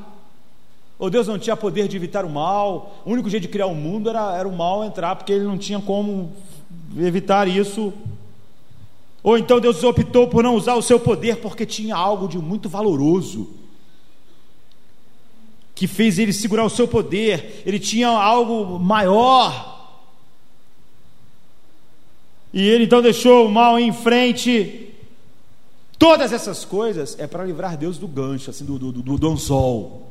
ou 0.98 1.10
Deus 1.10 1.26
não 1.26 1.38
tinha 1.38 1.56
poder 1.56 1.88
de 1.88 1.96
evitar 1.96 2.24
o 2.24 2.30
mal. 2.30 3.02
O 3.04 3.10
único 3.10 3.28
jeito 3.28 3.44
de 3.44 3.48
criar 3.48 3.66
o 3.66 3.74
mundo 3.74 4.10
era, 4.10 4.36
era 4.36 4.46
o 4.46 4.56
mal 4.56 4.84
entrar, 4.84 5.16
porque 5.16 5.32
ele 5.32 5.44
não 5.44 5.58
tinha 5.58 5.80
como 5.80 6.32
evitar 6.96 7.48
isso. 7.48 7.92
Ou 9.22 9.36
então 9.36 9.60
Deus 9.60 9.82
optou 9.82 10.28
por 10.28 10.42
não 10.42 10.54
usar 10.54 10.74
o 10.74 10.82
seu 10.82 11.00
poder 11.00 11.36
porque 11.36 11.66
tinha 11.66 11.96
algo 11.96 12.28
de 12.28 12.38
muito 12.38 12.68
valoroso 12.68 13.48
que 15.80 15.86
fez 15.86 16.18
ele 16.18 16.30
segurar 16.30 16.62
o 16.62 16.68
seu 16.68 16.86
poder, 16.86 17.62
ele 17.64 17.78
tinha 17.78 18.06
algo 18.06 18.78
maior. 18.78 19.98
E 22.52 22.68
ele 22.68 22.84
então 22.84 23.00
deixou 23.00 23.46
o 23.46 23.50
mal 23.50 23.78
em 23.78 23.90
frente. 23.90 24.90
Todas 25.98 26.34
essas 26.34 26.66
coisas 26.66 27.18
é 27.18 27.26
para 27.26 27.46
livrar 27.46 27.78
Deus 27.78 27.96
do 27.96 28.06
gancho, 28.06 28.50
assim, 28.50 28.62
do, 28.62 28.78
do, 28.78 28.92
do, 28.92 29.16
do. 29.16 30.02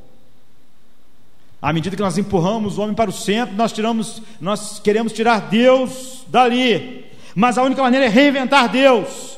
À 1.61 1.71
medida 1.71 1.95
que 1.95 2.01
nós 2.01 2.17
empurramos 2.17 2.79
o 2.79 2.81
homem 2.81 2.95
para 2.95 3.11
o 3.11 3.13
centro, 3.13 3.55
nós 3.55 3.71
tiramos, 3.71 4.23
nós 4.41 4.79
queremos 4.79 5.13
tirar 5.13 5.51
Deus 5.51 6.23
dali. 6.27 7.05
Mas 7.35 7.59
a 7.59 7.63
única 7.63 7.83
maneira 7.83 8.07
é 8.07 8.09
reinventar 8.09 8.71
Deus. 8.71 9.37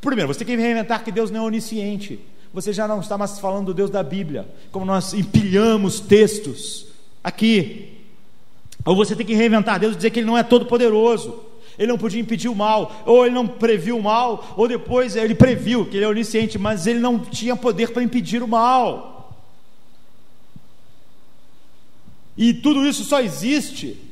Primeiro, 0.00 0.32
você 0.32 0.44
tem 0.44 0.56
que 0.56 0.62
reinventar 0.62 1.02
que 1.02 1.10
Deus 1.10 1.32
não 1.32 1.40
é 1.40 1.46
onisciente 1.46 2.20
você 2.52 2.72
já 2.72 2.88
não 2.88 3.00
está 3.00 3.18
mais 3.18 3.38
falando 3.38 3.66
do 3.66 3.74
Deus 3.74 3.90
da 3.90 4.02
Bíblia, 4.02 4.48
como 4.70 4.84
nós 4.84 5.14
empilhamos 5.14 6.00
textos 6.00 6.86
aqui. 7.22 7.98
Ou 8.84 8.96
você 8.96 9.14
tem 9.14 9.26
que 9.26 9.34
reinventar 9.34 9.78
Deus 9.78 9.94
e 9.94 9.96
dizer 9.96 10.10
que 10.10 10.20
Ele 10.20 10.26
não 10.26 10.38
é 10.38 10.42
todo 10.42 10.66
poderoso, 10.66 11.42
Ele 11.78 11.88
não 11.88 11.98
podia 11.98 12.20
impedir 12.20 12.48
o 12.48 12.54
mal, 12.54 13.02
ou 13.04 13.26
Ele 13.26 13.34
não 13.34 13.46
previu 13.46 13.98
o 13.98 14.02
mal, 14.02 14.54
ou 14.56 14.66
depois 14.66 15.14
Ele 15.14 15.34
previu 15.34 15.86
que 15.86 15.96
Ele 15.96 16.04
é 16.04 16.08
onisciente, 16.08 16.58
mas 16.58 16.86
Ele 16.86 16.98
não 16.98 17.18
tinha 17.18 17.54
poder 17.54 17.90
para 17.90 18.02
impedir 18.02 18.42
o 18.42 18.48
mal. 18.48 19.34
E 22.36 22.54
tudo 22.54 22.86
isso 22.86 23.04
só 23.04 23.20
existe 23.20 24.08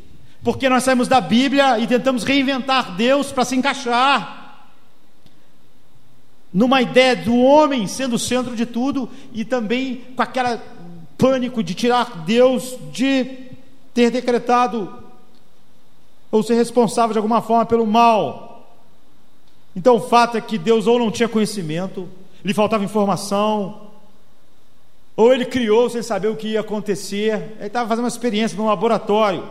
porque 0.46 0.68
nós 0.68 0.84
saímos 0.84 1.08
da 1.08 1.20
Bíblia 1.20 1.76
e 1.80 1.88
tentamos 1.88 2.22
reinventar 2.22 2.94
Deus 2.94 3.32
para 3.32 3.44
se 3.44 3.56
encaixar 3.56 4.45
numa 6.56 6.80
ideia 6.80 7.14
do 7.14 7.36
homem 7.36 7.86
sendo 7.86 8.16
o 8.16 8.18
centro 8.18 8.56
de 8.56 8.64
tudo 8.64 9.10
e 9.30 9.44
também 9.44 9.96
com 10.16 10.22
aquela 10.22 10.56
pânico 11.18 11.62
de 11.62 11.74
tirar 11.74 12.24
Deus 12.24 12.78
de 12.90 13.50
ter 13.92 14.10
decretado 14.10 15.04
ou 16.30 16.42
ser 16.42 16.54
responsável 16.54 17.12
de 17.12 17.18
alguma 17.18 17.42
forma 17.42 17.66
pelo 17.66 17.86
mal. 17.86 18.74
Então 19.76 19.96
o 19.96 20.00
fato 20.00 20.38
é 20.38 20.40
que 20.40 20.56
Deus 20.56 20.86
ou 20.86 20.98
não 20.98 21.10
tinha 21.10 21.28
conhecimento, 21.28 22.08
lhe 22.42 22.54
faltava 22.54 22.82
informação, 22.82 23.88
ou 25.14 25.34
ele 25.34 25.44
criou 25.44 25.90
sem 25.90 26.02
saber 26.02 26.28
o 26.28 26.36
que 26.36 26.48
ia 26.48 26.60
acontecer, 26.60 27.54
ele 27.58 27.66
estava 27.66 27.86
fazendo 27.86 28.04
uma 28.06 28.08
experiência 28.08 28.56
num 28.56 28.64
laboratório. 28.64 29.46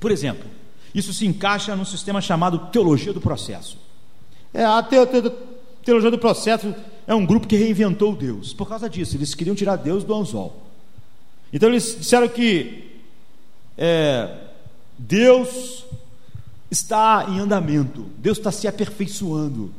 Por 0.00 0.10
exemplo, 0.10 0.50
isso 0.92 1.12
se 1.12 1.24
encaixa 1.24 1.76
num 1.76 1.84
sistema 1.84 2.20
chamado 2.20 2.58
teologia 2.72 3.12
do 3.12 3.20
processo. 3.20 3.85
É, 4.56 4.64
a 4.64 4.82
teologia 4.82 6.10
do 6.10 6.18
processo 6.18 6.74
é 7.06 7.14
um 7.14 7.26
grupo 7.26 7.46
que 7.46 7.56
reinventou 7.56 8.16
Deus. 8.16 8.54
Por 8.54 8.66
causa 8.66 8.88
disso, 8.88 9.14
eles 9.14 9.34
queriam 9.34 9.54
tirar 9.54 9.76
Deus 9.76 10.02
do 10.02 10.14
anzol. 10.14 10.62
Então 11.52 11.68
eles 11.68 11.94
disseram 11.98 12.26
que 12.26 13.02
é, 13.76 14.34
Deus 14.96 15.84
está 16.70 17.26
em 17.28 17.38
andamento, 17.38 18.06
Deus 18.16 18.38
está 18.38 18.50
se 18.50 18.66
aperfeiçoando. 18.66 19.70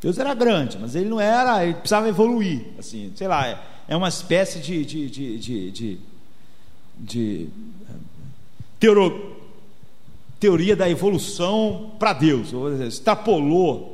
Deus 0.00 0.18
era 0.18 0.32
grande, 0.32 0.78
mas 0.78 0.94
ele 0.94 1.10
não 1.10 1.20
era, 1.20 1.62
ele 1.62 1.74
precisava 1.74 2.08
evoluir. 2.08 2.64
Assim, 2.78 3.12
sei 3.14 3.28
lá, 3.28 3.46
é, 3.46 3.58
é 3.88 3.94
uma 3.94 4.08
espécie 4.08 4.58
de, 4.58 4.86
de, 4.86 5.10
de, 5.10 5.38
de, 5.38 5.70
de, 5.70 5.98
de 6.98 7.48
teoro, 8.80 9.36
teoria 10.40 10.74
da 10.74 10.88
evolução 10.88 11.92
para 11.98 12.14
Deus, 12.14 12.54
extrapolou 12.86 13.93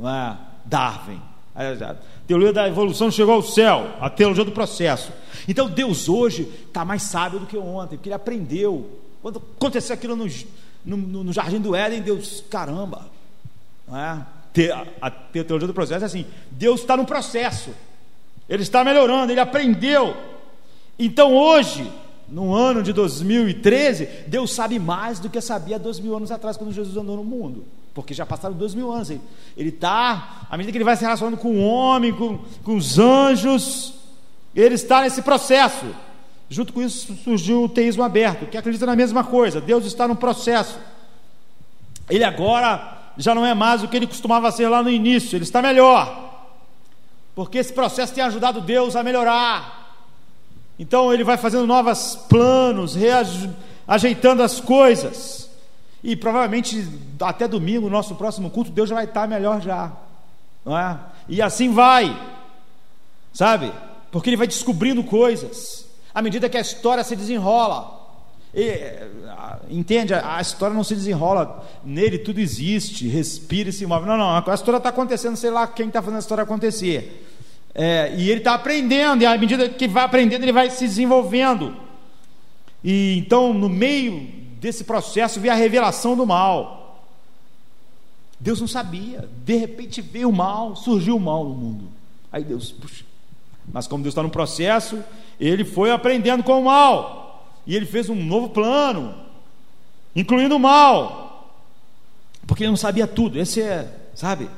é? 0.00 0.36
Darwin. 0.64 1.20
A 1.56 1.96
teoria 2.26 2.52
da 2.52 2.68
evolução 2.68 3.10
chegou 3.10 3.34
ao 3.34 3.42
céu, 3.42 3.96
a 3.98 4.10
teologia 4.10 4.44
do 4.44 4.52
processo. 4.52 5.10
Então 5.48 5.70
Deus 5.70 6.06
hoje 6.06 6.46
está 6.66 6.84
mais 6.84 7.02
sábio 7.02 7.40
do 7.40 7.46
que 7.46 7.56
ontem, 7.56 7.96
porque 7.96 8.10
ele 8.10 8.14
aprendeu. 8.14 8.90
Quando 9.22 9.42
aconteceu 9.56 9.94
aquilo 9.94 10.14
no, 10.14 10.26
no, 10.84 11.24
no 11.24 11.32
jardim 11.32 11.58
do 11.58 11.74
Éden, 11.74 12.02
Deus, 12.02 12.44
caramba, 12.50 13.06
é? 13.88 14.20
a 15.00 15.10
teologia 15.10 15.66
do 15.66 15.72
processo 15.72 16.04
é 16.04 16.06
assim: 16.06 16.26
Deus 16.50 16.80
está 16.80 16.94
no 16.94 17.06
processo, 17.06 17.70
ele 18.46 18.62
está 18.62 18.84
melhorando, 18.84 19.32
ele 19.32 19.40
aprendeu. 19.40 20.14
Então 20.98 21.34
hoje, 21.34 21.90
no 22.28 22.54
ano 22.54 22.82
de 22.82 22.92
2013, 22.92 24.06
Deus 24.26 24.52
sabe 24.52 24.78
mais 24.78 25.18
do 25.18 25.30
que 25.30 25.40
sabia 25.40 25.78
dois 25.78 25.98
mil 25.98 26.14
anos 26.14 26.30
atrás, 26.30 26.58
quando 26.58 26.72
Jesus 26.72 26.96
andou 26.98 27.16
no 27.16 27.24
mundo 27.24 27.64
porque 27.96 28.12
já 28.12 28.26
passaram 28.26 28.54
dois 28.54 28.74
mil 28.74 28.92
anos. 28.92 29.08
Ele 29.08 29.70
está, 29.70 30.46
à 30.50 30.56
medida 30.58 30.70
que 30.70 30.76
ele 30.76 30.84
vai 30.84 30.94
se 30.96 31.02
relacionando 31.02 31.38
com 31.38 31.48
o 31.48 31.66
homem, 31.66 32.12
com, 32.12 32.40
com 32.62 32.76
os 32.76 32.98
anjos, 32.98 33.94
ele 34.54 34.74
está 34.74 35.00
nesse 35.00 35.22
processo. 35.22 35.86
Junto 36.50 36.74
com 36.74 36.82
isso 36.82 37.16
surgiu 37.24 37.64
o 37.64 37.68
teísmo 37.70 38.02
aberto, 38.02 38.44
que 38.50 38.58
acredita 38.58 38.84
na 38.84 38.94
mesma 38.94 39.24
coisa. 39.24 39.62
Deus 39.62 39.86
está 39.86 40.06
no 40.06 40.14
processo. 40.14 40.78
Ele 42.10 42.22
agora 42.22 42.98
já 43.16 43.34
não 43.34 43.46
é 43.46 43.54
mais 43.54 43.82
o 43.82 43.88
que 43.88 43.96
ele 43.96 44.06
costumava 44.06 44.52
ser 44.52 44.68
lá 44.68 44.82
no 44.82 44.90
início, 44.90 45.34
ele 45.34 45.44
está 45.44 45.62
melhor. 45.62 46.52
Porque 47.34 47.56
esse 47.56 47.72
processo 47.72 48.12
tem 48.12 48.22
ajudado 48.22 48.60
Deus 48.60 48.94
a 48.94 49.02
melhorar. 49.02 49.96
Então 50.78 51.14
ele 51.14 51.24
vai 51.24 51.38
fazendo 51.38 51.66
novos 51.66 52.14
planos, 52.28 52.94
reajeitando 52.94 54.42
as 54.42 54.60
coisas. 54.60 55.45
E 56.02 56.14
provavelmente 56.14 56.86
até 57.20 57.48
domingo, 57.48 57.88
nosso 57.88 58.14
próximo 58.14 58.50
culto, 58.50 58.70
Deus 58.70 58.88
já 58.88 58.94
vai 58.94 59.04
estar 59.04 59.26
melhor 59.26 59.60
já. 59.60 59.92
Não 60.64 60.76
é? 60.76 60.98
E 61.28 61.40
assim 61.42 61.72
vai. 61.72 62.16
Sabe? 63.32 63.72
Porque 64.10 64.30
ele 64.30 64.36
vai 64.36 64.46
descobrindo 64.46 65.02
coisas. 65.04 65.86
À 66.14 66.22
medida 66.22 66.48
que 66.48 66.56
a 66.56 66.60
história 66.60 67.04
se 67.04 67.14
desenrola. 67.14 67.96
E, 68.54 68.72
entende? 69.68 70.14
A 70.14 70.40
história 70.40 70.74
não 70.74 70.82
se 70.82 70.94
desenrola 70.94 71.66
nele, 71.84 72.18
tudo 72.18 72.40
existe, 72.40 73.06
respira 73.06 73.68
e 73.68 73.72
se 73.72 73.84
move. 73.84 74.06
Não, 74.06 74.16
não, 74.16 74.36
a 74.36 74.54
história 74.54 74.78
está 74.78 74.88
acontecendo, 74.88 75.36
sei 75.36 75.50
lá 75.50 75.66
quem 75.66 75.88
está 75.88 76.00
fazendo 76.00 76.16
a 76.16 76.20
história 76.20 76.42
acontecer. 76.42 77.26
É, 77.74 78.14
e 78.16 78.30
ele 78.30 78.40
está 78.40 78.54
aprendendo, 78.54 79.22
e 79.22 79.26
à 79.26 79.36
medida 79.36 79.68
que 79.68 79.86
vai 79.86 80.04
aprendendo, 80.04 80.42
ele 80.42 80.52
vai 80.52 80.70
se 80.70 80.86
desenvolvendo. 80.86 81.76
E 82.82 83.18
então, 83.18 83.52
no 83.52 83.68
meio 83.68 84.26
desse 84.66 84.82
processo 84.82 85.38
veio 85.38 85.54
a 85.54 85.56
revelação 85.56 86.16
do 86.16 86.26
mal. 86.26 87.04
Deus 88.38 88.60
não 88.60 88.66
sabia, 88.66 89.28
de 89.44 89.56
repente 89.56 90.02
veio 90.02 90.28
o 90.28 90.32
mal, 90.32 90.74
surgiu 90.74 91.16
o 91.16 91.20
mal 91.20 91.44
no 91.44 91.54
mundo. 91.54 91.84
Aí 92.32 92.42
Deus, 92.42 92.72
puxa. 92.72 93.04
Mas 93.72 93.86
como 93.86 94.02
Deus 94.02 94.12
está 94.12 94.24
no 94.24 94.30
processo, 94.30 95.02
ele 95.38 95.64
foi 95.64 95.92
aprendendo 95.92 96.42
com 96.42 96.60
o 96.60 96.64
mal. 96.64 97.48
E 97.64 97.76
ele 97.76 97.86
fez 97.86 98.08
um 98.08 98.16
novo 98.16 98.48
plano, 98.48 99.14
incluindo 100.14 100.56
o 100.56 100.60
mal. 100.60 101.48
Porque 102.44 102.64
ele 102.64 102.70
não 102.70 102.76
sabia 102.76 103.06
tudo. 103.06 103.38
Esse 103.38 103.62
é, 103.62 103.88
sabe? 104.14 104.50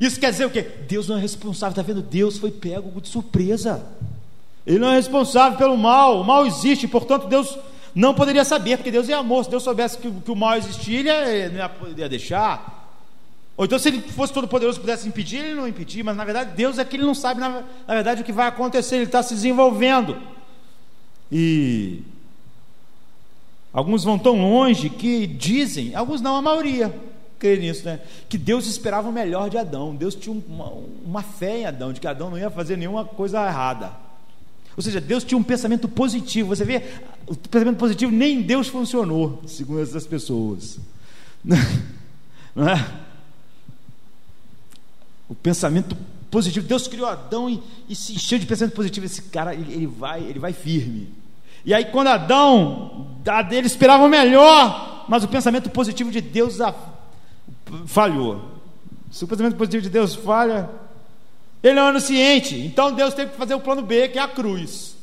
Isso 0.00 0.20
quer 0.20 0.30
dizer 0.30 0.46
o 0.46 0.50
quê? 0.50 0.62
Deus 0.62 1.08
não 1.08 1.16
é 1.16 1.20
responsável, 1.20 1.70
está 1.70 1.82
vendo? 1.82 2.02
Deus 2.02 2.38
foi 2.38 2.50
pego 2.50 3.00
de 3.00 3.08
surpresa. 3.08 3.84
Ele 4.64 4.78
não 4.78 4.90
é 4.90 4.96
responsável 4.96 5.58
pelo 5.58 5.76
mal, 5.76 6.20
o 6.20 6.24
mal 6.24 6.46
existe, 6.46 6.86
portanto 6.86 7.26
Deus 7.26 7.58
não 7.94 8.14
poderia 8.14 8.44
saber, 8.44 8.76
porque 8.76 8.90
Deus 8.90 9.08
é 9.08 9.12
amor. 9.12 9.44
Se 9.44 9.50
Deus 9.50 9.62
soubesse 9.62 9.98
que, 9.98 10.10
que 10.10 10.30
o 10.30 10.36
mal 10.36 10.56
existia, 10.56 11.28
ele 11.28 11.58
não 11.58 11.94
ia, 11.96 12.08
deixar. 12.08 13.00
Ou 13.56 13.64
então, 13.64 13.78
se 13.78 13.88
ele 13.88 14.00
fosse 14.00 14.32
todo 14.32 14.48
poderoso 14.48 14.80
pudesse 14.80 15.06
impedir, 15.06 15.38
ele 15.38 15.54
não 15.54 15.68
impedir, 15.68 16.02
mas 16.02 16.16
na 16.16 16.24
verdade 16.24 16.52
Deus 16.56 16.78
é 16.78 16.84
que 16.84 16.96
ele 16.96 17.04
não 17.04 17.14
sabe, 17.14 17.40
na, 17.40 17.62
na 17.86 17.94
verdade, 17.94 18.22
o 18.22 18.24
que 18.24 18.32
vai 18.32 18.46
acontecer, 18.46 18.96
ele 18.96 19.04
está 19.04 19.22
se 19.22 19.34
desenvolvendo. 19.34 20.16
E 21.30 22.02
alguns 23.72 24.04
vão 24.04 24.18
tão 24.18 24.40
longe 24.40 24.88
que 24.88 25.26
dizem, 25.26 25.94
alguns 25.94 26.20
não, 26.20 26.36
a 26.36 26.42
maioria 26.42 26.94
crê 27.38 27.56
nisso, 27.56 27.84
né? 27.84 27.98
Que 28.28 28.38
Deus 28.38 28.66
esperava 28.66 29.08
o 29.08 29.12
melhor 29.12 29.50
de 29.50 29.58
Adão. 29.58 29.96
Deus 29.96 30.14
tinha 30.14 30.40
uma, 30.48 30.72
uma 31.04 31.22
fé 31.22 31.58
em 31.58 31.66
Adão, 31.66 31.92
de 31.92 32.00
que 32.00 32.06
Adão 32.06 32.30
não 32.30 32.38
ia 32.38 32.50
fazer 32.50 32.76
nenhuma 32.76 33.04
coisa 33.04 33.44
errada. 33.44 33.90
Ou 34.76 34.82
seja, 34.82 35.00
Deus 35.00 35.24
tinha 35.24 35.38
um 35.38 35.42
pensamento 35.42 35.88
positivo. 35.88 36.48
Você 36.48 36.64
vê, 36.64 36.82
o 37.26 37.34
pensamento 37.34 37.78
positivo 37.78 38.10
nem 38.10 38.40
Deus 38.40 38.68
funcionou, 38.68 39.42
segundo 39.46 39.82
essas 39.82 40.06
pessoas. 40.06 40.78
Não 42.54 42.68
é? 42.68 42.86
O 45.28 45.34
pensamento 45.34 45.96
positivo. 46.30 46.66
Deus 46.66 46.88
criou 46.88 47.06
Adão 47.06 47.48
e, 47.48 47.62
e 47.88 47.94
se 47.94 48.14
encheu 48.14 48.38
de 48.38 48.46
pensamento 48.46 48.74
positivo. 48.74 49.06
Esse 49.06 49.22
cara, 49.22 49.54
ele, 49.54 49.72
ele, 49.72 49.86
vai, 49.86 50.22
ele 50.22 50.38
vai 50.38 50.52
firme. 50.52 51.08
E 51.64 51.72
aí, 51.72 51.84
quando 51.84 52.08
Adão, 52.08 53.06
ele 53.50 53.66
esperava 53.66 54.04
o 54.04 54.08
melhor, 54.08 55.04
mas 55.08 55.22
o 55.22 55.28
pensamento 55.28 55.70
positivo 55.70 56.10
de 56.10 56.20
Deus 56.20 56.58
falhou. 57.86 58.60
Se 59.10 59.24
o 59.24 59.28
pensamento 59.28 59.56
positivo 59.56 59.82
de 59.82 59.90
Deus 59.90 60.14
falha, 60.14 60.68
ele 61.62 61.78
é 61.78 61.82
onisciente. 61.82 62.58
Então 62.58 62.92
Deus 62.92 63.14
tem 63.14 63.28
que 63.28 63.36
fazer 63.36 63.54
o 63.54 63.60
plano 63.60 63.82
B, 63.82 64.08
que 64.08 64.18
é 64.18 64.22
a 64.22 64.28
cruz. 64.28 64.96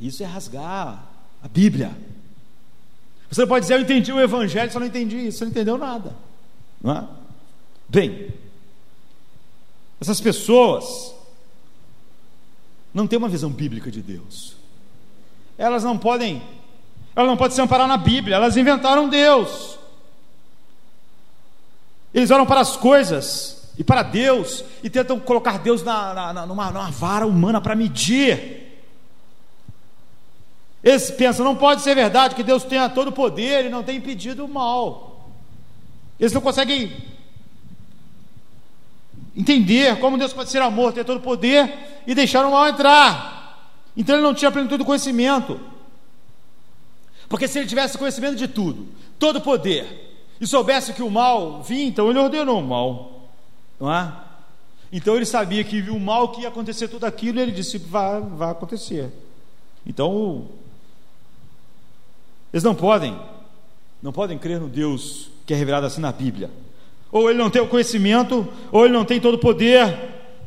Isso 0.00 0.22
é 0.22 0.26
rasgar 0.26 1.04
a 1.42 1.48
Bíblia. 1.48 1.92
Você 3.30 3.46
pode 3.46 3.64
dizer, 3.64 3.74
eu 3.74 3.80
entendi 3.80 4.12
o 4.12 4.20
Evangelho, 4.20 4.70
só 4.70 4.80
não 4.80 4.86
entendi 4.86 5.16
isso, 5.16 5.38
você 5.38 5.44
não 5.44 5.50
entendeu 5.52 5.78
nada. 5.78 6.14
Não 6.82 6.96
é? 6.96 7.08
Bem, 7.88 8.28
essas 10.00 10.20
pessoas 10.20 11.14
não 12.92 13.06
têm 13.06 13.18
uma 13.18 13.28
visão 13.28 13.50
bíblica 13.50 13.90
de 13.90 14.02
Deus. 14.02 14.56
Elas 15.56 15.84
não 15.84 15.96
podem, 15.96 16.42
elas 17.14 17.28
não 17.28 17.36
podem 17.36 17.54
se 17.54 17.62
amparar 17.62 17.86
na 17.86 17.96
Bíblia, 17.96 18.36
elas 18.36 18.56
inventaram 18.56 19.08
Deus. 19.08 19.78
Eles 22.12 22.30
olham 22.30 22.44
para 22.44 22.60
as 22.60 22.76
coisas 22.76 23.61
e 23.78 23.82
para 23.82 24.02
Deus 24.02 24.64
e 24.82 24.90
tentam 24.90 25.18
colocar 25.18 25.58
Deus 25.58 25.82
na, 25.82 26.32
na, 26.32 26.46
numa, 26.46 26.70
numa 26.70 26.90
vara 26.90 27.26
humana 27.26 27.60
para 27.60 27.74
medir. 27.74 28.62
Eles 30.82 31.10
pensam, 31.10 31.44
não 31.44 31.56
pode 31.56 31.82
ser 31.82 31.94
verdade 31.94 32.34
que 32.34 32.42
Deus 32.42 32.64
tenha 32.64 32.88
todo 32.88 33.08
o 33.08 33.12
poder 33.12 33.66
e 33.66 33.70
não 33.70 33.82
tenha 33.82 33.98
impedido 33.98 34.44
o 34.44 34.48
mal. 34.48 35.30
Eles 36.18 36.32
não 36.32 36.40
conseguem 36.40 36.94
entender 39.34 39.98
como 40.00 40.18
Deus 40.18 40.32
pode 40.32 40.50
ser 40.50 40.60
amor, 40.60 40.92
ter 40.92 41.04
todo 41.04 41.18
o 41.18 41.22
poder 41.22 42.02
e 42.06 42.14
deixar 42.14 42.44
o 42.44 42.50
mal 42.50 42.68
entrar. 42.68 43.72
Então 43.96 44.14
ele 44.14 44.22
não 44.22 44.34
tinha 44.34 44.50
plenitude 44.50 44.78
do 44.78 44.84
conhecimento. 44.84 45.58
Porque 47.28 47.48
se 47.48 47.58
ele 47.58 47.68
tivesse 47.68 47.96
conhecimento 47.96 48.36
de 48.36 48.48
tudo, 48.48 48.88
todo 49.18 49.36
o 49.36 49.40
poder, 49.40 50.26
e 50.38 50.46
soubesse 50.46 50.92
que 50.92 51.02
o 51.02 51.10
mal 51.10 51.62
vinha, 51.62 51.86
então 51.86 52.10
ele 52.10 52.18
ordenou 52.18 52.60
o 52.60 52.66
mal, 52.66 53.21
não 53.82 53.92
é? 53.92 54.12
Então 54.92 55.16
ele 55.16 55.24
sabia 55.24 55.64
que 55.64 55.80
o 55.90 55.98
mal 55.98 56.28
que 56.28 56.42
ia 56.42 56.48
acontecer 56.48 56.86
tudo 56.86 57.04
aquilo, 57.04 57.38
e 57.38 57.42
ele 57.42 57.50
disse: 57.50 57.78
vai, 57.78 58.20
vai 58.20 58.52
acontecer. 58.52 59.10
Então, 59.84 60.46
eles 62.52 62.62
não 62.62 62.76
podem, 62.76 63.18
não 64.00 64.12
podem 64.12 64.38
crer 64.38 64.60
no 64.60 64.68
Deus 64.68 65.30
que 65.44 65.52
é 65.52 65.56
revelado 65.56 65.84
assim 65.84 66.00
na 66.00 66.12
Bíblia. 66.12 66.48
Ou 67.10 67.28
ele 67.28 67.40
não 67.40 67.50
tem 67.50 67.60
o 67.60 67.66
conhecimento, 67.66 68.46
ou 68.70 68.84
ele 68.84 68.94
não 68.94 69.04
tem 69.04 69.20
todo 69.20 69.34
o 69.34 69.38
poder, 69.38 69.98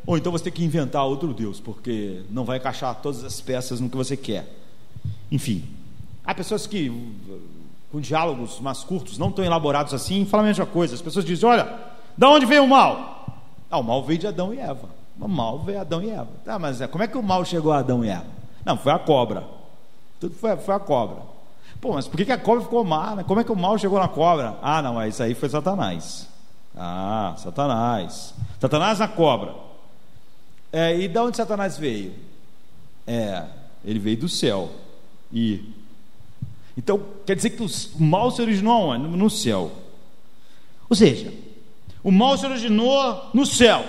ou 0.06 0.16
então 0.16 0.32
você 0.32 0.44
tem 0.44 0.52
que 0.54 0.64
inventar 0.64 1.04
outro 1.04 1.34
Deus, 1.34 1.60
porque 1.60 2.22
não 2.30 2.46
vai 2.46 2.56
encaixar 2.56 2.94
todas 3.02 3.22
as 3.22 3.38
peças 3.42 3.80
no 3.80 3.90
que 3.90 3.96
você 3.98 4.16
quer. 4.16 4.48
Enfim, 5.30 5.62
há 6.24 6.34
pessoas 6.34 6.66
que 6.66 6.90
com 7.92 8.00
diálogos 8.00 8.60
mais 8.60 8.82
curtos, 8.82 9.18
não 9.18 9.30
tão 9.30 9.44
elaborados 9.44 9.92
assim, 9.92 10.24
falam 10.24 10.46
a 10.46 10.48
mesma 10.48 10.64
coisa. 10.64 10.94
As 10.94 11.02
pessoas 11.02 11.24
dizem: 11.24 11.46
olha, 11.46 11.68
da 12.16 12.30
onde 12.30 12.46
veio 12.46 12.64
o 12.64 12.68
mal? 12.68 13.15
Ah, 13.70 13.78
o 13.78 13.82
mal 13.82 14.02
veio 14.02 14.18
de 14.18 14.26
Adão 14.26 14.52
e 14.52 14.58
Eva. 14.58 14.88
O 15.18 15.28
mal 15.28 15.58
veio 15.60 15.80
Adão 15.80 16.02
e 16.02 16.10
Eva. 16.10 16.28
Tá, 16.44 16.58
mas 16.58 16.80
é, 16.80 16.86
como 16.86 17.02
é 17.02 17.08
que 17.08 17.16
o 17.16 17.22
mal 17.22 17.44
chegou 17.44 17.72
a 17.72 17.78
Adão 17.78 18.04
e 18.04 18.08
Eva? 18.08 18.26
Não, 18.64 18.76
foi 18.76 18.92
a 18.92 18.98
cobra. 18.98 19.44
Tudo 20.20 20.34
foi, 20.34 20.56
foi 20.56 20.74
a 20.74 20.78
cobra. 20.78 21.22
Pô, 21.80 21.92
mas 21.92 22.08
por 22.08 22.16
que, 22.16 22.30
a 22.32 22.38
cobra 22.38 22.62
ficou 22.62 22.84
má? 22.84 23.22
Como 23.24 23.40
é 23.40 23.44
que 23.44 23.52
o 23.52 23.56
mal 23.56 23.78
chegou 23.78 23.98
na 23.98 24.08
cobra? 24.08 24.56
Ah, 24.62 24.80
não, 24.80 25.04
isso 25.06 25.22
aí 25.22 25.34
foi 25.34 25.48
Satanás. 25.48 26.28
Ah, 26.76 27.34
Satanás. 27.38 28.34
Satanás 28.60 28.98
na 28.98 29.08
cobra. 29.08 29.54
É, 30.72 30.98
e 30.98 31.08
de 31.08 31.18
onde 31.18 31.36
Satanás 31.36 31.76
veio? 31.76 32.14
É, 33.06 33.44
ele 33.84 33.98
veio 33.98 34.16
do 34.16 34.28
céu. 34.28 34.70
E 35.32 35.72
então, 36.76 37.00
quer 37.24 37.34
dizer 37.34 37.50
que 37.50 37.62
o 37.62 37.68
mal 38.02 38.30
se 38.30 38.42
originou 38.42 38.98
No 38.98 39.30
céu. 39.30 39.72
Ou 40.88 40.94
seja, 40.94 41.32
o 42.06 42.12
mal 42.12 42.38
se 42.38 42.46
originou 42.46 43.30
no 43.34 43.44
céu, 43.44 43.84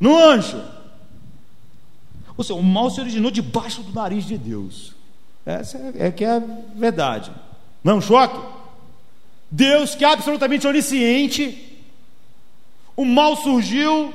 no 0.00 0.18
anjo. 0.18 0.60
Ou 2.36 2.42
seja, 2.42 2.58
o 2.58 2.62
mal 2.62 2.90
se 2.90 3.00
originou 3.00 3.30
debaixo 3.30 3.84
do 3.84 3.92
nariz 3.92 4.24
de 4.24 4.36
Deus. 4.36 4.96
Essa 5.46 5.78
é, 5.78 6.08
é 6.08 6.10
que 6.10 6.24
é 6.24 6.38
a 6.38 6.42
verdade. 6.74 7.30
Não 7.84 7.98
é 7.98 8.00
choque? 8.00 8.36
Deus, 9.48 9.94
que 9.94 10.04
é 10.04 10.12
absolutamente 10.12 10.66
onisciente, 10.66 11.80
o 12.96 13.04
mal 13.04 13.36
surgiu 13.36 14.12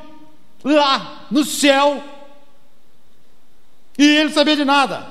lá 0.61 1.25
no 1.31 1.45
céu 1.45 2.03
e 3.97 4.03
ele 4.03 4.25
não 4.25 4.33
sabia 4.33 4.57
de 4.57 4.65
nada, 4.65 5.07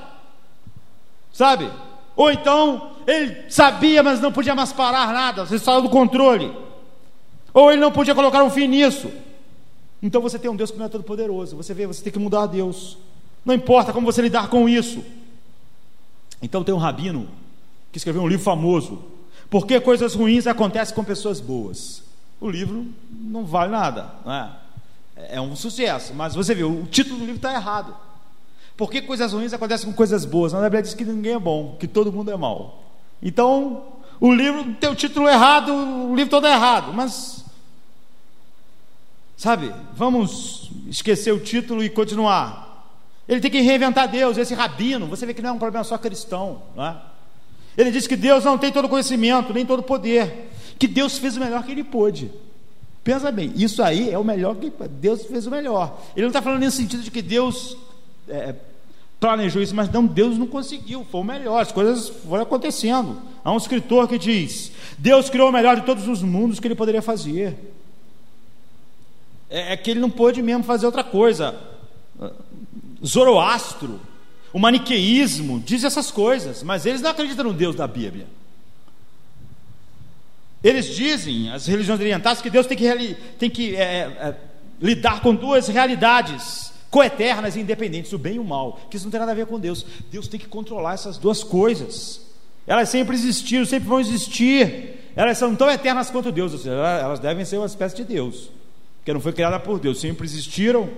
sabe? 1.32 1.70
Ou 2.14 2.30
então 2.30 2.96
ele 3.06 3.50
sabia, 3.50 4.02
mas 4.02 4.20
não 4.20 4.30
podia 4.30 4.54
mais 4.54 4.74
parar 4.74 5.10
nada, 5.10 5.46
você 5.46 5.58
saiu 5.58 5.80
do 5.80 5.88
controle. 5.88 6.70
Ou 7.54 7.70
ele 7.70 7.80
não 7.80 7.92
podia 7.92 8.14
colocar 8.14 8.42
um 8.42 8.50
fim 8.50 8.66
nisso. 8.66 9.10
Então 10.02 10.20
você 10.20 10.38
tem 10.38 10.50
um 10.50 10.56
Deus 10.56 10.70
que 10.70 10.78
não 10.78 10.86
é 10.86 10.88
todo 10.88 11.04
poderoso. 11.04 11.56
Você 11.56 11.72
vê, 11.72 11.86
você 11.86 12.02
tem 12.02 12.12
que 12.12 12.18
mudar 12.18 12.42
a 12.42 12.46
Deus. 12.46 12.98
Não 13.44 13.54
importa 13.54 13.92
como 13.92 14.06
você 14.06 14.22
lidar 14.22 14.48
com 14.48 14.68
isso. 14.68 15.04
Então 16.40 16.64
tem 16.64 16.74
um 16.74 16.78
rabino 16.78 17.28
que 17.90 17.98
escreveu 17.98 18.22
um 18.22 18.28
livro 18.28 18.44
famoso. 18.44 19.04
Por 19.48 19.66
que 19.66 19.78
coisas 19.80 20.14
ruins 20.14 20.46
acontecem 20.46 20.94
com 20.94 21.04
pessoas 21.04 21.38
boas? 21.38 22.02
O 22.40 22.50
livro 22.50 22.86
não 23.10 23.44
vale 23.44 23.70
nada, 23.70 24.10
não 24.24 24.32
é? 24.32 24.50
É 25.28 25.40
um 25.40 25.54
sucesso, 25.54 26.14
mas 26.14 26.34
você 26.34 26.54
vê, 26.54 26.64
o 26.64 26.86
título 26.86 27.18
do 27.18 27.24
livro 27.24 27.36
está 27.36 27.52
errado. 27.52 27.94
Por 28.76 28.90
que 28.90 29.02
coisas 29.02 29.32
ruins 29.32 29.52
acontecem 29.52 29.88
com 29.88 29.94
coisas 29.94 30.24
boas? 30.24 30.52
Na 30.52 30.60
Bíblia 30.62 30.82
diz 30.82 30.94
que 30.94 31.04
ninguém 31.04 31.34
é 31.34 31.38
bom, 31.38 31.76
que 31.78 31.86
todo 31.86 32.10
mundo 32.10 32.30
é 32.30 32.36
mau. 32.36 32.82
Então, 33.22 33.91
o 34.22 34.32
livro 34.32 34.72
tem 34.74 34.88
o 34.88 34.94
título 34.94 35.28
errado, 35.28 35.72
o 35.72 36.14
livro 36.14 36.30
todo 36.30 36.46
é 36.46 36.52
errado, 36.52 36.92
mas 36.94 37.44
sabe, 39.36 39.74
vamos 39.96 40.70
esquecer 40.86 41.32
o 41.32 41.40
título 41.40 41.82
e 41.82 41.90
continuar. 41.90 42.86
Ele 43.28 43.40
tem 43.40 43.50
que 43.50 43.60
reinventar 43.60 44.08
Deus, 44.08 44.38
esse 44.38 44.54
rabino, 44.54 45.08
você 45.08 45.26
vê 45.26 45.34
que 45.34 45.42
não 45.42 45.50
é 45.50 45.52
um 45.54 45.58
problema 45.58 45.82
só 45.82 45.98
cristão, 45.98 46.62
não 46.76 46.86
é? 46.86 46.96
Ele 47.76 47.90
diz 47.90 48.06
que 48.06 48.14
Deus 48.14 48.44
não 48.44 48.56
tem 48.56 48.70
todo 48.70 48.88
conhecimento, 48.88 49.52
nem 49.52 49.66
todo 49.66 49.82
poder, 49.82 50.52
que 50.78 50.86
Deus 50.86 51.18
fez 51.18 51.36
o 51.36 51.40
melhor 51.40 51.64
que 51.64 51.72
ele 51.72 51.82
pôde. 51.82 52.30
Pensa 53.02 53.32
bem, 53.32 53.52
isso 53.56 53.82
aí 53.82 54.08
é 54.08 54.18
o 54.18 54.22
melhor 54.22 54.54
que 54.54 54.72
Deus 54.88 55.24
fez 55.24 55.48
o 55.48 55.50
melhor. 55.50 56.00
Ele 56.14 56.26
não 56.26 56.28
está 56.28 56.40
falando 56.40 56.60
nesse 56.60 56.76
sentido 56.76 57.02
de 57.02 57.10
que 57.10 57.22
Deus 57.22 57.76
é, 58.28 58.54
planejou 59.22 59.62
isso, 59.62 59.72
mas 59.72 59.88
não, 59.88 60.04
Deus 60.04 60.36
não 60.36 60.48
conseguiu, 60.48 61.06
foi 61.08 61.20
o 61.20 61.24
melhor, 61.24 61.62
as 61.62 61.70
coisas 61.70 62.08
foram 62.08 62.42
acontecendo. 62.42 63.22
Há 63.44 63.52
um 63.52 63.56
escritor 63.56 64.08
que 64.08 64.18
diz: 64.18 64.72
Deus 64.98 65.30
criou 65.30 65.48
o 65.48 65.52
melhor 65.52 65.76
de 65.76 65.86
todos 65.86 66.08
os 66.08 66.22
mundos 66.22 66.58
que 66.58 66.66
ele 66.66 66.74
poderia 66.74 67.00
fazer. 67.00 67.56
É, 69.48 69.74
é 69.74 69.76
que 69.76 69.92
ele 69.92 70.00
não 70.00 70.10
pôde 70.10 70.42
mesmo 70.42 70.64
fazer 70.64 70.86
outra 70.86 71.04
coisa. 71.04 71.54
Zoroastro, 73.06 74.00
o 74.52 74.58
maniqueísmo, 74.58 75.60
diz 75.60 75.84
essas 75.84 76.10
coisas, 76.10 76.64
mas 76.64 76.84
eles 76.84 77.00
não 77.00 77.10
acreditam 77.10 77.44
no 77.44 77.52
Deus 77.52 77.76
da 77.76 77.86
Bíblia. 77.86 78.26
Eles 80.64 80.86
dizem, 80.96 81.48
as 81.52 81.66
religiões 81.66 82.00
orientais, 82.00 82.42
que 82.42 82.50
Deus 82.50 82.66
tem 82.66 82.76
que, 82.76 83.14
tem 83.38 83.48
que 83.50 83.76
é, 83.76 83.82
é, 83.82 84.36
lidar 84.80 85.20
com 85.20 85.32
duas 85.32 85.68
realidades 85.68 86.71
coeternas 86.92 87.56
e 87.56 87.60
independentes, 87.60 88.12
o 88.12 88.18
bem 88.18 88.34
e 88.34 88.38
o 88.38 88.44
mal, 88.44 88.78
que 88.90 88.98
isso 88.98 89.06
não 89.06 89.10
tem 89.10 89.18
nada 89.18 89.32
a 89.32 89.34
ver 89.34 89.46
com 89.46 89.58
Deus. 89.58 89.84
Deus 90.10 90.28
tem 90.28 90.38
que 90.38 90.46
controlar 90.46 90.92
essas 90.92 91.16
duas 91.16 91.42
coisas. 91.42 92.20
Elas 92.66 92.90
sempre 92.90 93.16
existiram, 93.16 93.64
sempre 93.64 93.88
vão 93.88 93.98
existir. 93.98 94.98
Elas 95.16 95.38
são 95.38 95.56
tão 95.56 95.70
eternas 95.70 96.10
quanto 96.10 96.30
Deus, 96.30 96.52
ou 96.52 96.58
seja, 96.58 96.74
elas 96.74 97.18
devem 97.18 97.46
ser 97.46 97.56
uma 97.56 97.66
espécie 97.66 97.96
de 97.96 98.04
Deus, 98.04 98.50
que 99.06 99.12
não 99.12 99.20
foi 99.20 99.32
criada 99.32 99.58
por 99.58 99.80
Deus, 99.80 100.00
sempre 100.00 100.26
existiram. 100.26 100.90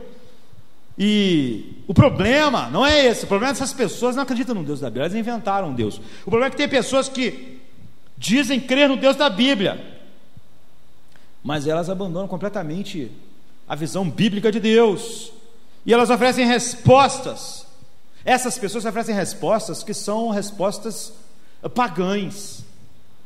E 0.98 1.84
o 1.86 1.94
problema 1.94 2.68
não 2.70 2.84
é 2.84 3.06
esse, 3.06 3.24
o 3.24 3.28
problema 3.28 3.52
é 3.52 3.54
que 3.54 3.62
essas 3.62 3.72
pessoas 3.72 4.16
não 4.16 4.24
acreditam 4.24 4.52
no 4.52 4.64
Deus 4.64 4.80
da 4.80 4.88
Bíblia, 4.88 5.04
elas 5.04 5.14
inventaram 5.14 5.68
um 5.68 5.74
Deus. 5.74 6.00
O 6.26 6.30
problema 6.30 6.46
é 6.46 6.50
que 6.50 6.56
tem 6.56 6.68
pessoas 6.68 7.08
que 7.08 7.60
dizem 8.18 8.58
crer 8.58 8.88
no 8.88 8.96
Deus 8.96 9.14
da 9.14 9.30
Bíblia, 9.30 9.80
mas 11.40 11.68
elas 11.68 11.88
abandonam 11.88 12.26
completamente 12.26 13.12
a 13.68 13.76
visão 13.76 14.10
bíblica 14.10 14.50
de 14.50 14.58
Deus. 14.58 15.33
E 15.84 15.92
elas 15.92 16.10
oferecem 16.10 16.46
respostas 16.46 17.66
Essas 18.24 18.58
pessoas 18.58 18.84
oferecem 18.84 19.14
respostas 19.14 19.82
que 19.82 19.94
são 19.94 20.30
respostas 20.30 21.12
pagãs. 21.74 22.64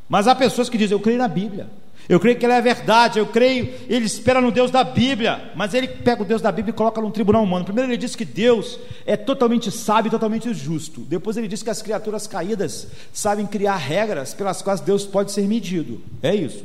Mas 0.08 0.26
há 0.26 0.34
pessoas 0.34 0.68
que 0.68 0.78
dizem: 0.78 0.96
Eu 0.96 1.00
creio 1.00 1.18
na 1.18 1.28
Bíblia. 1.28 1.68
Eu 2.08 2.18
creio 2.18 2.38
que 2.38 2.44
ela 2.46 2.54
é 2.54 2.62
verdade, 2.62 3.18
eu 3.18 3.26
creio, 3.26 3.74
ele 3.86 4.06
espera 4.06 4.40
no 4.40 4.50
Deus 4.50 4.70
da 4.70 4.82
Bíblia, 4.82 5.52
mas 5.54 5.74
ele 5.74 5.86
pega 5.86 6.22
o 6.22 6.24
Deus 6.24 6.40
da 6.40 6.50
Bíblia 6.50 6.70
e 6.70 6.74
coloca 6.74 7.02
num 7.02 7.10
tribunal 7.10 7.44
humano. 7.44 7.66
Primeiro 7.66 7.90
ele 7.90 7.98
diz 7.98 8.16
que 8.16 8.24
Deus 8.24 8.78
é 9.04 9.14
totalmente 9.14 9.70
sábio 9.70 10.10
totalmente 10.10 10.54
justo. 10.54 11.02
Depois 11.02 11.36
ele 11.36 11.46
diz 11.46 11.62
que 11.62 11.68
as 11.68 11.82
criaturas 11.82 12.26
caídas 12.26 12.86
sabem 13.12 13.46
criar 13.46 13.76
regras 13.76 14.32
pelas 14.32 14.62
quais 14.62 14.80
Deus 14.80 15.04
pode 15.04 15.32
ser 15.32 15.46
medido. 15.46 16.00
É 16.22 16.34
isso. 16.34 16.64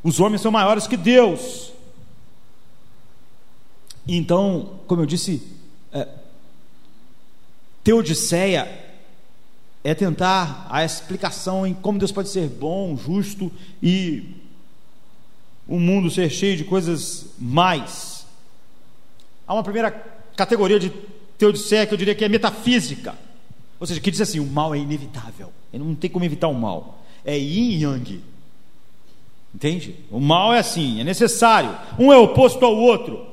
Os 0.00 0.20
homens 0.20 0.42
são 0.42 0.52
maiores 0.52 0.86
que 0.86 0.96
Deus. 0.96 1.72
Então, 4.06 4.80
como 4.86 5.02
eu 5.02 5.06
disse, 5.06 5.42
é, 5.92 6.08
Teodiceia 7.84 8.82
é 9.84 9.94
tentar 9.94 10.68
a 10.70 10.84
explicação 10.84 11.66
em 11.66 11.74
como 11.74 11.98
Deus 11.98 12.12
pode 12.12 12.28
ser 12.28 12.48
bom, 12.48 12.96
justo 12.96 13.50
e 13.82 14.36
o 15.66 15.78
mundo 15.78 16.10
ser 16.10 16.30
cheio 16.30 16.56
de 16.56 16.64
coisas 16.64 17.26
mais. 17.38 18.24
Há 19.46 19.54
uma 19.54 19.64
primeira 19.64 19.90
categoria 20.36 20.78
de 20.78 20.92
teodiceia 21.36 21.86
que 21.86 21.94
eu 21.94 21.98
diria 21.98 22.14
que 22.14 22.24
é 22.24 22.28
metafísica, 22.28 23.16
ou 23.80 23.86
seja, 23.86 24.00
que 24.00 24.10
diz 24.10 24.20
assim: 24.20 24.38
o 24.38 24.46
mal 24.46 24.74
é 24.74 24.78
inevitável, 24.78 25.52
não 25.72 25.94
tem 25.94 26.08
como 26.08 26.24
evitar 26.24 26.48
o 26.48 26.54
mal, 26.54 27.02
é 27.24 27.36
yin 27.36 27.70
e 27.70 27.82
yang. 27.82 28.20
Entende? 29.54 29.96
O 30.10 30.20
mal 30.20 30.54
é 30.54 30.60
assim, 30.60 31.00
é 31.00 31.04
necessário, 31.04 31.76
um 31.98 32.12
é 32.12 32.16
oposto 32.16 32.64
ao 32.64 32.76
outro. 32.76 33.31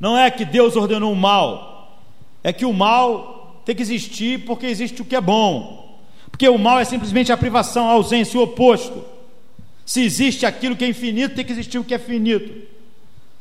Não 0.00 0.16
é 0.16 0.30
que 0.30 0.46
Deus 0.46 0.74
ordenou 0.74 1.12
o 1.12 1.16
mal, 1.16 2.00
é 2.42 2.52
que 2.52 2.64
o 2.64 2.72
mal 2.72 3.62
tem 3.64 3.76
que 3.76 3.82
existir 3.82 4.44
porque 4.46 4.66
existe 4.66 5.02
o 5.02 5.04
que 5.04 5.14
é 5.14 5.20
bom. 5.20 6.00
Porque 6.30 6.48
o 6.48 6.58
mal 6.58 6.78
é 6.78 6.84
simplesmente 6.84 7.30
a 7.30 7.36
privação, 7.36 7.88
a 7.88 7.92
ausência, 7.92 8.40
o 8.40 8.44
oposto. 8.44 9.04
Se 9.84 10.02
existe 10.02 10.46
aquilo 10.46 10.74
que 10.74 10.84
é 10.84 10.88
infinito, 10.88 11.34
tem 11.34 11.44
que 11.44 11.52
existir 11.52 11.78
o 11.78 11.84
que 11.84 11.92
é 11.92 11.98
finito. 11.98 12.66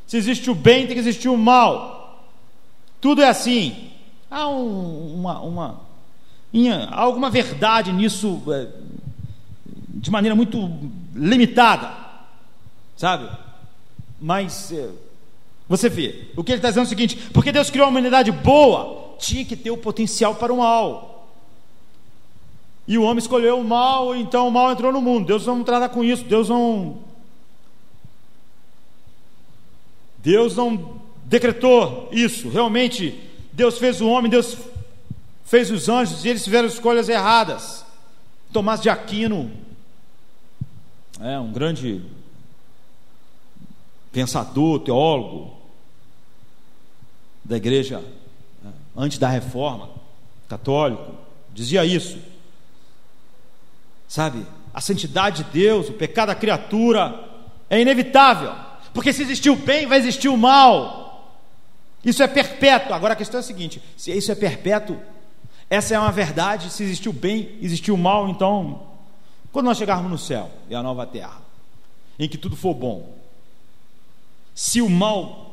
Se 0.05 0.17
existe 0.17 0.49
o 0.49 0.55
bem, 0.55 0.85
tem 0.85 0.95
que 0.95 0.99
existir 0.99 1.29
o 1.29 1.37
mal. 1.37 2.27
Tudo 2.99 3.21
é 3.21 3.29
assim. 3.29 3.91
Há 4.29 4.49
um, 4.49 5.15
uma, 5.15 5.39
uma, 5.39 5.81
há 6.89 6.99
alguma 6.99 7.29
verdade 7.29 7.93
nisso 7.93 8.41
é, 8.49 8.67
de 9.87 10.11
maneira 10.11 10.35
muito 10.35 10.69
limitada, 11.15 11.91
sabe? 12.97 13.29
Mas 14.19 14.71
é, 14.71 14.89
você 15.69 15.87
vê, 15.87 16.25
o 16.35 16.43
que 16.43 16.51
ele 16.51 16.57
está 16.57 16.69
dizendo 16.69 16.85
é 16.85 16.87
o 16.87 16.89
seguinte: 16.89 17.15
porque 17.31 17.51
Deus 17.51 17.69
criou 17.69 17.85
uma 17.85 17.91
humanidade 17.91 18.31
boa, 18.31 19.15
tinha 19.19 19.45
que 19.45 19.55
ter 19.55 19.69
o 19.69 19.77
potencial 19.77 20.33
para 20.33 20.51
o 20.51 20.57
mal. 20.57 21.29
E 22.87 22.97
o 22.97 23.03
homem 23.03 23.19
escolheu 23.19 23.59
o 23.59 23.63
mal, 23.63 24.15
então 24.15 24.47
o 24.47 24.51
mal 24.51 24.71
entrou 24.71 24.91
no 24.91 24.99
mundo. 24.99 25.27
Deus 25.27 25.45
não 25.45 25.63
trata 25.63 25.87
com 25.87 26.03
isso, 26.03 26.23
Deus 26.23 26.49
não. 26.49 26.97
Deus 30.17 30.55
não 30.55 30.99
decretou 31.23 32.09
isso. 32.11 32.49
Realmente, 32.49 33.21
Deus 33.53 33.77
fez 33.77 34.01
o 34.01 34.07
homem, 34.07 34.31
Deus 34.31 34.57
fez 35.45 35.69
os 35.69 35.87
anjos 35.87 36.25
e 36.25 36.29
eles 36.29 36.43
fizeram 36.43 36.67
escolhas 36.67 37.07
erradas. 37.09 37.85
Tomás 38.51 38.81
de 38.81 38.89
Aquino 38.89 39.51
é 41.19 41.39
um 41.39 41.51
grande 41.51 42.01
pensador, 44.11 44.79
teólogo 44.79 45.58
da 47.49 47.57
igreja 47.57 48.03
antes 48.95 49.17
da 49.17 49.27
reforma, 49.27 49.89
católico, 50.47 51.15
dizia 51.51 51.83
isso. 51.83 52.19
Sabe, 54.07 54.45
a 54.71 54.79
santidade 54.79 55.43
de 55.43 55.49
Deus, 55.51 55.89
o 55.89 55.93
pecado 55.93 56.27
da 56.27 56.35
criatura 56.35 57.27
é 57.67 57.81
inevitável, 57.81 58.53
porque 58.93 59.11
se 59.11 59.23
existiu 59.23 59.53
o 59.53 59.55
bem, 59.55 59.87
vai 59.87 59.97
existir 59.97 60.29
o 60.29 60.37
mal. 60.37 61.39
Isso 62.05 62.21
é 62.21 62.27
perpétuo. 62.27 62.93
Agora 62.93 63.13
a 63.13 63.17
questão 63.17 63.39
é 63.39 63.41
a 63.41 63.45
seguinte: 63.45 63.81
se 63.97 64.15
isso 64.15 64.31
é 64.31 64.35
perpétuo, 64.35 64.99
essa 65.69 65.95
é 65.95 65.99
uma 65.99 66.11
verdade. 66.11 66.69
Se 66.69 66.83
existiu 66.83 67.11
o 67.11 67.15
bem, 67.15 67.57
existiu 67.61 67.95
o 67.95 67.97
mal, 67.97 68.29
então, 68.29 68.83
quando 69.51 69.65
nós 69.65 69.77
chegarmos 69.77 70.11
no 70.11 70.19
céu 70.19 70.51
e 70.69 70.75
a 70.75 70.83
nova 70.83 71.05
terra, 71.07 71.41
em 72.19 72.29
que 72.29 72.37
tudo 72.37 72.55
for 72.55 72.75
bom, 72.75 73.17
se 74.53 74.81
o 74.81 74.89
mal 74.89 75.48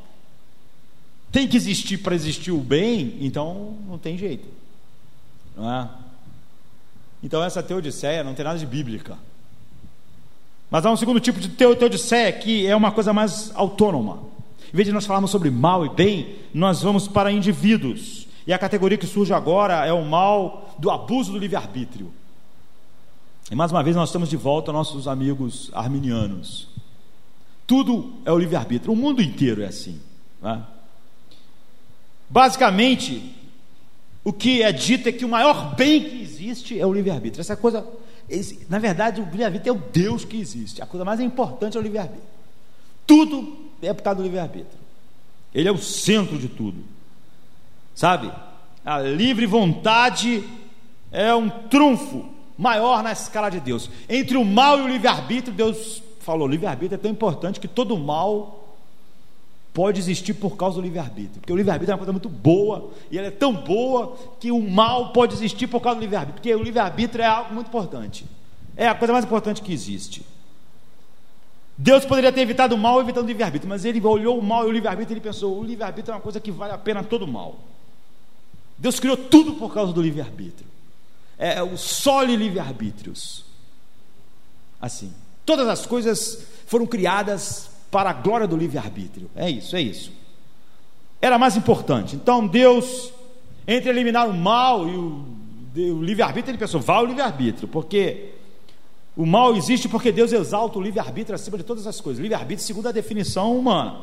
tem 1.36 1.46
que 1.46 1.54
existir 1.58 1.98
para 1.98 2.14
existir 2.14 2.50
o 2.50 2.56
bem, 2.56 3.18
então 3.20 3.76
não 3.86 3.98
tem 3.98 4.16
jeito. 4.16 4.48
Não 5.54 5.70
é? 5.70 5.86
Então 7.22 7.44
essa 7.44 7.62
teodiceia 7.62 8.24
não 8.24 8.32
tem 8.32 8.42
nada 8.42 8.58
de 8.58 8.64
bíblica. 8.64 9.18
Mas 10.70 10.86
há 10.86 10.90
um 10.90 10.96
segundo 10.96 11.20
tipo 11.20 11.38
de 11.38 11.50
teodiceia 11.50 12.32
que 12.32 12.66
é 12.66 12.74
uma 12.74 12.90
coisa 12.90 13.12
mais 13.12 13.52
autônoma. 13.54 14.20
Em 14.72 14.76
vez 14.76 14.86
de 14.86 14.94
nós 14.94 15.04
falarmos 15.04 15.30
sobre 15.30 15.50
mal 15.50 15.84
e 15.84 15.90
bem, 15.90 16.36
nós 16.54 16.80
vamos 16.80 17.06
para 17.06 17.30
indivíduos. 17.30 18.26
E 18.46 18.52
a 18.54 18.58
categoria 18.58 18.96
que 18.96 19.06
surge 19.06 19.34
agora 19.34 19.84
é 19.84 19.92
o 19.92 20.06
mal 20.06 20.74
do 20.78 20.90
abuso 20.90 21.32
do 21.32 21.38
livre-arbítrio. 21.38 22.10
E 23.50 23.54
mais 23.54 23.70
uma 23.70 23.82
vez 23.82 23.94
nós 23.94 24.08
estamos 24.08 24.30
de 24.30 24.38
volta 24.38 24.70
aos 24.70 24.78
nossos 24.78 25.06
amigos 25.06 25.70
arminianos. 25.74 26.66
Tudo 27.66 28.14
é 28.24 28.32
o 28.32 28.38
livre-arbítrio, 28.38 28.90
o 28.90 28.96
mundo 28.96 29.20
inteiro 29.20 29.62
é 29.62 29.66
assim. 29.66 30.00
Não 30.40 30.50
é? 30.50 30.75
Basicamente, 32.28 33.34
o 34.24 34.32
que 34.32 34.62
é 34.62 34.72
dito 34.72 35.08
é 35.08 35.12
que 35.12 35.24
o 35.24 35.28
maior 35.28 35.74
bem 35.76 36.02
que 36.02 36.20
existe 36.20 36.78
é 36.78 36.84
o 36.84 36.92
livre-arbítrio. 36.92 37.40
Essa 37.40 37.56
coisa, 37.56 37.86
esse, 38.28 38.66
na 38.68 38.78
verdade, 38.78 39.20
o 39.20 39.24
livre-arbítrio 39.24 39.70
é 39.70 39.72
o 39.72 39.82
Deus 39.92 40.24
que 40.24 40.36
existe. 40.36 40.82
A 40.82 40.86
coisa 40.86 41.04
mais 41.04 41.20
importante 41.20 41.76
é 41.76 41.80
o 41.80 41.82
livre-arbítrio. 41.82 42.24
Tudo 43.06 43.56
é 43.80 43.92
por 43.92 44.02
causa 44.02 44.18
do 44.18 44.24
livre-arbítrio. 44.24 44.78
Ele 45.54 45.68
é 45.68 45.72
o 45.72 45.78
centro 45.78 46.38
de 46.38 46.48
tudo. 46.48 46.84
Sabe? 47.94 48.32
A 48.84 48.98
livre 48.98 49.46
vontade 49.46 50.44
é 51.10 51.34
um 51.34 51.48
trunfo 51.48 52.28
maior 52.58 53.02
na 53.02 53.12
escala 53.12 53.48
de 53.48 53.60
Deus. 53.60 53.88
Entre 54.08 54.36
o 54.36 54.44
mal 54.44 54.78
e 54.78 54.82
o 54.82 54.88
livre-arbítrio, 54.88 55.54
Deus 55.54 56.02
falou: 56.20 56.48
livre-arbítrio 56.48 56.96
é 56.96 56.98
tão 56.98 57.10
importante 57.10 57.60
que 57.60 57.68
todo 57.68 57.96
mal 57.96 58.65
pode 59.76 60.00
existir 60.00 60.32
por 60.32 60.56
causa 60.56 60.76
do 60.76 60.80
livre-arbítrio. 60.80 61.38
Porque 61.38 61.52
o 61.52 61.56
livre-arbítrio 61.56 61.92
é 61.92 61.94
uma 61.94 61.98
coisa 61.98 62.12
muito 62.12 62.30
boa, 62.30 62.92
e 63.10 63.18
ela 63.18 63.26
é 63.26 63.30
tão 63.30 63.52
boa 63.52 64.16
que 64.40 64.50
o 64.50 64.58
mal 64.58 65.12
pode 65.12 65.34
existir 65.34 65.66
por 65.66 65.82
causa 65.82 65.98
do 65.98 66.00
livre-arbítrio. 66.00 66.40
Porque 66.40 66.54
o 66.54 66.62
livre-arbítrio 66.62 67.22
é 67.22 67.26
algo 67.26 67.52
muito 67.52 67.66
importante. 67.66 68.24
É 68.74 68.88
a 68.88 68.94
coisa 68.94 69.12
mais 69.12 69.26
importante 69.26 69.60
que 69.60 69.74
existe. 69.74 70.24
Deus 71.76 72.06
poderia 72.06 72.32
ter 72.32 72.40
evitado 72.40 72.74
o 72.74 72.78
mal 72.78 73.02
evitando 73.02 73.26
o 73.26 73.28
livre-arbítrio, 73.28 73.68
mas 73.68 73.84
ele 73.84 74.00
olhou 74.00 74.38
o 74.38 74.42
mal 74.42 74.64
e 74.64 74.68
o 74.68 74.72
livre-arbítrio 74.72 75.12
e 75.12 75.18
ele 75.18 75.20
pensou: 75.20 75.60
o 75.60 75.62
livre-arbítrio 75.62 76.12
é 76.12 76.16
uma 76.16 76.22
coisa 76.22 76.40
que 76.40 76.50
vale 76.50 76.72
a 76.72 76.78
pena 76.78 77.04
todo 77.04 77.26
mal. 77.26 77.58
Deus 78.78 78.98
criou 78.98 79.18
tudo 79.18 79.56
por 79.56 79.74
causa 79.74 79.92
do 79.92 80.00
livre-arbítrio. 80.00 80.66
É 81.36 81.62
o 81.62 81.76
sole 81.76 82.34
livre-arbítrios. 82.34 83.44
Assim. 84.80 85.12
Todas 85.44 85.68
as 85.68 85.84
coisas 85.84 86.46
foram 86.66 86.86
criadas 86.86 87.75
para 87.96 88.10
a 88.10 88.12
glória 88.12 88.46
do 88.46 88.58
livre-arbítrio. 88.58 89.30
É 89.34 89.48
isso, 89.48 89.74
é 89.74 89.80
isso. 89.80 90.12
Era 91.18 91.38
mais 91.38 91.56
importante. 91.56 92.14
Então 92.14 92.46
Deus, 92.46 93.10
entre 93.66 93.88
eliminar 93.88 94.28
o 94.28 94.34
mal 94.34 94.86
e 94.86 94.94
o, 94.94 95.24
o 95.94 96.02
livre-arbítrio, 96.02 96.50
ele 96.50 96.58
pensou: 96.58 96.78
vá 96.78 97.00
o 97.00 97.06
livre-arbítrio, 97.06 97.66
porque 97.66 98.34
o 99.16 99.24
mal 99.24 99.56
existe 99.56 99.88
porque 99.88 100.12
Deus 100.12 100.30
exalta 100.30 100.78
o 100.78 100.82
livre-arbítrio 100.82 101.34
acima 101.34 101.56
de 101.56 101.64
todas 101.64 101.86
as 101.86 101.98
coisas. 101.98 102.20
Livre-arbítrio, 102.20 102.66
segundo 102.66 102.86
a 102.86 102.92
definição 102.92 103.56
humana, 103.56 103.98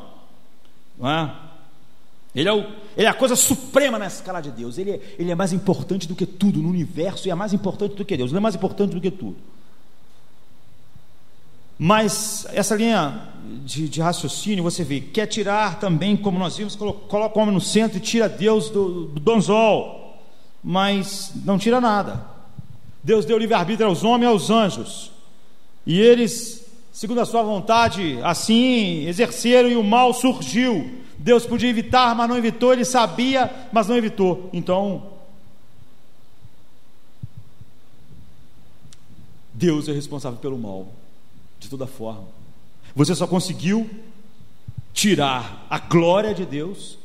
não 0.98 1.08
é? 1.08 1.32
Ele 2.34 2.48
é, 2.48 2.52
o, 2.52 2.66
ele 2.96 3.06
é, 3.06 3.10
a 3.10 3.14
coisa 3.14 3.36
suprema 3.36 3.96
na 3.96 4.08
escala 4.08 4.40
de 4.40 4.50
Deus. 4.50 4.76
Ele 4.76 4.90
é, 4.90 5.00
ele 5.20 5.30
é 5.30 5.36
mais 5.36 5.52
importante 5.52 6.08
do 6.08 6.16
que 6.16 6.26
tudo 6.26 6.60
no 6.60 6.68
universo 6.68 7.28
e 7.28 7.30
é 7.30 7.34
mais 7.36 7.52
importante 7.52 7.94
do 7.94 8.04
que 8.04 8.16
Deus. 8.16 8.32
Ele 8.32 8.38
é 8.38 8.40
mais 8.40 8.56
importante 8.56 8.92
do 8.92 9.00
que 9.00 9.12
tudo. 9.12 9.36
Mas 11.78 12.46
essa 12.52 12.76
linha 12.76 13.28
de, 13.64 13.88
de, 13.88 14.00
raciocínio, 14.00 14.62
você 14.62 14.84
vê, 14.84 15.00
quer 15.00 15.26
tirar 15.26 15.80
também, 15.80 16.16
como 16.16 16.38
nós 16.38 16.56
vimos, 16.56 16.76
coloca 16.76 17.38
o 17.38 17.42
homem 17.42 17.54
no 17.54 17.60
centro 17.60 17.98
e 17.98 18.00
tira 18.00 18.28
Deus 18.28 18.70
do, 18.70 19.06
do 19.06 19.20
donzol, 19.20 20.18
mas 20.62 21.32
não 21.44 21.58
tira 21.58 21.80
nada. 21.80 22.24
Deus 23.02 23.24
deu 23.24 23.36
livre-arbítrio 23.36 23.88
aos 23.88 24.04
homens 24.04 24.28
e 24.28 24.32
aos 24.32 24.50
anjos, 24.50 25.10
e 25.86 26.00
eles, 26.00 26.64
segundo 26.92 27.20
a 27.20 27.26
sua 27.26 27.42
vontade, 27.42 28.18
assim 28.22 29.06
exerceram 29.06 29.68
e 29.68 29.76
o 29.76 29.82
mal 29.82 30.14
surgiu. 30.14 31.02
Deus 31.18 31.44
podia 31.44 31.68
evitar, 31.68 32.14
mas 32.14 32.28
não 32.28 32.36
evitou, 32.36 32.72
ele 32.72 32.84
sabia, 32.84 33.50
mas 33.72 33.88
não 33.88 33.96
evitou. 33.96 34.48
Então, 34.52 35.10
Deus 39.52 39.88
é 39.88 39.92
responsável 39.92 40.38
pelo 40.38 40.58
mal 40.58 40.88
de 41.64 41.70
toda 41.70 41.86
forma. 41.86 42.28
Você 42.94 43.14
só 43.14 43.26
conseguiu 43.26 43.88
tirar 44.92 45.66
a 45.68 45.78
glória 45.78 46.32
de 46.32 46.46
Deus 46.46 46.98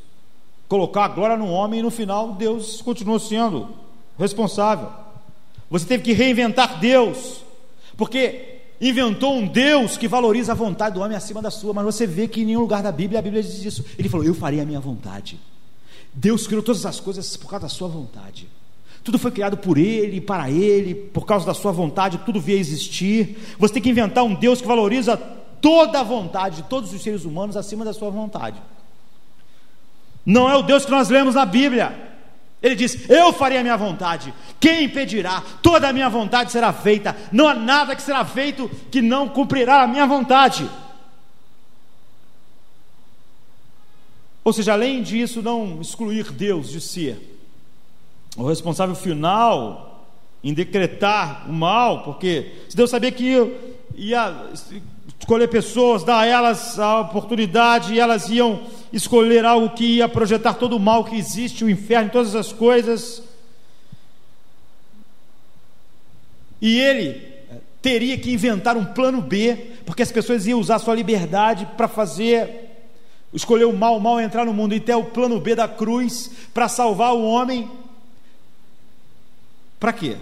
colocar 0.70 1.06
a 1.06 1.08
glória 1.08 1.36
no 1.36 1.50
homem 1.50 1.80
e 1.80 1.84
no 1.84 1.90
final 1.90 2.34
Deus 2.34 2.80
continuou 2.82 3.18
sendo 3.20 3.70
responsável. 4.18 4.92
Você 5.70 5.86
teve 5.86 6.04
que 6.04 6.14
reinventar 6.14 6.80
Deus, 6.80 7.44
porque 7.98 8.60
inventou 8.80 9.36
um 9.36 9.48
Deus 9.48 9.98
que 9.98 10.08
valoriza 10.08 10.52
a 10.52 10.56
vontade 10.56 10.96
do 10.96 11.02
homem 11.02 11.18
acima 11.18 11.42
da 11.42 11.50
sua, 11.50 11.74
mas 11.74 11.84
você 11.84 12.06
vê 12.06 12.28
que 12.28 12.42
em 12.42 12.46
nenhum 12.46 12.62
lugar 12.62 12.84
da 12.84 12.92
Bíblia 12.92 13.20
a 13.20 13.22
Bíblia 13.22 13.42
diz 13.42 13.66
isso. 13.66 13.84
Ele 13.98 14.08
falou: 14.08 14.26
Eu 14.26 14.36
farei 14.36 14.62
a 14.62 14.66
minha 14.66 14.80
vontade. 14.80 15.40
Deus 16.14 16.46
criou 16.46 16.62
todas 16.62 16.86
as 16.86 17.00
coisas 17.00 17.36
por 17.36 17.50
causa 17.50 17.64
da 17.64 17.70
sua 17.70 17.88
vontade. 17.88 18.48
Tudo 19.04 19.18
foi 19.18 19.32
criado 19.32 19.58
por 19.58 19.78
Ele, 19.78 20.20
para 20.20 20.50
Ele, 20.50 20.94
por 20.94 21.26
causa 21.26 21.46
da 21.46 21.54
sua 21.54 21.72
vontade, 21.72 22.20
tudo 22.26 22.40
veio 22.40 22.60
existir. 22.60 23.38
Você 23.58 23.76
tem 23.76 23.84
que 23.84 23.90
inventar 23.90 24.24
um 24.24 24.34
Deus 24.34 24.62
que 24.62 24.68
valoriza 24.68 25.18
toda 25.62 26.00
a 26.00 26.04
vontade 26.04 26.58
de 26.58 26.64
todos 26.64 26.94
os 26.94 27.02
seres 27.02 27.26
humanos 27.26 27.58
acima 27.58 27.86
da 27.86 27.94
sua 27.94 28.10
vontade. 28.10 28.62
Não 30.26 30.50
é 30.50 30.56
o 30.56 30.62
Deus 30.62 30.86
que 30.86 30.92
nós 30.92 31.10
lemos 31.10 31.36
na 31.36 31.46
Bíblia. 31.46 32.10
Ele 32.62 32.76
diz: 32.76 33.10
Eu 33.10 33.32
farei 33.32 33.58
a 33.58 33.64
minha 33.64 33.78
vontade. 33.78 34.34
Quem 34.60 34.84
impedirá? 34.84 35.42
Toda 35.62 35.88
a 35.88 35.94
minha 35.94 36.10
vontade 36.10 36.52
será 36.52 36.74
feita. 36.74 37.16
Não 37.32 37.48
há 37.48 37.54
nada 37.54 37.96
que 37.96 38.02
será 38.02 38.26
feito 38.26 38.70
que 38.92 39.02
não 39.02 39.30
cumprirá 39.30 39.84
a 39.84 39.88
minha 39.88 40.06
vontade. 40.06 40.70
Ou 44.44 44.54
seja, 44.54 44.74
além 44.74 45.02
disso, 45.02 45.42
não 45.42 45.80
excluir 45.82 46.32
Deus 46.32 46.70
de 46.70 46.82
si. 46.82 47.16
O 48.38 48.48
responsável 48.48 48.96
final 48.96 50.08
em 50.44 50.54
decretar 50.54 51.50
o 51.50 51.54
mal, 51.54 52.04
porque 52.04 52.54
se 52.70 52.76
Deus 52.76 52.90
sabia 52.90 53.12
que 53.12 53.26
ia, 53.96 54.50
escolher 55.20 55.48
pessoas, 55.50 56.04
dar 56.04 56.22
a 56.22 56.26
elas 56.26 56.80
a 56.80 57.02
oportunidade 57.02 57.94
e 57.94 58.00
elas 58.00 58.30
iam 58.30 58.62
escolher 58.92 59.46
algo 59.46 59.72
que 59.72 59.98
ia 59.98 60.08
projetar 60.08 60.54
todo 60.54 60.76
o 60.76 60.80
mal 60.80 61.04
que 61.04 61.16
existe, 61.16 61.64
o 61.64 61.70
inferno, 61.70 62.10
todas 62.10 62.36
as 62.36 62.54
coisas. 62.54 63.22
E 66.62 66.80
ele 66.80 67.10
eh, 67.10 67.58
teria 67.82 68.18
que 68.18 68.32
inventar 68.32 68.78
um 68.78 68.86
plano 68.86 69.22
B, 69.22 69.74
porque 69.86 70.02
as 70.02 70.12
pessoas 70.12 70.48
iam 70.48 70.60
usar 70.60 70.80
sua 70.80 70.96
liberdade 70.96 71.68
para 71.78 71.88
fazer 71.88 72.68
escolher 73.34 73.66
o 73.66 73.74
mal, 73.74 73.98
o 73.98 74.02
mal 74.02 74.20
entrar 74.20 74.46
no 74.46 74.54
mundo 74.54 74.74
e 74.74 74.80
ter 74.80 74.96
o 74.96 75.06
plano 75.06 75.40
B 75.40 75.54
da 75.54 75.68
cruz 75.68 76.32
para 76.54 76.68
salvar 76.68 77.14
o 77.14 77.24
homem. 77.24 77.70
Para 79.80 79.94
quê? 79.94 80.18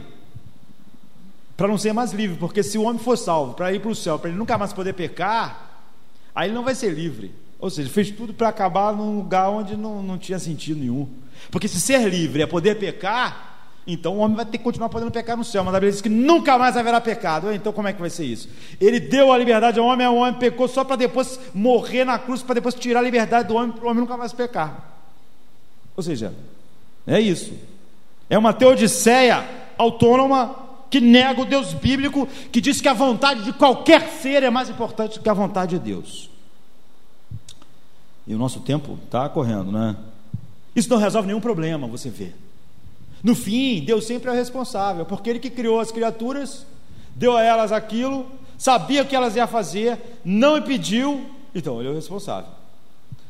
Para 1.56 1.68
não 1.68 1.78
ser 1.78 1.92
mais 1.92 2.14
livre, 2.14 2.38
porque 2.38 2.62
se 2.62 2.78
o 2.78 2.84
homem 2.84 3.00
for 3.00 3.18
salvo 3.18 3.56
para 3.56 3.74
ir 3.74 3.80
para 3.80 3.90
o 3.90 3.96
céu, 3.96 4.20
para 4.20 4.30
ele 4.30 4.38
nunca 4.38 4.58
mais 4.58 4.72
poder 4.72 4.94
pecar, 4.94 5.82
aí 6.36 6.48
ele 6.48 6.56
não 6.56 6.64
vai 6.64 6.76
ser 6.76 6.92
livre. 6.92 7.34
Ou 7.60 7.70
seja, 7.70 7.90
fez 7.90 8.12
tudo 8.12 8.34
para 8.34 8.50
acabar 8.50 8.94
num 8.94 9.18
lugar 9.18 9.50
onde 9.50 9.76
não, 9.76 10.04
não 10.04 10.18
tinha 10.18 10.38
sentido 10.38 10.80
nenhum. 10.80 11.08
Porque 11.50 11.68
se 11.68 11.82
ser 11.82 12.08
livre 12.08 12.44
é 12.44 12.46
poder 12.46 12.76
pecar, 12.76 13.58
então 13.88 14.18
o 14.18 14.20
homem 14.20 14.36
vai 14.36 14.46
ter 14.46 14.60
que 14.60 14.64
continuar 14.64 14.90
podendo 14.90 15.10
pecar 15.10 15.36
no 15.36 15.44
céu. 15.44 15.64
Mas 15.64 15.74
a 15.74 15.78
Bíblia 15.80 15.92
diz 15.94 16.02
que 16.02 16.10
nunca 16.10 16.60
mais 16.60 16.78
haverá 16.78 17.02
pecado. 17.02 17.52
Então 17.52 17.74
como 17.74 17.88
é 17.88 17.94
que 17.94 18.00
vai 18.00 18.12
ser 18.12 18.26
isso? 18.26 18.48
Ele 18.80 19.00
deu 19.00 19.32
a 19.32 19.38
liberdade 19.38 19.80
ao 19.80 19.86
homem, 19.88 20.06
o 20.06 20.18
homem 20.18 20.36
pecou 20.36 20.68
só 20.68 20.84
para 20.84 20.98
depois 20.98 21.40
morrer 21.56 22.06
na 22.06 22.20
cruz, 22.20 22.44
para 22.44 22.56
depois 22.56 22.76
tirar 22.76 23.00
a 23.00 23.04
liberdade 23.04 23.48
do 23.48 23.56
homem, 23.56 23.72
para 23.72 23.86
o 23.86 23.90
homem 23.90 24.02
nunca 24.02 24.16
mais 24.16 24.34
pecar. 24.34 24.94
Ou 25.96 26.04
seja, 26.04 26.32
é 27.08 27.20
isso. 27.20 27.54
É 28.30 28.38
uma 28.38 28.54
teodiceia 28.54 29.48
autônoma 29.78 30.56
que 30.90 31.00
nega 31.02 31.42
o 31.42 31.46
Deus 31.46 31.74
bíblico, 31.74 32.28
que 32.52 32.62
diz 32.62 32.80
que 32.82 32.88
a 32.88 32.94
vontade 32.94 33.44
de 33.44 33.54
qualquer 33.54 34.10
ser 34.10 34.44
é 34.44 34.50
mais 34.50 34.70
importante 34.70 35.18
do 35.18 35.24
que 35.24 35.30
a 35.30 35.34
vontade 35.34 35.78
de 35.78 35.84
Deus. 35.84 36.30
E 38.26 38.34
o 38.34 38.38
nosso 38.38 38.60
tempo 38.62 38.98
está 39.06 39.30
correndo, 39.30 39.72
né? 39.72 39.96
Isso 40.76 40.90
não 40.90 40.98
resolve 40.98 41.28
nenhum 41.28 41.40
problema, 41.40 41.88
você 41.88 42.10
vê. 42.10 42.32
No 43.24 43.34
fim, 43.34 43.84
Deus 43.84 44.06
sempre 44.06 44.30
é 44.30 44.32
o 44.32 44.36
responsável, 44.36 45.06
porque 45.06 45.30
Ele 45.30 45.40
que 45.40 45.50
criou 45.50 45.80
as 45.80 45.92
criaturas, 45.92 46.66
deu 47.16 47.36
a 47.36 47.42
elas 47.42 47.72
aquilo, 47.72 48.26
sabia 48.58 49.04
o 49.04 49.06
que 49.06 49.16
elas 49.16 49.36
iam 49.36 49.48
fazer, 49.48 50.20
não 50.24 50.58
impediu, 50.58 51.26
então 51.54 51.80
Ele 51.80 51.90
é 51.90 51.92
o 51.92 51.96
responsável. 51.96 52.50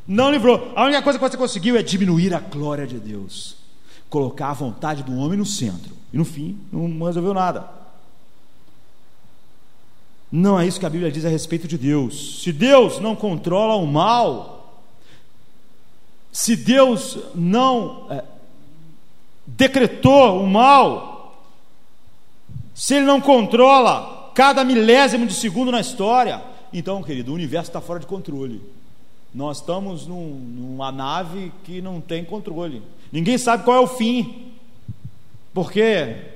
Não 0.08 0.32
livrou. 0.32 0.72
A 0.76 0.86
única 0.86 1.02
coisa 1.02 1.20
que 1.20 1.24
você 1.24 1.38
conseguiu 1.38 1.76
é 1.76 1.84
diminuir 1.84 2.34
a 2.34 2.40
glória 2.40 2.88
de 2.88 2.98
Deus, 2.98 3.57
colocar 4.10 4.50
a 4.50 4.54
vontade 4.54 5.04
do 5.04 5.16
homem 5.18 5.38
no 5.38 5.46
centro, 5.46 5.94
e 6.14 6.18
no 6.18 6.26
fim, 6.26 6.58
não 6.72 7.06
resolveu 7.06 7.34
nada. 7.34 7.78
Não 10.32 10.60
é 10.60 10.68
isso 10.68 10.80
que 10.80 10.86
a 10.86 10.90
Bíblia 10.90 11.12
diz 11.12 11.26
a 11.26 11.30
respeito 11.30 11.68
de 11.68 11.78
Deus. 11.78 12.42
Se 12.42 12.52
Deus 12.52 13.00
não 13.00 13.16
controla 13.16 13.76
o 13.76 13.88
mal, 13.88 14.84
se 16.32 16.56
Deus 16.56 17.18
não 17.34 18.08
é, 18.10 18.24
decretou 19.46 20.44
o 20.44 20.48
mal, 20.48 21.44
se 22.76 22.96
Ele 22.96 23.06
não 23.06 23.22
controla 23.22 24.32
cada 24.36 24.64
milésimo 24.64 25.26
de 25.26 25.34
segundo 25.34 25.72
na 25.72 25.80
história, 25.80 26.44
então, 26.72 27.02
querido, 27.02 27.32
o 27.32 27.36
universo 27.36 27.70
está 27.70 27.82
fora 27.82 28.00
de 28.00 28.06
controle. 28.06 28.62
Nós 29.34 29.58
estamos 29.58 30.06
num, 30.06 30.30
numa 30.30 30.92
nave 30.92 31.52
que 31.64 31.82
não 31.82 32.02
tem 32.02 32.24
controle. 32.24 32.84
Ninguém 33.12 33.38
sabe 33.38 33.64
qual 33.64 33.78
é 33.78 33.80
o 33.80 33.88
fim. 33.88 34.54
Por 35.54 35.72
quê? 35.72 36.32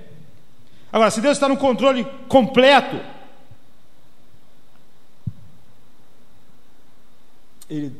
Agora, 0.92 1.12
se 1.12 1.22
Deus 1.22 1.38
está 1.38 1.48
no 1.48 1.58
controle 1.58 2.06
completo, 2.28 3.00
Ele 7.70 7.96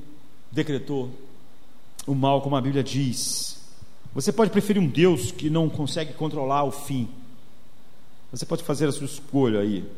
decretou 0.52 1.10
o 2.06 2.14
mal, 2.14 2.42
como 2.42 2.58
a 2.58 2.62
Bíblia 2.62 2.84
diz. 2.84 3.58
Você 4.14 4.34
pode 4.34 4.52
preferir 4.52 4.82
um 4.82 4.88
Deus 4.88 5.32
que 5.32 5.50
não 5.50 5.70
consegue 5.70 6.12
controlar 6.14 6.64
o 6.66 6.72
fim. 6.72 7.08
Você 8.32 8.46
pode 8.46 8.64
fazer 8.64 8.88
a 8.88 8.92
sua 8.92 9.06
escolha 9.06 9.62
aí. 9.62 9.90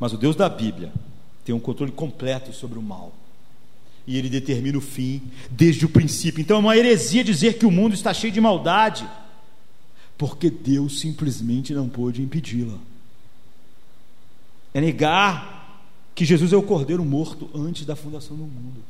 Mas 0.00 0.14
o 0.14 0.16
Deus 0.16 0.34
da 0.34 0.48
Bíblia 0.48 0.92
tem 1.44 1.54
um 1.54 1.60
controle 1.60 1.92
completo 1.92 2.54
sobre 2.54 2.78
o 2.78 2.82
mal. 2.82 3.12
E 4.06 4.16
ele 4.16 4.28
determina 4.28 4.78
o 4.78 4.80
fim 4.80 5.22
desde 5.50 5.84
o 5.84 5.88
princípio. 5.88 6.40
Então 6.40 6.56
é 6.56 6.60
uma 6.60 6.76
heresia 6.76 7.24
dizer 7.24 7.58
que 7.58 7.66
o 7.66 7.70
mundo 7.70 7.94
está 7.94 8.14
cheio 8.14 8.32
de 8.32 8.40
maldade, 8.40 9.08
porque 10.16 10.48
Deus 10.48 11.00
simplesmente 11.00 11.74
não 11.74 11.88
pôde 11.88 12.22
impedi-la. 12.22 12.78
É 14.72 14.80
negar 14.80 15.84
que 16.14 16.24
Jesus 16.24 16.52
é 16.52 16.56
o 16.56 16.62
cordeiro 16.62 17.04
morto 17.04 17.50
antes 17.54 17.84
da 17.84 17.96
fundação 17.96 18.36
do 18.36 18.44
mundo 18.44 18.82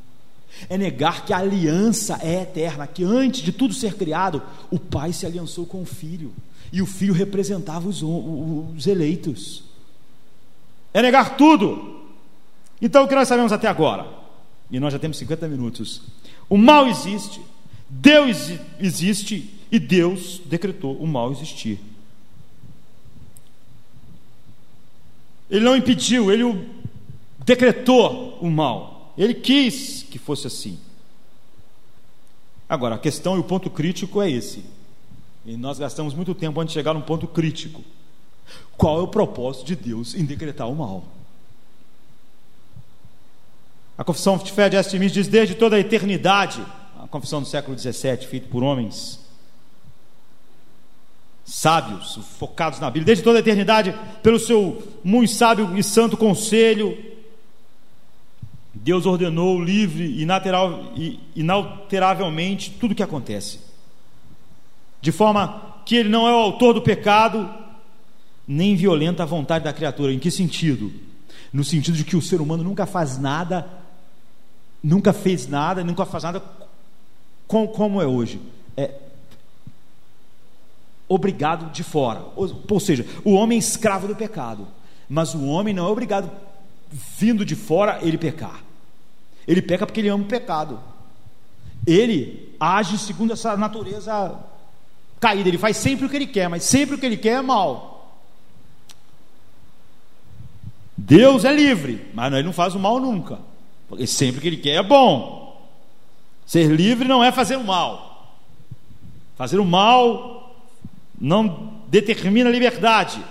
é 0.69 0.77
negar 0.77 1.25
que 1.25 1.33
a 1.33 1.37
aliança 1.37 2.17
é 2.21 2.41
eterna, 2.41 2.87
que 2.87 3.03
antes 3.03 3.41
de 3.41 3.51
tudo 3.51 3.73
ser 3.73 3.93
criado, 3.95 4.41
o 4.71 4.79
Pai 4.79 5.13
se 5.13 5.25
aliançou 5.25 5.65
com 5.65 5.81
o 5.81 5.85
Filho, 5.85 6.33
e 6.71 6.81
o 6.81 6.85
Filho 6.85 7.13
representava 7.13 7.87
os, 7.87 8.01
os 8.01 8.87
eleitos. 8.87 9.63
É 10.93 11.01
negar 11.01 11.37
tudo. 11.37 12.01
Então, 12.81 13.05
o 13.05 13.07
que 13.07 13.15
nós 13.15 13.27
sabemos 13.27 13.51
até 13.51 13.67
agora? 13.67 14.16
E 14.69 14.79
nós 14.79 14.93
já 14.93 14.99
temos 14.99 15.17
50 15.17 15.47
minutos. 15.47 16.01
O 16.49 16.57
mal 16.57 16.87
existe, 16.87 17.41
Deus 17.89 18.51
existe 18.79 19.53
e 19.71 19.79
Deus 19.79 20.41
decretou 20.45 20.95
o 20.97 21.07
mal 21.07 21.31
existir. 21.31 21.79
Ele 25.49 25.63
não 25.63 25.75
impediu, 25.75 26.31
ele 26.31 26.67
decretou 27.45 28.37
o 28.41 28.49
mal. 28.49 29.13
Ele 29.17 29.33
quis 29.33 30.03
que 30.03 30.19
fosse 30.19 30.47
assim. 30.47 30.77
Agora, 32.67 32.95
a 32.95 32.99
questão 32.99 33.37
e 33.37 33.39
o 33.39 33.43
ponto 33.43 33.69
crítico 33.69 34.21
é 34.21 34.29
esse. 34.29 34.63
E 35.45 35.55
nós 35.55 35.79
gastamos 35.79 36.13
muito 36.13 36.35
tempo 36.35 36.59
antes 36.59 36.73
de 36.73 36.79
chegar 36.79 36.93
num 36.93 37.01
ponto 37.01 37.25
crítico. 37.25 37.81
Qual 38.75 38.99
é 38.99 39.01
o 39.01 39.07
propósito 39.07 39.65
de 39.65 39.75
Deus 39.75 40.13
em 40.13 40.25
decretar 40.25 40.69
o 40.69 40.75
mal? 40.75 41.05
A 43.97 44.03
confissão 44.03 44.37
de 44.37 44.51
fé 44.51 44.69
de 44.69 44.77
Smith 44.77 45.11
diz: 45.11 45.27
desde 45.27 45.55
toda 45.55 45.75
a 45.75 45.79
eternidade, 45.79 46.63
a 47.01 47.07
confissão 47.07 47.41
do 47.41 47.47
século 47.47 47.77
XVII, 47.77 48.27
feita 48.27 48.47
por 48.47 48.63
homens 48.63 49.25
sábios, 51.47 52.19
focados 52.37 52.79
na 52.79 52.87
Bíblia, 52.87 53.05
desde 53.05 53.23
toda 53.23 53.39
a 53.39 53.39
eternidade, 53.39 53.95
pelo 54.21 54.37
seu 54.37 54.83
muito 55.01 55.31
sábio 55.31 55.77
e 55.77 55.83
santo 55.83 56.17
conselho, 56.17 56.97
Deus 58.73 59.05
ordenou 59.05 59.63
livre 59.63 60.03
e 60.03 60.27
inalteravelmente 61.35 62.71
tudo 62.71 62.91
o 62.91 62.95
que 62.95 63.01
acontece. 63.01 63.61
De 65.01 65.11
forma 65.11 65.81
que 65.85 65.95
ele 65.95 66.09
não 66.09 66.27
é 66.27 66.33
o 66.33 66.37
autor 66.37 66.73
do 66.73 66.81
pecado, 66.81 67.49
nem 68.45 68.75
violenta 68.75 69.23
a 69.23 69.25
vontade 69.25 69.63
da 69.63 69.73
criatura. 69.73 70.13
Em 70.13 70.19
que 70.19 70.29
sentido? 70.29 70.91
No 71.51 71.63
sentido 71.63 71.95
de 71.95 72.03
que 72.03 72.17
o 72.17 72.21
ser 72.21 72.41
humano 72.41 72.61
nunca 72.61 72.85
faz 72.85 73.17
nada, 73.17 73.65
nunca 74.87 75.11
fez 75.11 75.47
nada, 75.47 75.83
nunca 75.83 76.05
faz 76.05 76.23
nada 76.23 76.41
com, 77.45 77.67
como 77.67 78.01
é 78.01 78.07
hoje. 78.07 78.39
É 78.75 78.91
obrigado 81.09 81.71
de 81.71 81.83
fora. 81.83 82.23
Ou, 82.35 82.63
ou 82.69 82.79
seja, 82.79 83.05
o 83.23 83.33
homem 83.33 83.57
é 83.57 83.59
escravo 83.59 84.07
do 84.07 84.15
pecado. 84.15 84.67
Mas 85.09 85.33
o 85.33 85.45
homem 85.45 85.73
não 85.73 85.87
é 85.87 85.89
obrigado, 85.89 86.31
vindo 87.17 87.45
de 87.45 87.55
fora, 87.55 87.99
ele 88.01 88.17
pecar. 88.17 88.61
Ele 89.45 89.61
peca 89.61 89.85
porque 89.85 89.99
ele 89.99 90.09
ama 90.09 90.23
o 90.23 90.27
pecado. 90.27 90.79
Ele 91.85 92.55
age 92.59 92.97
segundo 92.97 93.33
essa 93.33 93.55
natureza 93.55 94.37
caída, 95.19 95.49
ele 95.49 95.57
faz 95.57 95.77
sempre 95.77 96.05
o 96.05 96.09
que 96.09 96.15
ele 96.15 96.27
quer, 96.27 96.47
mas 96.49 96.63
sempre 96.63 96.95
o 96.95 96.97
que 96.97 97.05
ele 97.05 97.17
quer 97.17 97.39
é 97.39 97.41
mal. 97.41 98.19
Deus 100.97 101.45
é 101.45 101.53
livre, 101.53 102.09
mas 102.13 102.33
ele 102.33 102.43
não 102.43 102.53
faz 102.53 102.75
o 102.75 102.79
mal 102.79 102.99
nunca, 102.99 103.39
porque 103.87 104.07
sempre 104.07 104.41
que 104.41 104.47
ele 104.47 104.57
quer 104.57 104.75
é 104.75 104.83
bom. 104.83 105.67
Ser 106.45 106.71
livre 106.71 107.07
não 107.07 107.23
é 107.23 107.31
fazer 107.31 107.55
o 107.55 107.63
mal. 107.63 108.35
Fazer 109.35 109.59
o 109.59 109.65
mal 109.65 110.55
não 111.19 111.81
determina 111.87 112.49
a 112.49 112.53
liberdade. 112.53 113.23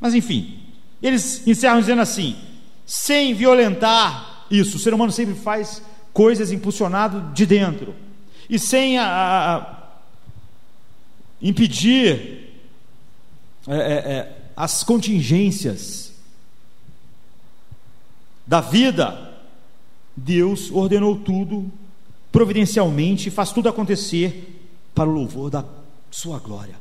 Mas 0.00 0.14
enfim, 0.14 0.58
eles 1.02 1.46
encerram 1.46 1.80
dizendo 1.80 2.02
assim: 2.02 2.36
sem 2.86 3.34
violentar 3.34 4.46
isso, 4.50 4.76
o 4.76 4.80
ser 4.80 4.92
humano 4.92 5.12
sempre 5.12 5.34
faz 5.34 5.82
coisas 6.12 6.50
impulsionado 6.50 7.32
de 7.32 7.46
dentro 7.46 7.94
e 8.48 8.58
sem 8.58 8.98
a, 8.98 9.06
a, 9.06 9.76
impedir 11.40 12.50
é, 13.68 13.76
é, 13.76 14.12
é, 14.12 14.36
as 14.56 14.82
contingências 14.82 16.12
da 18.44 18.60
vida, 18.60 19.29
Deus 20.16 20.70
ordenou 20.70 21.16
tudo 21.16 21.70
providencialmente 22.32 23.30
faz 23.30 23.52
tudo 23.52 23.68
acontecer 23.68 24.70
para 24.94 25.08
o 25.08 25.12
louvor 25.12 25.50
da 25.50 25.64
sua 26.10 26.38
glória. 26.38 26.74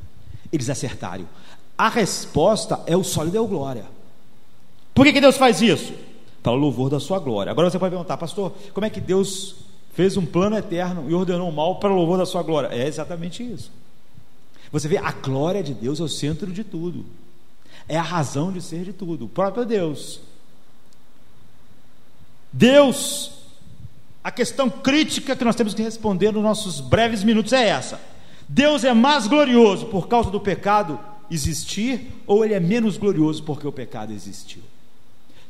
Eles 0.52 0.70
acertaram. 0.70 1.26
A 1.78 1.90
resposta 1.90 2.82
é 2.86 2.96
o 2.96 3.04
sólido 3.04 3.38
é 3.38 3.42
o 3.42 3.48
glória. 3.48 3.86
Por 4.94 5.06
que, 5.06 5.14
que 5.14 5.22
Deus 5.22 5.38
faz 5.38 5.62
isso? 5.62 5.94
Para 6.44 6.52
o 6.52 6.56
louvor 6.56 6.90
da 6.90 7.00
sua 7.00 7.20
glória. 7.20 7.52
Agora 7.52 7.70
você 7.70 7.80
pode 7.80 7.92
perguntar, 7.92 8.18
pastor, 8.18 8.54
como 8.74 8.86
é 8.86 8.90
que 8.90 9.02
Deus 9.02 9.56
fez 9.94 10.18
um 10.18 10.26
plano 10.26 10.58
eterno 10.58 11.10
e 11.10 11.14
ordenou 11.14 11.50
o 11.50 11.54
mal 11.54 11.80
para 11.80 11.92
o 11.92 11.96
louvor 11.96 12.18
da 12.18 12.26
sua 12.26 12.44
glória? 12.44 12.68
É 12.68 12.88
exatamente 12.88 13.44
isso. 13.44 13.72
Você 14.72 14.88
vê, 14.88 14.98
a 14.98 15.12
glória 15.12 15.64
de 15.64 15.74
Deus 15.74 16.00
é 16.00 16.04
o 16.04 16.10
centro 16.10 16.52
de 16.52 16.64
tudo, 16.64 17.06
é 17.88 17.98
a 17.98 18.04
razão 18.04 18.52
de 18.52 18.62
ser 18.62 18.84
de 18.84 18.94
tudo, 18.94 19.26
o 19.26 19.30
próprio 19.30 19.66
Deus. 19.66 20.22
Deus, 22.52 23.32
a 24.24 24.32
questão 24.32 24.70
crítica 24.70 25.36
que 25.36 25.46
nós 25.46 25.56
temos 25.56 25.74
que 25.74 25.82
responder 25.82 26.32
nos 26.32 26.44
nossos 26.44 26.82
breves 26.82 27.24
minutos 27.24 27.54
é 27.54 27.68
essa: 27.68 28.00
Deus 28.48 28.84
é 28.84 28.94
mais 28.94 29.28
glorioso 29.28 29.86
por 29.88 30.08
causa 30.08 30.30
do 30.30 30.40
pecado 30.40 31.00
existir, 31.30 32.12
ou 32.26 32.44
ele 32.44 32.54
é 32.54 32.60
menos 32.60 32.98
glorioso 32.98 33.44
porque 33.44 33.68
o 33.68 33.72
pecado 33.72 34.12
existiu? 34.12 34.64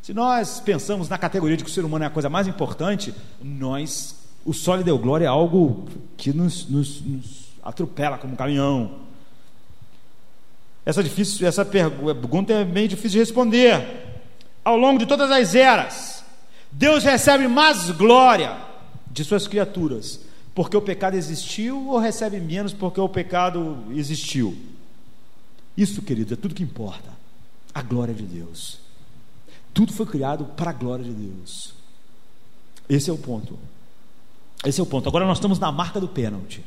Se 0.01 0.13
nós 0.13 0.59
pensamos 0.59 1.07
na 1.07 1.17
categoria 1.17 1.55
de 1.55 1.63
que 1.63 1.69
o 1.69 1.73
ser 1.73 1.85
humano 1.85 2.03
é 2.03 2.07
a 2.07 2.09
coisa 2.09 2.29
mais 2.29 2.47
importante, 2.47 3.13
nós, 3.41 4.15
o 4.45 4.53
sólido 4.53 4.85
deu 4.85 4.97
glória 4.97 5.25
é 5.25 5.27
algo 5.27 5.87
que 6.17 6.33
nos, 6.33 6.67
nos, 6.67 7.01
nos 7.01 7.49
atropela 7.63 8.17
como 8.17 8.33
um 8.33 8.35
caminhão. 8.35 8.91
Essa, 10.85 11.03
difícil, 11.03 11.47
essa 11.47 11.63
pergunta 11.63 12.53
é 12.53 12.65
meio 12.65 12.87
difícil 12.87 13.11
de 13.11 13.19
responder. 13.19 14.07
Ao 14.63 14.75
longo 14.75 14.97
de 14.97 15.05
todas 15.05 15.29
as 15.29 15.53
eras, 15.53 16.18
Deus 16.71 17.03
recebe 17.03 17.47
mais 17.47 17.89
glória 17.91 18.57
de 19.11 19.23
suas 19.23 19.47
criaturas 19.47 20.19
porque 20.53 20.75
o 20.75 20.81
pecado 20.81 21.15
existiu 21.15 21.87
ou 21.87 21.99
recebe 21.99 22.39
menos 22.39 22.73
porque 22.73 22.99
o 22.99 23.09
pecado 23.09 23.85
existiu? 23.91 24.57
Isso, 25.77 26.01
querido, 26.01 26.33
é 26.33 26.37
tudo 26.37 26.53
que 26.53 26.63
importa. 26.63 27.11
A 27.73 27.81
glória 27.81 28.13
de 28.13 28.23
Deus. 28.23 28.79
Tudo 29.73 29.93
foi 29.93 30.05
criado 30.05 30.45
para 30.45 30.71
a 30.71 30.73
glória 30.73 31.05
de 31.05 31.11
Deus. 31.11 31.73
Esse 32.89 33.09
é 33.09 33.13
o 33.13 33.17
ponto. 33.17 33.57
Esse 34.65 34.79
é 34.79 34.83
o 34.83 34.85
ponto. 34.85 35.07
Agora 35.07 35.25
nós 35.25 35.37
estamos 35.37 35.59
na 35.59 35.71
marca 35.71 35.99
do 35.99 36.07
pênalti. 36.07 36.63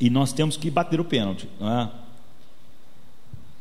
E 0.00 0.10
nós 0.10 0.32
temos 0.32 0.56
que 0.56 0.70
bater 0.70 1.00
o 1.00 1.04
pênalti, 1.04 1.48
é? 1.60 1.88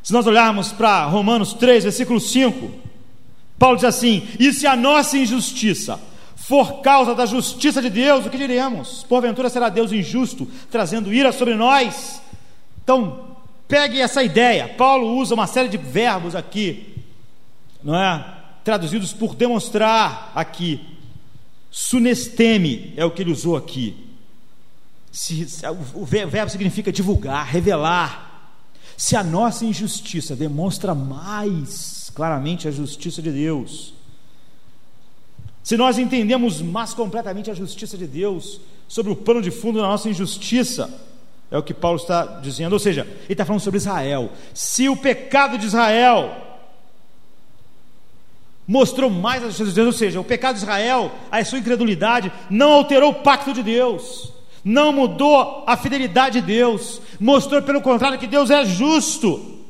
Se 0.04 0.12
nós 0.12 0.26
olharmos 0.26 0.72
para 0.72 1.06
Romanos 1.06 1.54
3, 1.54 1.84
versículo 1.84 2.20
5, 2.20 2.72
Paulo 3.62 3.76
diz 3.76 3.86
assim: 3.86 4.28
E 4.40 4.52
se 4.52 4.66
a 4.66 4.76
nossa 4.76 5.16
injustiça 5.16 6.00
for 6.36 6.82
causa 6.82 7.14
da 7.14 7.28
justiça 7.28 7.80
de 7.80 7.92
Deus, 7.92 8.26
o 8.26 8.30
que 8.32 8.38
diremos? 8.40 9.06
Porventura 9.08 9.52
será 9.52 9.70
Deus 9.70 9.92
injusto, 9.92 10.48
trazendo 10.72 11.14
ira 11.14 11.32
sobre 11.32 11.54
nós? 11.54 12.24
Então, 12.84 13.38
pegue 13.68 14.02
essa 14.02 14.24
ideia. 14.24 14.68
Paulo 14.68 15.16
usa 15.16 15.36
uma 15.36 15.46
série 15.46 15.70
de 15.70 15.78
verbos 15.78 16.36
aqui, 16.36 17.06
não 17.84 17.96
é? 17.96 18.26
Traduzidos 18.64 19.14
por 19.14 19.36
demonstrar 19.36 20.32
aqui. 20.34 20.82
Sunesteme 21.70 22.96
é 22.98 23.06
o 23.06 23.12
que 23.12 23.22
ele 23.22 23.32
usou 23.32 23.56
aqui. 23.56 23.96
o 25.94 26.04
verbo 26.04 26.50
significa 26.50 26.92
divulgar, 26.92 27.46
revelar. 27.46 28.56
Se 28.98 29.16
a 29.16 29.24
nossa 29.24 29.64
injustiça 29.66 30.36
demonstra 30.36 30.96
mais 30.96 32.01
claramente 32.14 32.68
a 32.68 32.72
justiça 32.72 33.22
de 33.22 33.32
Deus, 33.32 33.94
se 35.64 35.78
nós 35.78 35.98
entendemos 35.98 36.62
mais 36.62 36.94
completamente 36.94 37.50
a 37.50 37.54
justiça 37.54 37.98
de 37.98 38.08
Deus 38.08 38.60
sobre 38.88 39.12
o 39.12 39.16
pano 39.16 39.42
de 39.42 39.52
fundo 39.52 39.80
da 39.80 39.88
nossa 39.88 40.10
injustiça, 40.10 40.90
é 41.50 41.58
o 41.58 41.64
que 41.64 41.74
Paulo 41.74 41.98
está 41.98 42.26
dizendo, 42.42 42.74
ou 42.74 42.80
seja, 42.80 43.02
ele 43.02 43.34
está 43.34 43.46
falando 43.46 43.62
sobre 43.62 43.78
Israel. 43.78 44.32
Se 44.54 44.90
o 44.90 44.96
pecado 44.96 45.58
de 45.58 45.66
Israel 45.66 46.36
mostrou 48.68 49.10
mais 49.10 49.44
a 49.44 49.48
justiça 49.48 49.70
de 49.70 49.76
Deus, 49.76 49.88
ou 49.88 49.94
seja, 49.94 50.20
o 50.20 50.24
pecado 50.24 50.56
de 50.56 50.62
Israel, 50.62 51.12
a 51.30 51.44
sua 51.44 51.60
incredulidade, 51.60 52.32
não 52.50 52.74
alterou 52.74 53.12
o 53.12 53.16
pacto 53.16 53.54
de 53.54 53.62
Deus 53.62 54.32
não 54.64 54.94
mudou 54.94 55.64
a 55.66 55.76
fidelidade 55.76 56.40
de 56.40 56.46
Deus, 56.46 57.02
mostrou 57.20 57.62
pelo 57.62 57.82
contrário 57.82 58.20
que 58.20 58.28
Deus 58.28 58.50
é 58.50 58.64
justo. 58.66 59.61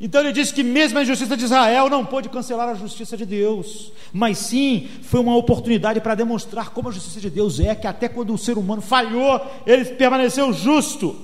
Então 0.00 0.20
ele 0.20 0.32
disse 0.32 0.52
que 0.52 0.62
mesmo 0.62 0.98
a 0.98 1.02
injustiça 1.02 1.36
de 1.36 1.44
Israel 1.44 1.88
não 1.88 2.04
pôde 2.04 2.28
cancelar 2.28 2.68
a 2.68 2.74
justiça 2.74 3.16
de 3.16 3.24
Deus, 3.24 3.92
mas 4.12 4.38
sim 4.38 4.88
foi 5.02 5.20
uma 5.20 5.36
oportunidade 5.36 6.00
para 6.00 6.14
demonstrar 6.14 6.70
como 6.70 6.88
a 6.88 6.92
justiça 6.92 7.20
de 7.20 7.30
Deus 7.30 7.60
é, 7.60 7.74
que 7.74 7.86
até 7.86 8.08
quando 8.08 8.34
o 8.34 8.38
ser 8.38 8.58
humano 8.58 8.82
falhou, 8.82 9.40
ele 9.66 9.84
permaneceu 9.84 10.52
justo. 10.52 11.16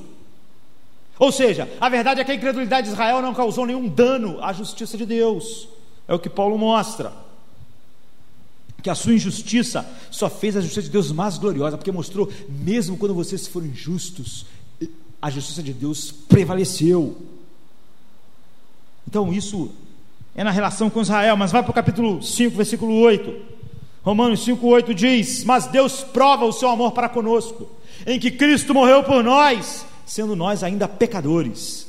Ou 1.19 1.33
seja, 1.33 1.69
a 1.81 1.89
verdade 1.89 2.21
é 2.21 2.25
que 2.25 2.31
a 2.33 2.35
incredulidade 2.35 2.87
de 2.87 2.93
Israel 2.93 3.21
não 3.21 3.35
causou 3.35 3.67
nenhum 3.67 3.89
dano 3.89 4.43
à 4.43 4.53
justiça 4.53 4.97
de 4.97 5.05
Deus, 5.05 5.69
é 6.07 6.15
o 6.15 6.19
que 6.19 6.31
Paulo 6.31 6.57
mostra 6.57 7.13
que 8.81 8.91
a 8.91 8.95
sua 8.95 9.15
injustiça 9.15 9.87
só 10.11 10.29
fez 10.29 10.57
a 10.57 10.61
justiça 10.61 10.83
de 10.83 10.91
Deus 10.91 11.13
mais 11.13 11.39
gloriosa, 11.39 11.77
porque 11.77 11.93
mostrou, 11.93 12.31
mesmo 12.49 12.97
quando 12.97 13.15
vocês 13.15 13.47
foram 13.47 13.67
injustos, 13.67 14.47
a 15.21 15.31
justiça 15.31 15.63
de 15.63 15.73
Deus 15.73 16.11
prevaleceu. 16.11 17.17
Então, 19.07 19.33
isso 19.33 19.71
é 20.35 20.45
na 20.45 20.51
relação 20.51 20.89
com 20.89 21.03
Israel, 21.03 21.37
mas 21.37 21.53
vai 21.53 21.63
para 21.63 21.71
o 21.71 21.75
capítulo 21.75 22.23
5, 22.23 22.57
versículo 22.57 22.95
8. 23.01 23.51
Romanos 24.03 24.45
5, 24.45 24.67
8 24.67 24.95
diz: 24.95 25.45
Mas 25.45 25.67
Deus 25.67 26.03
prova 26.03 26.45
o 26.45 26.53
seu 26.53 26.69
amor 26.69 26.93
para 26.93 27.09
conosco, 27.09 27.69
em 28.07 28.19
que 28.19 28.31
Cristo 28.31 28.73
morreu 28.73 29.03
por 29.03 29.23
nós, 29.23 29.85
sendo 30.07 30.35
nós 30.35 30.63
ainda 30.63 30.89
pecadores. 30.89 31.89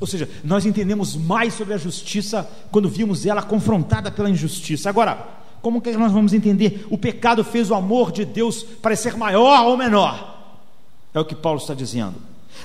Ou 0.00 0.06
seja, 0.06 0.28
nós 0.42 0.66
entendemos 0.66 1.16
mais 1.16 1.54
sobre 1.54 1.74
a 1.74 1.78
justiça 1.78 2.48
quando 2.70 2.88
vimos 2.88 3.24
ela 3.24 3.42
confrontada 3.42 4.10
pela 4.10 4.28
injustiça. 4.28 4.88
Agora, 4.88 5.26
como 5.62 5.80
que 5.80 5.92
nós 5.92 6.12
vamos 6.12 6.34
entender? 6.34 6.86
O 6.90 6.98
pecado 6.98 7.42
fez 7.42 7.70
o 7.70 7.74
amor 7.74 8.12
de 8.12 8.24
Deus 8.24 8.62
parecer 8.62 9.16
maior 9.16 9.66
ou 9.66 9.76
menor? 9.76 10.34
É 11.14 11.20
o 11.20 11.24
que 11.24 11.34
Paulo 11.34 11.58
está 11.58 11.74
dizendo. 11.74 12.16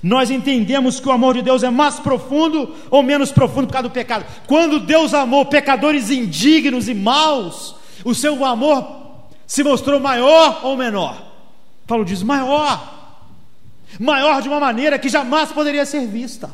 Nós 0.01 0.31
entendemos 0.31 0.99
que 0.99 1.07
o 1.07 1.11
amor 1.11 1.33
de 1.33 1.41
Deus 1.41 1.63
é 1.63 1.69
mais 1.69 1.99
profundo 1.99 2.73
ou 2.89 3.03
menos 3.03 3.31
profundo 3.31 3.67
por 3.67 3.73
causa 3.73 3.89
do 3.89 3.93
pecado. 3.93 4.25
Quando 4.47 4.79
Deus 4.79 5.13
amou 5.13 5.45
pecadores 5.45 6.09
indignos 6.09 6.87
e 6.87 6.93
maus, 6.93 7.75
o 8.05 8.15
seu 8.15 8.45
amor 8.45 8.85
se 9.45 9.63
mostrou 9.63 9.99
maior 9.99 10.61
ou 10.63 10.77
menor? 10.77 11.21
Paulo 11.85 12.05
diz: 12.05 12.23
maior. 12.23 12.97
Maior 13.99 14.41
de 14.41 14.47
uma 14.47 14.59
maneira 14.59 14.99
que 14.99 15.09
jamais 15.09 15.51
poderia 15.51 15.85
ser 15.85 16.05
vista. 16.07 16.49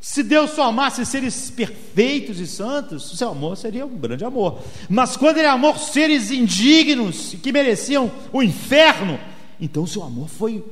Se 0.00 0.22
Deus 0.22 0.52
só 0.52 0.68
amasse 0.68 1.04
seres 1.04 1.50
perfeitos 1.50 2.40
e 2.40 2.46
santos, 2.46 3.12
o 3.12 3.16
seu 3.16 3.28
amor 3.28 3.56
seria 3.56 3.84
um 3.84 3.98
grande 3.98 4.24
amor. 4.24 4.60
Mas 4.88 5.16
quando 5.16 5.36
ele 5.36 5.46
amou 5.46 5.76
seres 5.76 6.30
indignos 6.30 7.36
que 7.42 7.52
mereciam 7.52 8.10
o 8.32 8.42
inferno, 8.42 9.20
então 9.60 9.82
o 9.82 9.86
seu 9.86 10.02
amor 10.02 10.28
foi, 10.28 10.64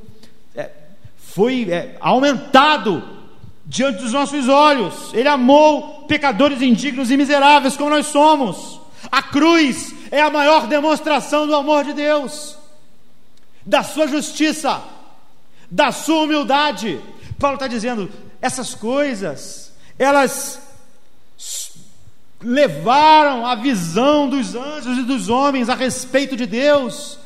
foi 1.35 1.70
é, 1.70 1.97
aumentado 2.01 3.03
diante 3.64 4.03
dos 4.03 4.12
nossos 4.12 4.49
olhos. 4.49 5.12
Ele 5.12 5.29
amou 5.29 6.05
pecadores 6.09 6.62
indignos 6.62 7.11
e 7.11 7.16
miseráveis 7.16 7.76
como 7.76 7.91
nós 7.91 8.07
somos. 8.07 8.81
A 9.11 9.22
cruz 9.22 9.95
é 10.11 10.20
a 10.20 10.31
maior 10.31 10.66
demonstração 10.66 11.47
do 11.47 11.55
amor 11.55 11.85
de 11.85 11.93
Deus, 11.93 12.57
da 13.64 13.83
sua 13.83 14.09
justiça, 14.09 14.83
da 15.70 15.93
sua 15.93 16.24
humildade. 16.24 17.01
Paulo 17.39 17.55
está 17.55 17.66
dizendo: 17.66 18.11
essas 18.41 18.74
coisas, 18.74 19.72
elas 19.99 20.61
levaram 22.41 23.45
a 23.47 23.55
visão 23.55 24.29
dos 24.29 24.55
anjos 24.55 24.99
e 24.99 25.03
dos 25.03 25.29
homens 25.29 25.68
a 25.68 25.74
respeito 25.74 26.37
de 26.37 26.47
Deus 26.47 27.18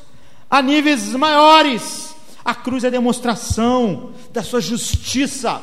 a 0.51 0.61
níveis 0.61 1.13
maiores. 1.15 2.12
A 2.45 2.55
cruz 2.55 2.85
é 2.85 2.89
a 2.89 2.91
demonstração 2.91 4.11
da 4.33 4.43
sua 4.43 4.61
justiça. 4.61 5.63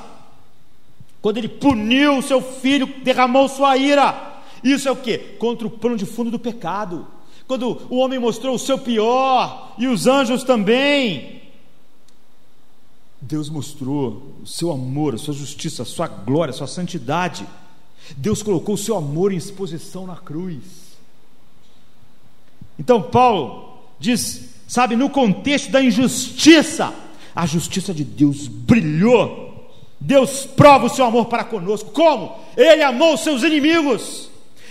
Quando 1.21 1.37
ele 1.37 1.49
puniu 1.49 2.17
o 2.17 2.21
seu 2.21 2.41
filho, 2.41 2.87
derramou 3.03 3.49
sua 3.49 3.75
ira. 3.77 4.41
Isso 4.63 4.87
é 4.87 4.91
o 4.91 4.95
que? 4.95 5.17
Contra 5.17 5.67
o 5.67 5.71
plano 5.71 5.97
de 5.97 6.05
fundo 6.05 6.31
do 6.31 6.39
pecado. 6.39 7.05
Quando 7.47 7.81
o 7.89 7.97
homem 7.97 8.19
mostrou 8.19 8.55
o 8.55 8.59
seu 8.59 8.77
pior 8.77 9.73
e 9.77 9.87
os 9.87 10.07
anjos 10.07 10.43
também, 10.43 11.41
Deus 13.19 13.49
mostrou 13.49 14.35
o 14.41 14.47
seu 14.47 14.71
amor, 14.71 15.15
a 15.15 15.17
sua 15.17 15.33
justiça, 15.33 15.83
a 15.83 15.85
sua 15.85 16.07
glória, 16.07 16.51
a 16.51 16.55
sua 16.55 16.67
santidade. 16.67 17.45
Deus 18.15 18.41
colocou 18.41 18.75
o 18.75 18.77
seu 18.77 18.95
amor 18.95 19.33
em 19.33 19.37
exposição 19.37 20.07
na 20.07 20.15
cruz. 20.15 20.63
Então, 22.77 23.01
Paulo 23.01 23.79
diz, 23.99 24.48
sabe, 24.69 24.95
no 24.95 25.09
contexto 25.09 25.69
da 25.69 25.83
injustiça, 25.83 26.93
a 27.35 27.45
justiça 27.45 27.93
de 27.93 28.05
Deus 28.05 28.47
brilhou. 28.47 29.49
Deus 29.99 30.45
prova 30.45 30.85
o 30.85 30.89
seu 30.89 31.03
amor 31.03 31.25
para 31.25 31.43
conosco. 31.43 31.91
Como? 31.91 32.33
Ele 32.55 32.81
amou 32.81 33.15
os 33.15 33.19
seus 33.19 33.43
inimigos. 33.43 34.29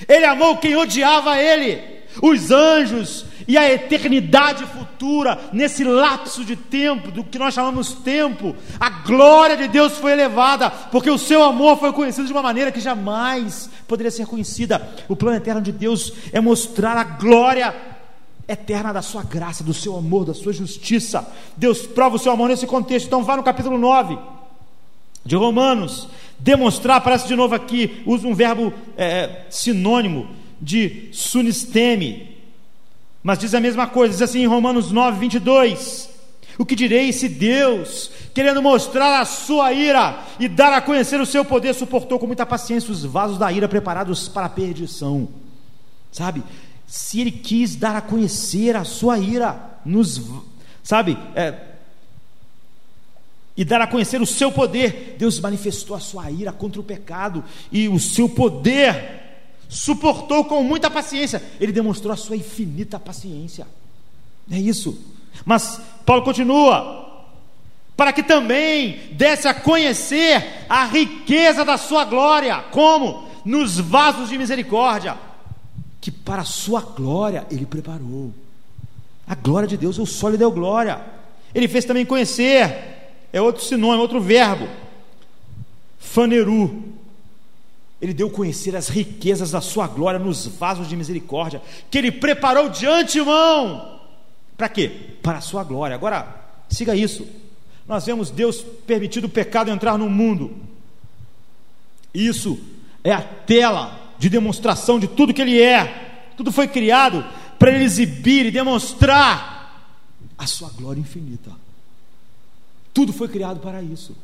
Ele 0.09 0.25
amou 0.25 0.57
quem 0.57 0.75
odiava 0.75 1.37
ele 1.37 1.99
os 2.23 2.51
anjos 2.51 3.25
e 3.47 3.57
a 3.57 3.71
eternidade 3.73 4.65
futura, 4.67 5.39
nesse 5.53 5.85
lapso 5.85 6.45
de 6.45 6.55
tempo, 6.55 7.11
do 7.11 7.25
que 7.25 7.39
nós 7.39 7.55
chamamos 7.55 7.93
tempo, 7.93 8.55
a 8.79 8.91
glória 8.91 9.57
de 9.57 9.69
Deus 9.69 9.97
foi 9.97 10.13
elevada, 10.13 10.71
porque 10.71 11.11
o 11.11 11.19
seu 11.19 11.43
amor 11.43 11.79
foi 11.79 11.93
conhecido 11.93 12.27
de 12.27 12.33
uma 12.33 12.43
maneira 12.43 12.71
que 12.71 12.81
jamais 12.81 13.71
poderia 13.87 14.11
ser 14.11 14.27
conhecida. 14.27 14.87
O 15.09 15.17
plano 15.17 15.37
eterno 15.37 15.63
de 15.63 15.73
Deus 15.73 16.13
é 16.33 16.41
mostrar 16.41 16.97
a 16.97 17.05
glória 17.05 17.75
eterna 18.49 18.93
da 18.93 19.03
sua 19.03 19.23
graça, 19.23 19.63
do 19.63 19.75
seu 19.75 19.97
amor, 19.97 20.25
da 20.25 20.33
sua 20.33 20.53
justiça. 20.53 21.31
Deus 21.57 21.87
prova 21.87 22.17
o 22.17 22.19
seu 22.19 22.33
amor 22.33 22.49
nesse 22.49 22.67
contexto. 22.67 23.07
Então, 23.07 23.23
vá 23.23 23.37
no 23.37 23.43
capítulo 23.43 23.77
9 23.77 24.19
de 25.25 25.37
Romanos. 25.37 26.09
Demonstrar, 26.39 26.97
aparece 26.97 27.29
de 27.29 27.37
novo 27.37 27.55
aqui, 27.55 28.03
usa 28.07 28.27
um 28.27 28.35
verbo 28.35 28.73
é, 28.97 29.43
sinônimo 29.51 30.29
de 30.61 31.11
sunisteme. 31.13 32.37
Mas 33.23 33.39
diz 33.39 33.55
a 33.55 33.61
mesma 33.61 33.87
coisa, 33.87 34.15
diz 34.15 34.23
assim 34.23 34.41
em 34.41 34.47
Romanos 34.47 34.91
9, 34.91 35.19
22. 35.19 36.09
O 36.57 36.65
que 36.65 36.75
direi 36.75 37.13
se 37.13 37.29
Deus, 37.29 38.11
querendo 38.35 38.63
mostrar 38.63 39.21
a 39.21 39.25
sua 39.25 39.73
ira 39.73 40.25
e 40.41 40.49
dar 40.49 40.73
a 40.73 40.81
conhecer 40.81 41.21
o 41.21 41.27
seu 41.27 41.45
poder, 41.45 41.75
suportou 41.75 42.19
com 42.19 42.27
muita 42.27 42.47
paciência 42.47 42.91
os 42.91 43.05
vasos 43.05 43.39
da 43.39 43.53
ira 43.53 43.69
preparados 43.69 44.29
para 44.29 44.47
a 44.47 44.51
perdição? 44.51 45.29
Sabe? 46.11 46.43
Se 46.89 47.21
ele 47.21 47.31
quis 47.31 47.77
dar 47.77 47.95
a 47.95 48.01
conhecer 48.01 48.75
a 48.75 48.83
sua 48.83 49.19
ira, 49.19 49.79
nos, 49.85 50.21
sabe? 50.83 51.17
É, 51.37 51.55
e 53.55 53.65
dar 53.65 53.81
a 53.83 53.87
conhecer 53.87 54.23
o 54.23 54.27
seu 54.27 54.51
poder, 54.51 55.17
Deus 55.19 55.39
manifestou 55.39 55.95
a 55.95 56.01
sua 56.01 56.31
ira 56.31 56.51
contra 56.51 56.81
o 56.81 56.85
pecado 56.85 57.45
e 57.71 57.89
o 57.89 58.01
seu 58.01 58.29
poder 58.29 59.19
suportou 59.69 60.45
com 60.47 60.63
muita 60.63 60.91
paciência, 60.91 61.43
ele 61.61 61.73
demonstrou 61.73 62.13
a 62.13 62.17
sua 62.17 62.37
infinita 62.37 62.99
paciência. 62.99 63.67
É 64.51 64.59
isso. 64.59 64.99
Mas 65.45 65.81
Paulo 66.07 66.23
continua: 66.23 67.27
para 67.97 68.13
que 68.13 68.23
também 68.23 69.13
desse 69.13 69.47
a 69.47 69.53
conhecer 69.53 70.65
a 70.69 70.85
riqueza 70.87 71.65
da 71.65 71.77
sua 71.77 72.05
glória, 72.05 72.63
como? 72.71 73.29
Nos 73.45 73.79
vasos 73.79 74.29
de 74.29 74.39
misericórdia, 74.39 75.19
que 76.01 76.11
para 76.11 76.43
a 76.43 76.45
sua 76.45 76.81
glória 76.81 77.47
ele 77.51 77.67
preparou. 77.67 78.33
A 79.27 79.35
glória 79.35 79.69
de 79.69 79.77
Deus, 79.77 79.99
o 79.99 80.07
sol 80.07 80.31
lhe 80.31 80.37
deu 80.37 80.51
glória. 80.51 81.01
Ele 81.55 81.69
fez 81.69 81.85
também 81.85 82.07
conhecer, 82.07 83.27
é 83.33 83.41
outro 83.41 83.63
sinônimo, 83.63 84.03
outro 84.03 84.21
verbo, 84.21 84.69
faneru, 85.99 86.99
ele 88.01 88.15
deu 88.15 88.31
conhecer 88.31 88.77
as 88.77 88.89
riquezas 88.89 89.51
da 89.51 89.61
sua 89.61 89.87
glória 89.87 90.21
nos 90.21 90.47
vasos 90.47 90.89
de 90.89 90.97
misericórdia, 90.97 91.61
que 91.91 91.99
ele 91.99 92.13
preparou 92.13 92.69
de 92.69 92.87
antemão. 92.87 93.99
Para 94.57 94.69
quê? 94.69 95.17
Para 95.23 95.39
a 95.39 95.41
sua 95.43 95.65
glória. 95.65 95.97
Agora, 95.97 96.37
siga 96.69 96.95
isso. 96.95 97.27
Nós 97.87 98.07
vemos 98.07 98.31
Deus 98.31 98.61
permitido 98.87 99.25
o 99.25 99.29
pecado 99.29 99.71
entrar 99.71 99.99
no 99.99 100.09
mundo. 100.09 100.57
Isso 102.15 102.59
é 103.03 103.13
a 103.13 103.23
tela 103.23 104.08
de 104.19 104.29
demonstração 104.29 104.99
de 104.99 105.07
tudo 105.07 105.35
que 105.35 105.43
ele 105.43 105.61
é. 105.61 106.31
Tudo 106.37 106.53
foi 106.53 106.69
criado 106.69 107.25
para 107.59 107.73
ele 107.73 107.85
exibir 107.85 108.47
e 108.47 108.51
demonstrar 108.51 109.93
a 110.37 110.47
sua 110.47 110.71
glória 110.71 111.01
infinita. 111.01 111.51
Tudo 112.95 113.13
foi 113.13 113.29
criado 113.29 113.61
para 113.61 113.83
isso, 113.83 114.17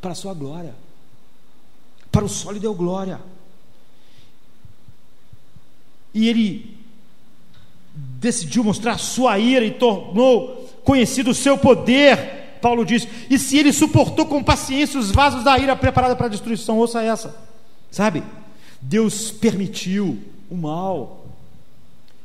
para 0.00 0.12
a 0.12 0.14
sua 0.14 0.34
glória 0.34 0.74
para 2.16 2.24
o 2.24 2.28
sol 2.30 2.52
lhe 2.52 2.58
deu 2.58 2.74
glória. 2.74 3.20
E 6.14 6.26
ele 6.26 6.78
decidiu 7.94 8.64
mostrar 8.64 8.96
sua 8.96 9.38
ira 9.38 9.66
e 9.66 9.72
tornou 9.72 10.66
conhecido 10.82 11.32
o 11.32 11.34
seu 11.34 11.58
poder. 11.58 12.58
Paulo 12.62 12.86
diz: 12.86 13.06
E 13.28 13.38
se 13.38 13.58
ele 13.58 13.70
suportou 13.70 14.24
com 14.24 14.42
paciência 14.42 14.98
os 14.98 15.10
vasos 15.10 15.44
da 15.44 15.58
ira 15.58 15.76
preparada 15.76 16.16
para 16.16 16.24
a 16.24 16.30
destruição, 16.30 16.78
ouça 16.78 17.02
essa, 17.02 17.36
sabe? 17.90 18.22
Deus 18.80 19.30
permitiu 19.30 20.18
o 20.50 20.56
mal, 20.56 21.26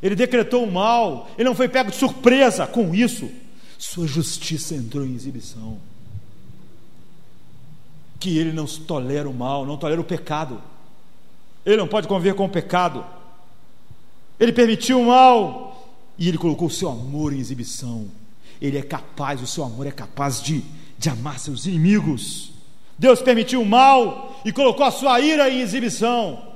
ele 0.02 0.16
decretou 0.16 0.64
o 0.64 0.72
mal, 0.72 1.30
ele 1.38 1.48
não 1.48 1.56
foi 1.56 1.68
pego 1.70 1.92
de 1.92 1.98
surpresa 1.98 2.68
com 2.68 2.94
isso, 2.94 3.30
sua 3.78 4.08
justiça 4.08 4.76
entrou 4.76 5.06
em 5.06 5.16
exibição 5.16 5.80
que 8.22 8.38
ele 8.38 8.54
não 8.54 8.66
tolera 8.66 9.28
o 9.28 9.34
mal, 9.34 9.66
não 9.66 9.76
tolera 9.76 10.00
o 10.00 10.04
pecado. 10.04 10.62
Ele 11.66 11.76
não 11.76 11.88
pode 11.88 12.08
conviver 12.08 12.36
com 12.36 12.46
o 12.46 12.50
pecado. 12.50 13.04
Ele 14.40 14.54
permitiu 14.54 15.02
o 15.02 15.08
mal 15.08 15.92
e 16.20 16.30
ele 16.30 16.38
colocou 16.38 16.68
o 16.68 16.72
seu 16.72 16.88
amor 16.88 17.34
em 17.34 17.40
exibição. 17.40 18.08
Ele 18.62 18.78
é 18.78 18.84
capaz, 18.84 19.42
o 19.42 19.48
seu 19.48 19.64
amor 19.64 19.88
é 19.88 19.92
capaz 19.92 20.40
de, 20.40 20.64
de 21.00 21.10
amar 21.10 21.40
seus 21.40 21.66
inimigos. 21.66 22.51
Deus 22.98 23.22
permitiu 23.22 23.62
o 23.62 23.66
mal 23.66 24.42
e 24.46 24.52
colocou 24.52 24.86
a 24.86 24.92
sua 24.92 25.20
ira 25.20 25.50
em 25.50 25.60
exibição. 25.60 26.52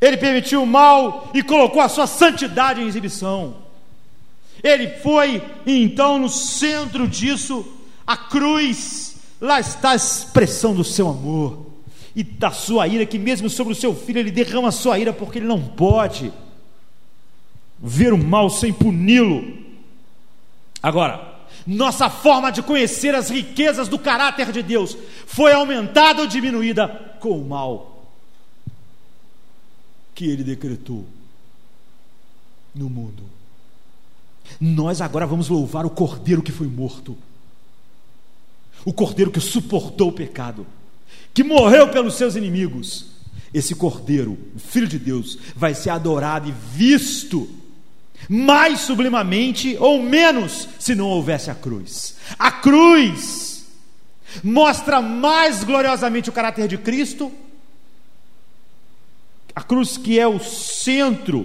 Ele 0.00 0.16
permitiu 0.16 0.62
o 0.62 0.66
mal 0.66 1.30
e 1.34 1.42
colocou 1.42 1.82
a 1.82 1.88
sua 1.88 2.06
santidade 2.06 2.80
em 2.80 2.86
exibição. 2.86 3.56
Ele 4.62 4.88
foi 4.98 5.42
então 5.66 6.18
no 6.18 6.28
centro 6.28 7.06
disso 7.06 7.66
a 8.06 8.16
cruz, 8.16 9.16
lá 9.40 9.60
está 9.60 9.90
a 9.90 9.94
expressão 9.94 10.74
do 10.74 10.82
seu 10.82 11.08
amor 11.08 11.66
e 12.14 12.22
da 12.22 12.50
sua 12.50 12.88
ira, 12.88 13.06
que 13.06 13.18
mesmo 13.18 13.48
sobre 13.48 13.72
o 13.72 13.76
seu 13.76 13.94
filho 13.94 14.18
ele 14.18 14.30
derrama 14.30 14.68
a 14.68 14.72
sua 14.72 14.98
ira, 14.98 15.12
porque 15.12 15.38
ele 15.38 15.46
não 15.46 15.62
pode 15.62 16.32
ver 17.78 18.12
o 18.12 18.18
mal 18.18 18.50
sem 18.50 18.72
puni-lo. 18.72 19.58
Agora, 20.82 21.29
nossa 21.66 22.08
forma 22.08 22.50
de 22.50 22.62
conhecer 22.62 23.14
as 23.14 23.28
riquezas 23.28 23.88
do 23.88 23.98
caráter 23.98 24.52
de 24.52 24.62
Deus 24.62 24.96
foi 25.26 25.52
aumentada 25.52 26.22
ou 26.22 26.26
diminuída 26.26 26.88
com 27.20 27.38
o 27.38 27.48
mal 27.48 28.08
que 30.14 30.26
ele 30.26 30.44
decretou 30.44 31.06
no 32.74 32.90
mundo. 32.90 33.24
Nós 34.60 35.00
agora 35.00 35.26
vamos 35.26 35.48
louvar 35.48 35.86
o 35.86 35.90
cordeiro 35.90 36.42
que 36.42 36.52
foi 36.52 36.66
morto 36.66 37.16
o 38.84 38.92
cordeiro 38.92 39.30
que 39.30 39.40
suportou 39.40 40.08
o 40.08 40.12
pecado, 40.12 40.66
que 41.34 41.44
morreu 41.44 41.88
pelos 41.88 42.14
seus 42.14 42.34
inimigos. 42.34 43.06
Esse 43.52 43.74
cordeiro, 43.74 44.38
o 44.54 44.58
Filho 44.58 44.86
de 44.86 44.98
Deus, 44.98 45.36
vai 45.56 45.74
ser 45.74 45.90
adorado 45.90 46.48
e 46.48 46.52
visto 46.52 47.48
mais 48.32 48.82
sublimamente 48.82 49.76
ou 49.80 50.00
menos 50.00 50.68
se 50.78 50.94
não 50.94 51.08
houvesse 51.08 51.50
a 51.50 51.54
cruz. 51.54 52.14
A 52.38 52.52
cruz 52.52 53.66
mostra 54.44 55.02
mais 55.02 55.64
gloriosamente 55.64 56.30
o 56.30 56.32
caráter 56.32 56.68
de 56.68 56.78
Cristo. 56.78 57.32
A 59.52 59.60
cruz 59.64 59.96
que 59.96 60.16
é 60.16 60.28
o 60.28 60.38
centro, 60.38 61.44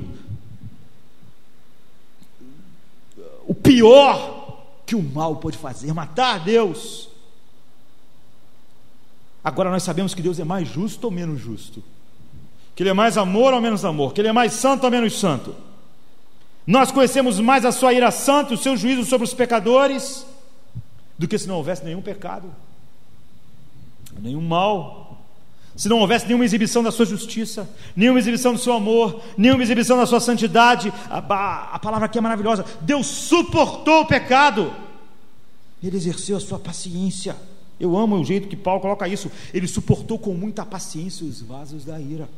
o 3.48 3.56
pior 3.56 4.64
que 4.86 4.96
o 4.96 5.02
mal 5.02 5.38
pode 5.38 5.58
fazer, 5.58 5.92
matar 5.92 6.40
Deus. 6.44 7.10
Agora 9.44 9.72
nós 9.72 9.82
sabemos 9.82 10.14
que 10.14 10.22
Deus 10.22 10.40
é 10.40 10.44
mais 10.44 10.68
justo 10.68 11.06
ou 11.06 11.12
menos 11.12 11.42
justo, 11.42 11.84
que 12.76 12.84
Ele 12.84 12.92
é 12.92 12.94
mais 12.94 13.18
amor 13.18 13.56
ou 13.56 13.62
menos 13.62 13.84
amor, 13.84 14.14
que 14.14 14.22
Ele 14.22 14.28
é 14.28 14.32
mais 14.32 14.54
santo 14.54 14.84
ou 14.84 14.92
menos 14.92 15.20
santo. 15.20 15.65
Nós 16.66 16.92
conhecemos 16.92 17.40
mais 17.40 17.64
a 17.64 17.72
Sua 17.72 17.94
ira 17.94 18.10
santa, 18.12 18.54
o 18.54 18.58
seu 18.58 18.76
juízo 18.76 19.06
sobre 19.06 19.26
os 19.26 19.34
pecadores, 19.34 20.26
do 21.18 21.28
que 21.28 21.38
se 21.38 21.48
não 21.48 21.56
houvesse 21.56 21.84
nenhum 21.84 22.02
pecado, 22.02 22.52
nenhum 24.20 24.42
mal. 24.42 25.22
se 25.76 25.90
não 25.90 26.00
houvesse 26.00 26.26
nenhuma 26.26 26.46
exibição 26.46 26.82
da 26.82 26.92
sua 26.92 27.06
justiça, 27.06 27.70
nenhuma 27.96 28.18
exibição 28.18 28.54
do 28.54 28.60
seu 28.60 28.74
amor, 28.74 29.22
nenhuma 29.38 29.62
exibição 29.62 29.98
da 29.98 30.06
sua 30.06 30.22
santidade, 30.22 30.92
a, 31.10 31.18
a, 31.18 31.76
a 31.76 31.80
palavra 31.80 32.06
aqui 32.06 32.18
é 32.18 32.22
maravilhosa. 32.22 32.66
Deus 32.82 33.06
suportou 33.06 34.02
o 34.02 34.06
pecado, 34.06 34.74
ele 35.84 35.98
exerceu 35.98 36.38
a 36.38 36.40
sua 36.40 36.58
paciência. 36.58 37.36
Eu 37.78 37.98
amo 37.98 38.16
o 38.16 38.24
jeito 38.24 38.48
que 38.48 38.56
Paulo 38.56 38.80
coloca 38.80 39.06
isso. 39.08 39.30
Ele 39.54 39.68
suportou 39.68 40.18
com 40.18 40.34
muita 40.34 40.66
paciência 40.66 41.26
os 41.26 41.42
vasos 41.42 41.84
da 41.84 42.00
ira. 42.00 42.30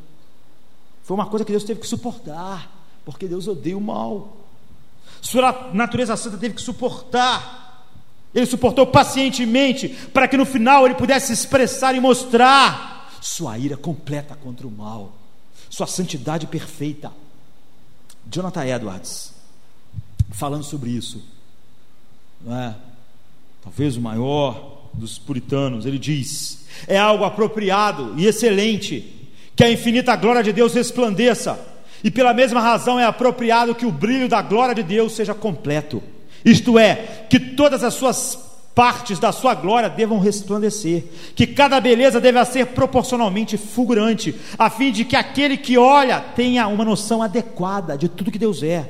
Foi 1.03 1.15
uma 1.15 1.27
coisa 1.27 1.45
que 1.45 1.51
Deus 1.51 1.63
teve 1.63 1.79
que 1.79 1.87
suportar, 1.87 2.69
porque 3.07 3.25
Deus 3.25 3.47
odeia 3.47 3.77
o 3.77 3.79
mal. 3.79 4.35
Sua 5.21 5.71
natureza 5.73 6.17
santa 6.17 6.37
teve 6.37 6.55
que 6.55 6.61
suportar. 6.61 7.87
Ele 8.35 8.45
suportou 8.45 8.85
pacientemente 8.85 9.87
para 10.13 10.27
que 10.27 10.35
no 10.35 10.45
final 10.45 10.85
ele 10.85 10.93
pudesse 10.93 11.31
expressar 11.31 11.95
e 11.95 12.01
mostrar 12.01 13.17
sua 13.21 13.57
ira 13.57 13.77
completa 13.77 14.35
contra 14.35 14.67
o 14.67 14.71
mal, 14.71 15.13
sua 15.69 15.87
santidade 15.87 16.47
perfeita. 16.47 17.09
Jonathan 18.29 18.65
Edwards, 18.65 19.33
falando 20.31 20.65
sobre 20.65 20.89
isso, 20.89 21.23
é? 22.45 22.73
talvez 23.63 23.95
o 23.95 24.01
maior 24.01 24.89
dos 24.93 25.17
puritanos, 25.17 25.85
ele 25.85 25.97
diz: 25.97 26.65
é 26.85 26.97
algo 26.97 27.23
apropriado 27.23 28.15
e 28.17 28.25
excelente 28.25 29.29
que 29.55 29.63
a 29.63 29.71
infinita 29.71 30.13
glória 30.17 30.43
de 30.43 30.51
Deus 30.51 30.73
resplandeça, 30.73 31.76
e 32.03 32.11
pela 32.11 32.33
mesma 32.33 32.61
razão 32.61 32.99
é 32.99 33.05
apropriado 33.05 33.75
que 33.75 33.85
o 33.85 33.91
brilho 33.91 34.27
da 34.27 34.41
glória 34.41 34.75
de 34.75 34.83
Deus 34.83 35.15
seja 35.15 35.33
completo, 35.33 36.01
isto 36.43 36.77
é, 36.77 37.25
que 37.29 37.39
todas 37.39 37.83
as 37.83 37.93
suas 37.93 38.47
partes 38.77 39.17
da 39.17 39.31
sua 39.31 39.55
glória 39.55 39.89
devam 39.89 40.19
resplandecer, 40.19 41.03
que 41.35 41.47
cada 41.47 41.81
beleza 41.81 42.21
deve 42.21 42.45
ser 42.45 42.67
proporcionalmente 42.67 43.57
fulgurante, 43.57 44.35
a 44.57 44.69
fim 44.69 44.91
de 44.91 45.03
que 45.03 45.15
aquele 45.15 45.57
que 45.57 45.79
olha 45.79 46.19
tenha 46.19 46.67
uma 46.67 46.85
noção 46.85 47.23
adequada 47.23 47.97
de 47.97 48.07
tudo 48.07 48.31
que 48.31 48.37
Deus 48.37 48.61
é. 48.61 48.87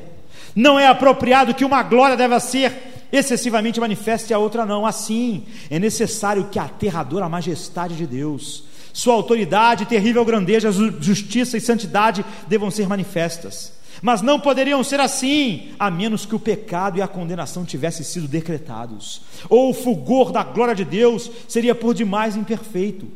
Não 0.53 0.77
é 0.77 0.87
apropriado 0.87 1.53
que 1.53 1.63
uma 1.63 1.81
glória 1.83 2.17
deva 2.17 2.37
ser 2.41 2.73
excessivamente 3.11 3.79
manifesta 3.79 4.33
e 4.33 4.35
a 4.35 4.39
outra 4.39 4.65
não. 4.65 4.85
Assim, 4.85 5.45
é 5.69 5.79
necessário 5.79 6.49
que 6.51 6.59
a 6.59 6.63
aterradora 6.63 7.29
majestade 7.29 7.95
de 7.95 8.05
Deus, 8.05 8.65
sua 8.97 9.13
autoridade, 9.13 9.85
terrível 9.85 10.25
grandeza, 10.25 10.71
justiça 10.71 11.55
e 11.55 11.61
santidade 11.61 12.25
devam 12.47 12.71
ser 12.71 12.89
manifestas. 12.89 13.71
Mas 14.01 14.23
não 14.23 14.39
poderiam 14.39 14.83
ser 14.83 14.99
assim, 14.99 15.69
a 15.77 15.91
menos 15.91 16.25
que 16.25 16.33
o 16.33 16.39
pecado 16.39 16.97
e 16.97 17.01
a 17.01 17.07
condenação 17.07 17.63
tivessem 17.63 18.03
sido 18.03 18.27
decretados, 18.27 19.21
ou 19.47 19.69
o 19.69 19.73
fulgor 19.73 20.31
da 20.31 20.43
glória 20.43 20.73
de 20.73 20.83
Deus 20.83 21.29
seria 21.47 21.75
por 21.75 21.93
demais 21.93 22.35
imperfeito, 22.35 23.07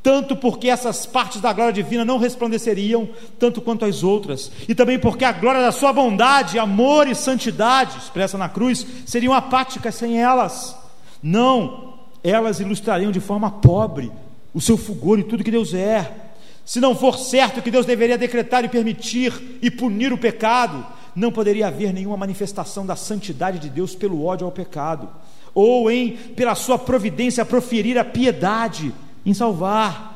tanto 0.00 0.36
porque 0.36 0.68
essas 0.68 1.04
partes 1.04 1.40
da 1.40 1.52
glória 1.52 1.72
divina 1.72 2.04
não 2.04 2.18
resplandeceriam 2.18 3.08
tanto 3.36 3.60
quanto 3.60 3.84
as 3.84 4.04
outras, 4.04 4.52
e 4.68 4.74
também 4.74 5.00
porque 5.00 5.24
a 5.24 5.32
glória 5.32 5.62
da 5.62 5.72
sua 5.72 5.92
bondade, 5.92 6.60
amor 6.60 7.08
e 7.08 7.14
santidade, 7.16 7.98
expressa 7.98 8.38
na 8.38 8.48
cruz, 8.48 8.86
seriam 9.04 9.34
apáticas 9.34 9.96
sem 9.96 10.16
elas. 10.22 10.76
Não, 11.20 11.94
elas 12.22 12.60
ilustrariam 12.60 13.10
de 13.10 13.18
forma 13.18 13.50
pobre 13.50 14.12
o 14.54 14.60
seu 14.60 14.78
fulgor 14.78 15.18
e 15.18 15.24
tudo 15.24 15.44
que 15.44 15.50
Deus 15.50 15.74
é 15.74 16.24
se 16.64 16.80
não 16.80 16.94
for 16.94 17.18
certo 17.18 17.60
que 17.60 17.70
Deus 17.70 17.84
deveria 17.84 18.16
decretar 18.16 18.64
e 18.64 18.68
permitir 18.68 19.58
e 19.60 19.70
punir 19.70 20.12
o 20.12 20.18
pecado, 20.18 20.84
não 21.14 21.30
poderia 21.30 21.66
haver 21.66 21.92
nenhuma 21.92 22.16
manifestação 22.16 22.86
da 22.86 22.96
santidade 22.96 23.58
de 23.58 23.68
Deus 23.68 23.94
pelo 23.94 24.24
ódio 24.24 24.46
ao 24.46 24.52
pecado, 24.52 25.08
ou 25.54 25.90
em, 25.90 26.12
pela 26.12 26.54
sua 26.54 26.78
providência, 26.78 27.44
proferir 27.44 27.98
a 27.98 28.04
piedade 28.04 28.94
em 29.26 29.34
salvar 29.34 30.14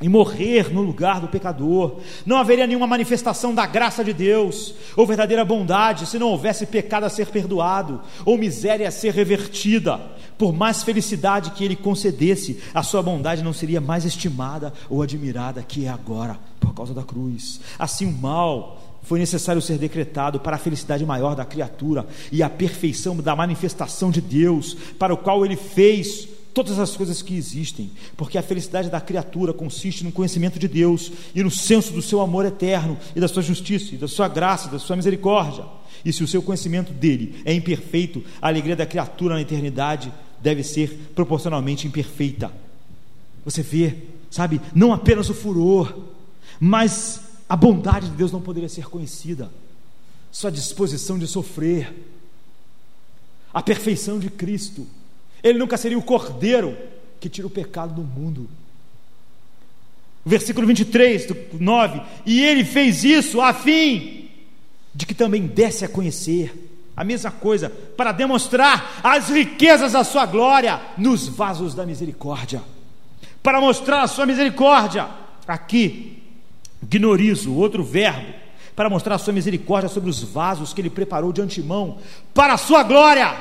e 0.00 0.08
morrer 0.08 0.72
no 0.72 0.82
lugar 0.82 1.20
do 1.20 1.28
pecador. 1.28 1.98
Não 2.24 2.36
haveria 2.36 2.66
nenhuma 2.66 2.86
manifestação 2.86 3.54
da 3.54 3.66
graça 3.66 4.04
de 4.04 4.12
Deus 4.12 4.74
ou 4.94 5.06
verdadeira 5.06 5.44
bondade 5.44 6.06
se 6.06 6.18
não 6.18 6.28
houvesse 6.28 6.66
pecado 6.66 7.04
a 7.04 7.08
ser 7.08 7.28
perdoado 7.28 8.00
ou 8.24 8.38
miséria 8.38 8.86
a 8.86 8.92
ser 8.92 9.12
revertida. 9.12 10.00
Por 10.38 10.52
mais 10.52 10.84
felicidade 10.84 11.50
que 11.50 11.64
ele 11.64 11.74
concedesse, 11.74 12.60
a 12.72 12.82
sua 12.84 13.02
bondade 13.02 13.42
não 13.42 13.52
seria 13.52 13.80
mais 13.80 14.04
estimada 14.04 14.72
ou 14.88 15.02
admirada 15.02 15.64
que 15.64 15.84
é 15.84 15.88
agora, 15.88 16.38
por 16.60 16.72
causa 16.72 16.94
da 16.94 17.02
cruz. 17.02 17.60
Assim, 17.76 18.06
o 18.06 18.12
mal 18.12 18.98
foi 19.02 19.18
necessário 19.18 19.60
ser 19.60 19.78
decretado 19.78 20.38
para 20.38 20.56
a 20.56 20.58
felicidade 20.58 21.04
maior 21.04 21.34
da 21.34 21.44
criatura 21.44 22.06
e 22.30 22.42
a 22.42 22.48
perfeição 22.48 23.16
da 23.16 23.34
manifestação 23.34 24.10
de 24.10 24.20
Deus, 24.20 24.76
para 24.96 25.12
o 25.12 25.16
qual 25.16 25.44
ele 25.44 25.56
fez 25.56 26.28
todas 26.54 26.78
as 26.78 26.96
coisas 26.96 27.22
que 27.22 27.36
existem, 27.36 27.90
porque 28.16 28.36
a 28.38 28.42
felicidade 28.42 28.90
da 28.90 29.00
criatura 29.00 29.52
consiste 29.52 30.04
no 30.04 30.12
conhecimento 30.12 30.58
de 30.58 30.68
Deus 30.68 31.10
e 31.34 31.42
no 31.42 31.50
senso 31.50 31.92
do 31.92 32.02
seu 32.02 32.20
amor 32.20 32.44
eterno 32.44 32.96
e 33.14 33.20
da 33.20 33.28
sua 33.28 33.42
justiça 33.42 33.94
e 33.94 33.98
da 33.98 34.08
sua 34.08 34.28
graça, 34.28 34.68
da 34.68 34.78
sua 34.78 34.96
misericórdia. 34.96 35.64
E 36.04 36.12
se 36.12 36.22
o 36.22 36.28
seu 36.28 36.42
conhecimento 36.42 36.92
dele 36.92 37.42
é 37.44 37.52
imperfeito, 37.52 38.22
a 38.40 38.48
alegria 38.48 38.76
da 38.76 38.86
criatura 38.86 39.34
na 39.34 39.40
eternidade 39.40 40.12
deve 40.40 40.62
ser 40.62 41.10
proporcionalmente 41.14 41.86
imperfeita. 41.86 42.52
Você 43.44 43.62
vê, 43.62 43.96
sabe, 44.30 44.60
não 44.74 44.92
apenas 44.92 45.28
o 45.28 45.34
furor, 45.34 45.96
mas 46.60 47.20
a 47.48 47.56
bondade 47.56 48.10
de 48.10 48.16
Deus 48.16 48.32
não 48.32 48.40
poderia 48.40 48.68
ser 48.68 48.86
conhecida, 48.88 49.50
sua 50.30 50.50
disposição 50.50 51.18
de 51.18 51.26
sofrer, 51.26 51.94
a 53.52 53.62
perfeição 53.62 54.18
de 54.18 54.28
Cristo. 54.28 54.86
Ele 55.42 55.58
nunca 55.58 55.76
seria 55.76 55.98
o 55.98 56.02
cordeiro 56.02 56.76
que 57.18 57.28
tira 57.28 57.46
o 57.46 57.50
pecado 57.50 57.94
do 57.94 58.02
mundo. 58.02 58.48
Versículo 60.24 60.66
23 60.66 61.26
do 61.26 61.36
9: 61.58 62.02
E 62.26 62.44
ele 62.44 62.64
fez 62.64 63.02
isso 63.04 63.40
a 63.40 63.54
fim 63.54 64.28
de 64.94 65.06
que 65.06 65.14
também 65.14 65.46
desse 65.46 65.84
a 65.84 65.88
conhecer 65.88 66.67
a 66.98 67.04
mesma 67.04 67.30
coisa, 67.30 67.70
para 67.70 68.10
demonstrar 68.10 68.98
as 69.04 69.28
riquezas 69.28 69.92
da 69.92 70.02
sua 70.02 70.26
glória 70.26 70.80
nos 70.98 71.28
vasos 71.28 71.72
da 71.72 71.86
misericórdia, 71.86 72.60
para 73.40 73.60
mostrar 73.60 74.02
a 74.02 74.08
sua 74.08 74.26
misericórdia. 74.26 75.06
Aqui, 75.46 76.24
gnorizo, 76.82 77.54
outro 77.54 77.84
verbo, 77.84 78.34
para 78.74 78.90
mostrar 78.90 79.14
a 79.14 79.18
sua 79.18 79.32
misericórdia 79.32 79.88
sobre 79.88 80.10
os 80.10 80.24
vasos 80.24 80.74
que 80.74 80.80
ele 80.80 80.90
preparou 80.90 81.32
de 81.32 81.40
antemão 81.40 81.98
para 82.34 82.54
a 82.54 82.58
sua 82.58 82.82
glória, 82.82 83.32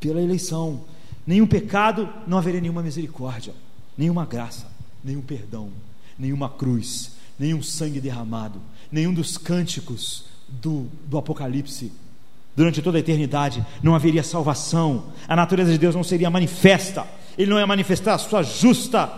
pela 0.00 0.20
eleição. 0.20 0.80
Nenhum 1.24 1.46
pecado, 1.46 2.08
não 2.26 2.38
haveria 2.38 2.60
nenhuma 2.60 2.82
misericórdia, 2.82 3.54
nenhuma 3.96 4.26
graça, 4.26 4.66
nenhum 5.04 5.22
perdão, 5.22 5.70
nenhuma 6.18 6.48
cruz, 6.48 7.12
nenhum 7.38 7.62
sangue 7.62 8.00
derramado, 8.00 8.60
nenhum 8.90 9.14
dos 9.14 9.38
cânticos 9.38 10.24
do, 10.48 10.88
do 11.06 11.16
Apocalipse 11.16 11.92
durante 12.56 12.80
toda 12.80 12.98
a 12.98 13.00
eternidade, 13.00 13.64
não 13.82 13.94
haveria 13.94 14.22
salvação, 14.22 15.04
a 15.26 15.34
natureza 15.34 15.72
de 15.72 15.78
Deus 15.78 15.94
não 15.94 16.04
seria 16.04 16.30
manifesta, 16.30 17.06
Ele 17.36 17.50
não 17.50 17.58
ia 17.58 17.66
manifestar 17.66 18.14
a 18.14 18.18
sua 18.18 18.42
justa 18.42 19.10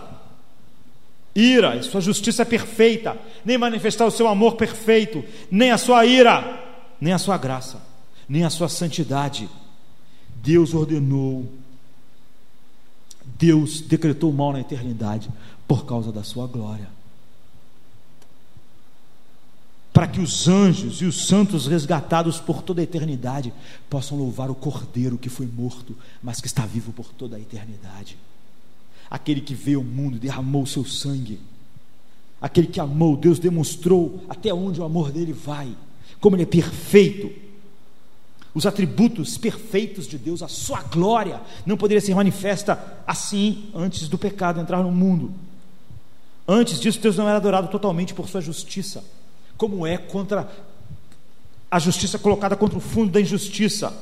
ira, 1.34 1.74
a 1.74 1.82
sua 1.82 2.00
justiça 2.00 2.46
perfeita, 2.46 3.16
nem 3.44 3.58
manifestar 3.58 4.06
o 4.06 4.10
seu 4.10 4.26
amor 4.26 4.56
perfeito, 4.56 5.22
nem 5.50 5.70
a 5.70 5.78
sua 5.78 6.06
ira, 6.06 6.62
nem 7.00 7.12
a 7.12 7.18
sua 7.18 7.36
graça, 7.36 7.82
nem 8.26 8.44
a 8.44 8.50
sua 8.50 8.68
santidade. 8.68 9.48
Deus 10.36 10.72
ordenou, 10.72 11.46
Deus 13.38 13.82
decretou 13.82 14.30
o 14.30 14.32
mal 14.32 14.52
na 14.52 14.60
eternidade 14.60 15.28
por 15.68 15.84
causa 15.84 16.10
da 16.10 16.22
sua 16.22 16.46
glória 16.46 16.96
para 19.96 20.06
que 20.06 20.20
os 20.20 20.46
anjos 20.46 21.00
e 21.00 21.06
os 21.06 21.26
santos 21.26 21.66
resgatados 21.66 22.38
por 22.38 22.60
toda 22.60 22.82
a 22.82 22.84
eternidade 22.84 23.50
possam 23.88 24.18
louvar 24.18 24.50
o 24.50 24.54
Cordeiro 24.54 25.16
que 25.16 25.30
foi 25.30 25.46
morto, 25.46 25.96
mas 26.22 26.38
que 26.38 26.46
está 26.46 26.66
vivo 26.66 26.92
por 26.92 27.14
toda 27.14 27.36
a 27.36 27.40
eternidade. 27.40 28.18
Aquele 29.08 29.40
que 29.40 29.54
veio 29.54 29.78
ao 29.78 29.84
mundo 29.84 30.18
derramou 30.18 30.64
o 30.64 30.66
seu 30.66 30.84
sangue, 30.84 31.40
aquele 32.42 32.66
que 32.66 32.78
amou, 32.78 33.16
Deus 33.16 33.38
demonstrou 33.38 34.22
até 34.28 34.52
onde 34.52 34.82
o 34.82 34.84
amor 34.84 35.10
dele 35.10 35.32
vai, 35.32 35.74
como 36.20 36.36
ele 36.36 36.42
é 36.42 36.46
perfeito. 36.46 37.32
Os 38.52 38.66
atributos 38.66 39.38
perfeitos 39.38 40.06
de 40.06 40.18
Deus, 40.18 40.42
a 40.42 40.48
sua 40.48 40.82
glória, 40.82 41.40
não 41.64 41.78
poderia 41.78 42.02
ser 42.02 42.14
manifesta 42.14 43.00
assim 43.06 43.70
antes 43.74 44.08
do 44.08 44.18
pecado 44.18 44.60
entrar 44.60 44.82
no 44.82 44.92
mundo. 44.92 45.32
Antes 46.46 46.78
disso, 46.78 47.00
Deus 47.00 47.16
não 47.16 47.26
era 47.26 47.38
adorado 47.38 47.68
totalmente 47.68 48.12
por 48.12 48.28
sua 48.28 48.42
justiça 48.42 49.02
como 49.56 49.86
é 49.86 49.96
contra 49.96 50.48
a 51.70 51.78
justiça 51.78 52.18
colocada 52.18 52.56
contra 52.56 52.78
o 52.78 52.80
fundo 52.80 53.12
da 53.12 53.20
injustiça. 53.20 53.92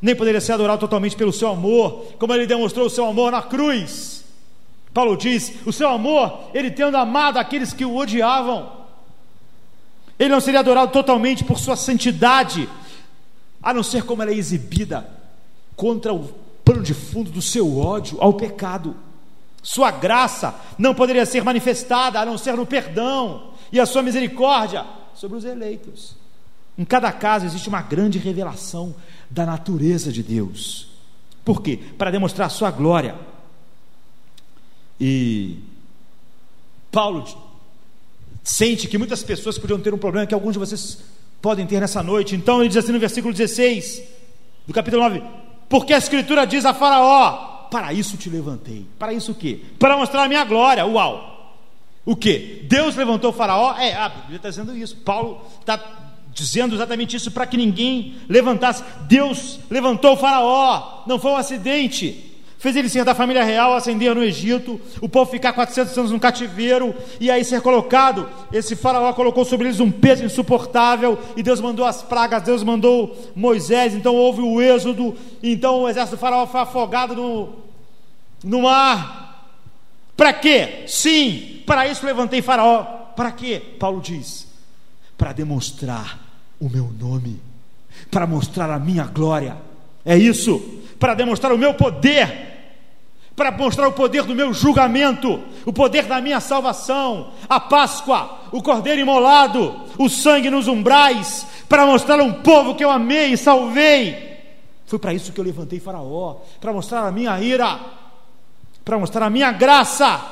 Nem 0.00 0.14
poderia 0.14 0.40
ser 0.40 0.52
adorado 0.52 0.80
totalmente 0.80 1.16
pelo 1.16 1.32
seu 1.32 1.48
amor, 1.48 2.06
como 2.18 2.32
ele 2.32 2.46
demonstrou 2.46 2.86
o 2.86 2.90
seu 2.90 3.04
amor 3.04 3.32
na 3.32 3.42
cruz. 3.42 4.24
Paulo 4.94 5.16
diz: 5.16 5.54
o 5.66 5.72
seu 5.72 5.88
amor, 5.88 6.50
ele 6.54 6.70
tendo 6.70 6.96
amado 6.96 7.38
aqueles 7.38 7.72
que 7.72 7.84
o 7.84 7.96
odiavam. 7.96 8.78
Ele 10.18 10.30
não 10.30 10.40
seria 10.40 10.60
adorado 10.60 10.92
totalmente 10.92 11.44
por 11.44 11.58
sua 11.58 11.76
santidade, 11.76 12.68
a 13.62 13.72
não 13.72 13.82
ser 13.82 14.04
como 14.04 14.22
ela 14.22 14.32
é 14.32 14.34
exibida 14.34 15.08
contra 15.76 16.12
o 16.12 16.32
pano 16.64 16.82
de 16.82 16.94
fundo 16.94 17.30
do 17.30 17.42
seu 17.42 17.78
ódio 17.78 18.18
ao 18.20 18.34
pecado. 18.34 18.96
Sua 19.62 19.90
graça 19.90 20.54
não 20.76 20.94
poderia 20.94 21.26
ser 21.26 21.44
manifestada 21.44 22.20
a 22.20 22.24
não 22.24 22.38
ser 22.38 22.56
no 22.56 22.66
perdão 22.66 23.57
e 23.72 23.80
a 23.80 23.86
sua 23.86 24.02
misericórdia 24.02 24.84
sobre 25.14 25.36
os 25.38 25.44
eleitos. 25.44 26.16
Em 26.76 26.84
cada 26.84 27.10
caso 27.10 27.44
existe 27.44 27.68
uma 27.68 27.82
grande 27.82 28.18
revelação 28.18 28.94
da 29.28 29.44
natureza 29.44 30.12
de 30.12 30.22
Deus. 30.22 30.88
Por 31.44 31.60
quê? 31.60 31.78
Para 31.96 32.10
demonstrar 32.10 32.46
a 32.46 32.50
sua 32.50 32.70
glória. 32.70 33.16
E 35.00 35.56
Paulo 36.90 37.24
sente 38.44 38.86
que 38.86 38.98
muitas 38.98 39.22
pessoas 39.22 39.58
podiam 39.58 39.80
ter 39.80 39.92
um 39.92 39.98
problema 39.98 40.26
que 40.26 40.34
alguns 40.34 40.52
de 40.52 40.58
vocês 40.58 40.98
podem 41.42 41.66
ter 41.66 41.80
nessa 41.80 42.02
noite. 42.02 42.36
Então 42.36 42.60
ele 42.60 42.68
diz 42.68 42.78
assim 42.78 42.92
no 42.92 42.98
versículo 42.98 43.32
16 43.32 44.02
do 44.66 44.72
capítulo 44.72 45.02
9: 45.02 45.22
Porque 45.68 45.92
a 45.92 45.98
escritura 45.98 46.46
diz 46.46 46.64
a 46.64 46.74
Faraó: 46.74 47.68
Para 47.70 47.92
isso 47.92 48.16
te 48.16 48.30
levantei. 48.30 48.86
Para 48.98 49.12
isso 49.12 49.32
o 49.32 49.34
quê? 49.34 49.60
Para 49.78 49.96
mostrar 49.96 50.24
a 50.24 50.28
minha 50.28 50.44
glória. 50.44 50.86
Uau! 50.86 51.37
O 52.08 52.16
que? 52.16 52.64
Deus 52.66 52.96
levantou 52.96 53.28
o 53.28 53.34
Faraó? 53.34 53.76
É, 53.76 53.92
a 53.92 54.08
Bíblia 54.08 54.36
está 54.36 54.48
dizendo 54.48 54.74
isso. 54.74 54.96
Paulo 54.96 55.44
está 55.60 55.78
dizendo 56.32 56.74
exatamente 56.74 57.14
isso 57.14 57.30
para 57.30 57.46
que 57.46 57.58
ninguém 57.58 58.16
levantasse. 58.26 58.82
Deus 59.02 59.60
levantou 59.68 60.14
o 60.14 60.16
Faraó, 60.16 61.02
não 61.06 61.18
foi 61.18 61.32
um 61.32 61.36
acidente 61.36 62.24
fez 62.58 62.74
ele 62.74 62.88
ser 62.88 63.04
da 63.04 63.14
família 63.14 63.44
real, 63.44 63.74
ascender 63.74 64.12
no 64.16 64.24
Egito, 64.24 64.80
o 65.00 65.08
povo 65.08 65.30
ficar 65.30 65.52
400 65.52 65.96
anos 65.96 66.10
no 66.10 66.18
cativeiro, 66.18 66.92
e 67.20 67.30
aí 67.30 67.44
ser 67.44 67.60
colocado, 67.60 68.28
esse 68.52 68.74
faraó 68.74 69.12
colocou 69.12 69.44
sobre 69.44 69.68
eles 69.68 69.78
um 69.78 69.92
peso 69.92 70.24
insuportável, 70.24 71.16
e 71.36 71.42
Deus 71.42 71.60
mandou 71.60 71.86
as 71.86 72.02
pragas, 72.02 72.42
Deus 72.42 72.64
mandou 72.64 73.16
Moisés, 73.36 73.94
então 73.94 74.16
houve 74.16 74.40
o 74.40 74.60
êxodo, 74.60 75.16
então 75.40 75.82
o 75.82 75.88
exército 75.88 76.16
do 76.16 76.20
faraó 76.20 76.48
foi 76.48 76.60
afogado 76.60 77.14
no, 77.14 77.50
no 78.42 78.62
mar. 78.62 79.54
Para 80.16 80.32
quê? 80.32 80.82
Sim, 80.88 81.57
para 81.68 81.86
isso 81.86 82.06
levantei 82.06 82.40
faraó. 82.40 82.82
Para 83.14 83.30
quê? 83.30 83.60
Paulo 83.78 84.00
diz, 84.00 84.48
para 85.18 85.34
demonstrar 85.34 86.18
o 86.58 86.68
meu 86.68 86.90
nome, 86.98 87.40
para 88.10 88.26
mostrar 88.26 88.70
a 88.70 88.78
minha 88.78 89.04
glória. 89.04 89.56
É 90.04 90.16
isso, 90.16 90.58
para 90.98 91.14
demonstrar 91.14 91.52
o 91.52 91.58
meu 91.58 91.74
poder 91.74 92.48
para 93.36 93.52
mostrar 93.52 93.86
o 93.86 93.92
poder 93.92 94.24
do 94.24 94.34
meu 94.34 94.52
julgamento, 94.52 95.40
o 95.64 95.72
poder 95.72 96.06
da 96.06 96.20
minha 96.20 96.40
salvação, 96.40 97.30
a 97.48 97.60
Páscoa, 97.60 98.40
o 98.50 98.60
cordeiro 98.60 99.00
imolado, 99.00 99.76
o 99.96 100.08
sangue 100.08 100.50
nos 100.50 100.66
umbrais, 100.66 101.46
para 101.68 101.86
mostrar 101.86 102.18
a 102.18 102.24
um 102.24 102.32
povo 102.42 102.74
que 102.74 102.84
eu 102.84 102.90
amei 102.90 103.34
e 103.34 103.36
salvei. 103.36 104.40
Foi 104.86 104.98
para 104.98 105.14
isso 105.14 105.32
que 105.32 105.38
eu 105.38 105.44
levantei 105.44 105.78
Faraó, 105.78 106.38
para 106.60 106.72
mostrar 106.72 107.06
a 107.06 107.12
minha 107.12 107.40
ira, 107.40 107.78
para 108.84 108.98
mostrar 108.98 109.26
a 109.26 109.30
minha 109.30 109.52
graça. 109.52 110.27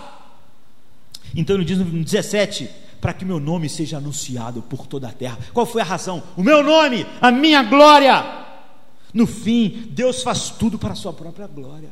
Então 1.36 1.54
ele 1.54 1.64
diz 1.64 1.78
no 1.78 1.84
17: 1.84 2.68
para 3.00 3.12
que 3.12 3.24
meu 3.24 3.38
nome 3.38 3.68
seja 3.68 3.98
anunciado 3.98 4.62
por 4.62 4.86
toda 4.86 5.08
a 5.08 5.12
terra. 5.12 5.38
Qual 5.52 5.66
foi 5.66 5.82
a 5.82 5.84
razão? 5.84 6.22
O 6.36 6.42
meu 6.42 6.62
nome, 6.62 7.06
a 7.20 7.30
minha 7.30 7.62
glória. 7.62 8.44
No 9.12 9.26
fim, 9.26 9.88
Deus 9.90 10.22
faz 10.22 10.50
tudo 10.50 10.78
para 10.78 10.92
a 10.92 10.96
sua 10.96 11.12
própria 11.12 11.46
glória. 11.46 11.90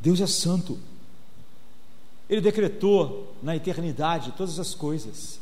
Deus 0.00 0.20
é 0.20 0.26
santo. 0.26 0.78
Ele 2.28 2.40
decretou 2.40 3.34
na 3.42 3.54
eternidade 3.54 4.32
todas 4.36 4.58
as 4.58 4.74
coisas. 4.74 5.40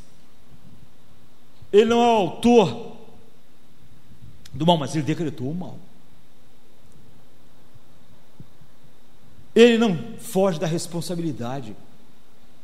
Ele 1.72 1.86
não 1.86 2.00
é 2.02 2.06
o 2.06 2.16
autor 2.16 2.96
do 4.52 4.66
mal, 4.66 4.78
mas 4.78 4.94
ele 4.94 5.04
decretou 5.04 5.50
o 5.50 5.54
mal. 5.54 5.78
Ele 9.54 9.78
não 9.78 10.18
foge 10.18 10.60
da 10.60 10.66
responsabilidade 10.66 11.74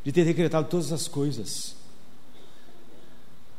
de 0.04 0.12
ter 0.12 0.24
decretado 0.24 0.68
todas 0.68 0.92
as 0.92 1.06
coisas. 1.08 1.76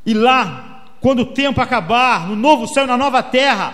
E 0.05 0.13
lá, 0.13 0.85
quando 0.99 1.21
o 1.21 1.33
tempo 1.33 1.61
acabar, 1.61 2.27
no 2.27 2.35
novo 2.35 2.67
céu 2.67 2.83
e 2.83 2.87
na 2.87 2.97
nova 2.97 3.23
terra, 3.23 3.73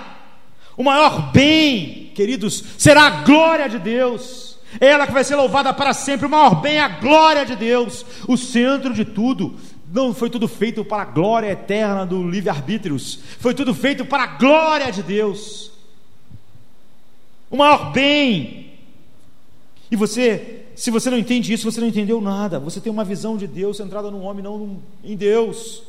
o 0.78 0.84
maior 0.84 1.32
bem, 1.32 2.12
queridos, 2.16 2.64
será 2.78 3.04
a 3.04 3.22
glória 3.22 3.68
de 3.68 3.80
Deus. 3.80 4.58
Ela 4.80 5.08
que 5.08 5.14
vai 5.14 5.24
ser 5.24 5.36
louvada 5.36 5.74
para 5.74 5.94
sempre, 5.94 6.28
o 6.28 6.30
maior 6.30 6.62
bem 6.62 6.76
é 6.76 6.82
a 6.82 6.88
glória 6.88 7.46
de 7.46 7.56
Deus, 7.56 8.06
o 8.28 8.38
centro 8.38 8.94
de 8.94 9.04
tudo. 9.04 9.56
Não 9.92 10.14
foi 10.14 10.30
tudo 10.30 10.48
feito 10.48 10.86
para 10.86 11.02
a 11.02 11.06
glória 11.06 11.52
eterna 11.52 12.06
do 12.06 12.28
livre-arbítrio, 12.28 12.98
foi 13.40 13.56
tudo 13.56 13.74
feito 13.74 14.06
para 14.06 14.24
a 14.24 14.28
glória 14.28 14.92
de 14.92 15.02
Deus. 15.02 15.72
O 17.50 17.58
maior 17.58 17.92
bem. 17.92 18.74
E 19.90 19.96
você, 19.96 20.59
se 20.80 20.90
você 20.90 21.10
não 21.10 21.18
entende 21.18 21.52
isso, 21.52 21.70
você 21.70 21.82
não 21.82 21.90
entendeu 21.90 22.22
nada. 22.22 22.58
Você 22.58 22.80
tem 22.80 22.90
uma 22.90 23.04
visão 23.04 23.36
de 23.36 23.46
Deus 23.46 23.76
centrada 23.76 24.10
no 24.10 24.22
homem, 24.22 24.42
não 24.42 24.78
em 25.04 25.14
Deus. 25.14 25.84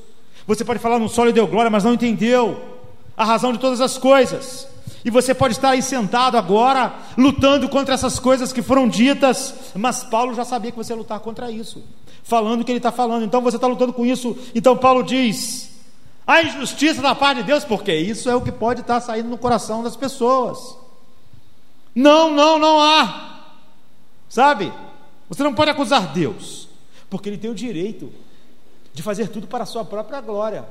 Você 0.49 0.65
pode 0.65 0.81
falar 0.81 0.99
no 0.99 1.09
sol 1.09 1.29
e 1.29 1.33
deu 1.33 1.47
glória, 1.47 1.71
mas 1.71 1.85
não 1.85 1.95
entendeu 1.95 2.61
a 3.17 3.25
razão 3.25 3.53
de 3.53 3.61
todas 3.61 3.81
as 3.81 3.97
coisas. 3.97 4.67
E 5.05 5.09
você 5.09 5.33
pode 5.33 5.55
estar 5.55 5.71
aí 5.71 5.81
sentado 5.81 6.37
agora, 6.37 6.93
lutando 7.17 7.69
contra 7.69 7.95
essas 7.95 8.19
coisas 8.19 8.53
que 8.53 8.63
foram 8.63 8.89
ditas, 8.89 9.55
mas 9.77 10.03
Paulo 10.03 10.35
já 10.35 10.45
sabia 10.45 10.73
que 10.73 10.77
você 10.77 10.93
ia 10.93 10.97
lutar 10.97 11.21
contra 11.21 11.53
isso, 11.53 11.85
falando 12.25 12.63
o 12.63 12.65
que 12.65 12.73
ele 12.73 12.81
está 12.81 12.91
falando, 12.91 13.25
então 13.25 13.41
você 13.41 13.59
está 13.59 13.69
lutando 13.69 13.93
com 13.93 14.05
isso. 14.05 14.37
Então 14.57 14.77
Paulo 14.77 15.05
diz: 15.05 15.71
a 16.27 16.43
injustiça 16.43 17.01
da 17.01 17.15
parte 17.15 17.39
de 17.39 17.45
Deus, 17.45 17.65
porque 17.65 17.95
isso 17.95 18.29
é 18.29 18.35
o 18.35 18.41
que 18.41 18.51
pode 18.51 18.81
estar 18.81 19.01
saindo 19.01 19.29
no 19.29 19.39
coração 19.39 19.85
das 19.85 19.95
pessoas. 19.95 20.59
Não, 21.95 22.35
não, 22.35 22.59
não 22.59 22.81
há, 22.81 23.40
sabe? 24.31 24.73
Você 25.29 25.43
não 25.43 25.53
pode 25.53 25.71
acusar 25.71 26.11
Deus, 26.15 26.69
porque 27.11 27.29
Ele 27.29 27.37
tem 27.37 27.51
o 27.51 27.55
direito 27.55 28.11
de 28.95 29.03
fazer 29.03 29.29
tudo 29.29 29.47
para 29.47 29.65
a 29.65 29.67
sua 29.67 29.85
própria 29.85 30.23
glória, 30.23 30.65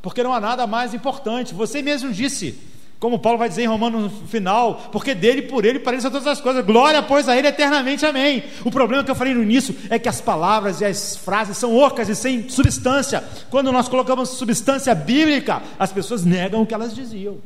porque 0.00 0.22
não 0.22 0.32
há 0.32 0.40
nada 0.40 0.66
mais 0.66 0.94
importante. 0.94 1.52
Você 1.52 1.82
mesmo 1.82 2.10
disse 2.10 2.58
como 3.04 3.18
Paulo 3.18 3.38
vai 3.38 3.50
dizer 3.50 3.64
em 3.64 3.66
Romanos 3.66 4.10
no 4.10 4.28
final, 4.28 4.88
porque 4.90 5.14
dele, 5.14 5.42
por 5.42 5.66
ele, 5.66 5.78
para 5.78 5.92
ele 5.92 6.00
são 6.00 6.10
todas 6.10 6.26
as 6.26 6.40
coisas. 6.40 6.64
Glória, 6.64 7.02
pois, 7.02 7.28
a 7.28 7.36
ele 7.36 7.48
eternamente, 7.48 8.06
amém. 8.06 8.42
O 8.64 8.70
problema 8.70 9.04
que 9.04 9.10
eu 9.10 9.14
falei 9.14 9.34
no 9.34 9.42
início 9.42 9.76
é 9.90 9.98
que 9.98 10.08
as 10.08 10.22
palavras 10.22 10.80
e 10.80 10.86
as 10.86 11.14
frases 11.14 11.58
são 11.58 11.76
ocas 11.76 12.08
e 12.08 12.14
sem 12.14 12.48
substância. 12.48 13.22
Quando 13.50 13.70
nós 13.70 13.88
colocamos 13.90 14.30
substância 14.30 14.94
bíblica, 14.94 15.60
as 15.78 15.92
pessoas 15.92 16.24
negam 16.24 16.62
o 16.62 16.66
que 16.66 16.72
elas 16.72 16.94
diziam. 16.94 17.36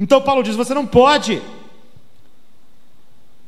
Então 0.00 0.20
Paulo 0.20 0.42
diz: 0.42 0.56
você 0.56 0.74
não 0.74 0.86
pode. 0.86 1.40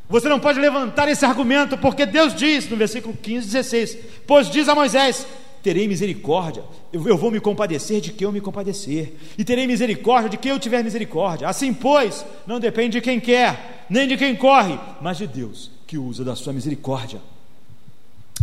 Você 0.08 0.28
não 0.28 0.38
pode 0.38 0.60
levantar 0.60 1.08
esse 1.08 1.24
argumento, 1.24 1.76
porque 1.76 2.06
Deus 2.06 2.34
diz 2.34 2.68
no 2.68 2.76
versículo 2.76 3.16
15, 3.16 3.46
16: 3.46 3.98
Pois 4.26 4.48
diz 4.48 4.68
a 4.68 4.74
Moisés: 4.74 5.26
terei 5.62 5.88
misericórdia, 5.88 6.62
eu 6.92 7.16
vou 7.16 7.28
me 7.28 7.40
compadecer 7.40 8.00
de 8.00 8.12
quem 8.12 8.24
eu 8.24 8.30
me 8.30 8.40
compadecer, 8.40 9.16
e 9.36 9.42
terei 9.42 9.66
misericórdia 9.66 10.30
de 10.30 10.36
quem 10.36 10.52
eu 10.52 10.60
tiver 10.60 10.84
misericórdia. 10.84 11.48
Assim, 11.48 11.74
pois, 11.74 12.24
não 12.46 12.60
depende 12.60 12.98
de 12.98 13.00
quem 13.00 13.18
quer, 13.18 13.84
nem 13.90 14.06
de 14.06 14.16
quem 14.16 14.36
corre, 14.36 14.78
mas 15.00 15.18
de 15.18 15.26
Deus 15.26 15.72
que 15.86 15.98
usa 15.98 16.24
da 16.24 16.36
sua 16.36 16.52
misericórdia. 16.52 17.20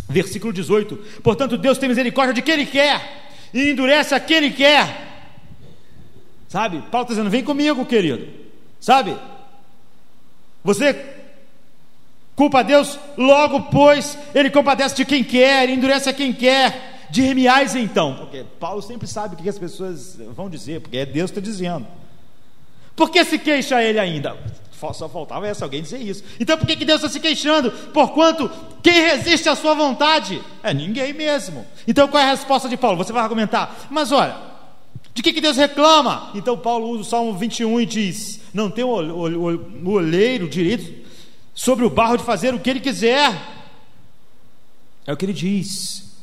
Versículo 0.10 0.52
18: 0.52 0.98
Portanto, 1.24 1.58
Deus 1.58 1.78
tem 1.78 1.88
misericórdia 1.88 2.34
de 2.34 2.42
quem 2.42 2.56
Ele 2.56 2.66
quer, 2.66 3.32
e 3.54 3.70
endurece 3.70 4.14
a 4.14 4.20
quem 4.20 4.38
Ele 4.38 4.52
quer. 4.52 5.14
Sabe? 6.50 6.82
Paulo 6.92 7.06
está 7.06 7.14
dizendo: 7.14 7.30
vem 7.30 7.44
comigo, 7.44 7.86
querido. 7.86 8.28
Sabe? 8.82 9.16
Você 10.62 10.94
culpa 12.36 12.60
a 12.60 12.64
Deus, 12.64 13.00
logo, 13.18 13.62
pois, 13.64 14.18
Ele 14.34 14.50
compadece 14.50 14.96
de 14.96 15.06
quem 15.06 15.24
quer, 15.24 15.70
endurece 15.70 16.10
a 16.10 16.14
quem 16.14 16.34
quer 16.34 16.94
Dirmiais 17.14 17.76
então, 17.76 18.16
porque 18.16 18.44
Paulo 18.60 18.82
sempre 18.82 19.08
sabe 19.08 19.36
o 19.36 19.38
que 19.38 19.48
as 19.48 19.60
pessoas 19.60 20.18
vão 20.36 20.50
dizer, 20.50 20.82
porque 20.82 20.98
é 20.98 21.06
Deus 21.06 21.30
que 21.30 21.38
está 21.38 21.52
dizendo. 21.52 21.86
Por 22.96 23.12
que 23.12 23.24
se 23.24 23.38
queixa 23.38 23.84
ele 23.84 24.00
ainda? 24.00 24.36
Só 24.72 25.08
faltava 25.08 25.48
essa, 25.48 25.64
alguém 25.64 25.84
dizer 25.84 26.00
isso. 26.00 26.24
Então 26.40 26.58
por 26.58 26.66
que, 26.66 26.76
que 26.76 26.84
Deus 26.84 27.02
está 27.04 27.10
se 27.10 27.20
queixando? 27.20 27.70
Porquanto 27.94 28.50
quem 28.82 28.94
resiste 28.94 29.48
à 29.48 29.56
sua 29.56 29.76
vontade? 29.76 30.42
É 30.64 30.74
ninguém 30.74 31.14
mesmo. 31.14 31.64
Então 31.88 32.08
qual 32.08 32.24
é 32.24 32.26
a 32.26 32.32
resposta 32.32 32.68
de 32.68 32.76
Paulo? 32.76 32.98
Você 32.98 33.14
vai 33.14 33.22
argumentar, 33.22 33.86
mas 33.92 34.12
olha, 34.12 34.36
de 35.14 35.22
que, 35.22 35.34
que 35.34 35.40
Deus 35.40 35.56
reclama? 35.56 36.32
Então 36.34 36.58
Paulo 36.58 36.90
usa 36.90 37.02
o 37.02 37.06
Salmo 37.06 37.34
21 37.34 37.80
e 37.82 37.86
diz: 37.86 38.42
Não 38.52 38.72
tem 38.72 38.84
o 38.84 38.90
olheiro 39.86 40.50
direito 40.50 41.03
sobre 41.54 41.86
o 41.86 41.90
barro 41.90 42.18
de 42.18 42.24
fazer 42.24 42.54
o 42.54 42.60
que 42.60 42.70
ele 42.70 42.80
quiser. 42.80 43.32
É 45.06 45.14
o 45.14 45.18
que 45.18 45.26
ele 45.26 45.34
diz. 45.34 46.14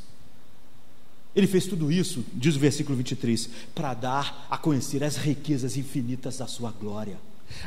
Ele 1.35 1.47
fez 1.47 1.67
tudo 1.67 1.93
isso, 1.93 2.25
diz 2.33 2.57
o 2.57 2.59
versículo 2.59 2.97
23, 2.97 3.49
para 3.75 3.95
dar 3.95 4.47
a 4.51 4.59
conhecer 4.59 5.05
as 5.05 5.17
riquezas 5.17 5.77
infinitas 5.77 6.39
da 6.39 6.47
sua 6.47 6.73
glória, 6.73 7.19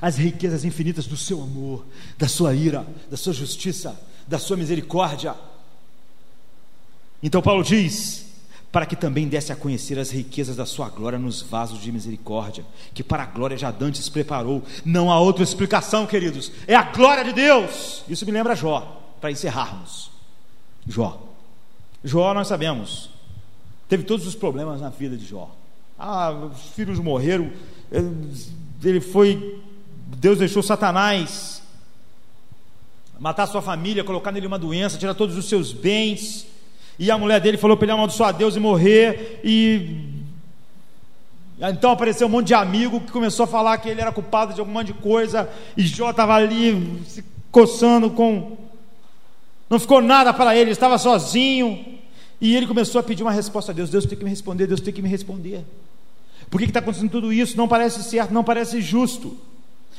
as 0.02 0.18
riquezas 0.18 0.66
infinitas 0.66 1.06
do 1.08 1.16
seu 1.16 1.42
amor, 1.42 1.86
da 2.18 2.28
sua 2.28 2.54
ira, 2.54 2.86
da 3.10 3.16
sua 3.16 3.32
justiça, 3.32 3.98
da 4.28 4.38
sua 4.38 4.58
misericórdia. 4.58 5.36
Então 7.22 7.42
Paulo 7.42 7.64
diz: 7.64 8.26
para 8.74 8.88
que 8.88 8.96
também 8.96 9.28
desse 9.28 9.52
a 9.52 9.56
conhecer 9.56 10.00
as 10.00 10.10
riquezas 10.10 10.56
da 10.56 10.66
sua 10.66 10.90
glória 10.90 11.20
nos 11.20 11.44
vasos 11.44 11.80
de 11.80 11.92
misericórdia, 11.92 12.66
que 12.92 13.04
para 13.04 13.22
a 13.22 13.28
glória 13.28 13.56
já 13.56 13.70
dantes 13.70 14.10
preparou. 14.10 14.64
Não 14.84 15.12
há 15.12 15.20
outra 15.20 15.44
explicação, 15.44 16.08
queridos, 16.08 16.52
é 16.66 16.76
a 16.76 16.82
glória 16.82 17.24
de 17.24 17.34
Deus. 17.34 18.04
Isso 18.10 18.26
me 18.26 18.32
lembra 18.32 18.56
Jó, 18.56 19.00
para 19.22 19.30
encerrarmos. 19.30 20.10
Jó. 20.88 21.22
Jó, 22.04 22.34
nós 22.34 22.48
sabemos, 22.48 23.12
teve 23.88 24.04
todos 24.04 24.26
os 24.26 24.34
problemas 24.34 24.82
na 24.82 24.90
vida 24.90 25.16
de 25.16 25.28
Jó. 25.28 25.56
Ah, 25.98 26.32
os 26.32 26.72
filhos 26.76 26.98
morreram, 26.98 27.52
ele 28.84 29.00
foi, 29.00 29.62
Deus 30.18 30.40
deixou 30.40 30.64
Satanás 30.64 31.62
matar 33.20 33.46
sua 33.46 33.62
família, 33.62 34.04
colocar 34.04 34.32
nele 34.32 34.48
uma 34.48 34.58
doença, 34.58 34.98
tirar 34.98 35.14
todos 35.14 35.38
os 35.38 35.48
seus 35.48 35.72
bens. 35.72 36.48
E 36.98 37.10
a 37.10 37.18
mulher 37.18 37.40
dele 37.42 37.58
falou 37.58 37.76
para 37.76 37.86
ele 37.86 37.92
amaldiçoar 37.94 38.34
Deus 38.34 38.56
e 38.56 38.60
morrer. 38.60 39.40
E 39.44 40.14
então 41.60 41.92
apareceu 41.92 42.28
um 42.28 42.30
monte 42.30 42.48
de 42.48 42.54
amigo 42.54 43.00
que 43.00 43.12
começou 43.12 43.46
a 43.46 43.48
falar 43.48 43.78
que 43.78 43.88
ele 43.88 44.02
era 44.02 44.12
culpado 44.12 44.54
de 44.54 44.60
algum 44.60 44.72
monte 44.72 44.88
de 44.88 44.94
coisa. 44.94 45.50
E 45.78 45.84
Jó 45.84 46.10
estava 46.10 46.34
ali 46.36 47.02
se 47.08 47.24
coçando 47.52 48.10
com. 48.10 48.58
Não 49.70 49.80
ficou 49.80 50.02
nada 50.02 50.34
para 50.34 50.56
ele 50.56 50.72
estava 50.72 50.98
sozinho. 50.98 51.94
E 52.42 52.56
ele 52.56 52.68
começou 52.68 53.00
a 53.00 53.04
pedir 53.04 53.24
uma 53.24 53.32
resposta 53.32 53.72
a 53.72 53.76
Deus: 53.76 53.90
Deus 53.90 54.06
tem 54.06 54.18
que 54.18 54.24
me 54.24 54.30
responder, 54.30 54.68
Deus 54.68 54.82
tem 54.82 54.94
que 54.94 55.02
me 55.02 55.10
responder. 55.10 55.64
Por 56.50 56.60
que 56.60 56.68
está 56.68 56.80
acontecendo 56.80 57.10
tudo 57.10 57.32
isso? 57.32 57.56
Não 57.58 57.68
parece 57.68 58.04
certo, 58.04 58.34
não 58.34 58.44
parece 58.44 58.82
justo. 58.82 59.38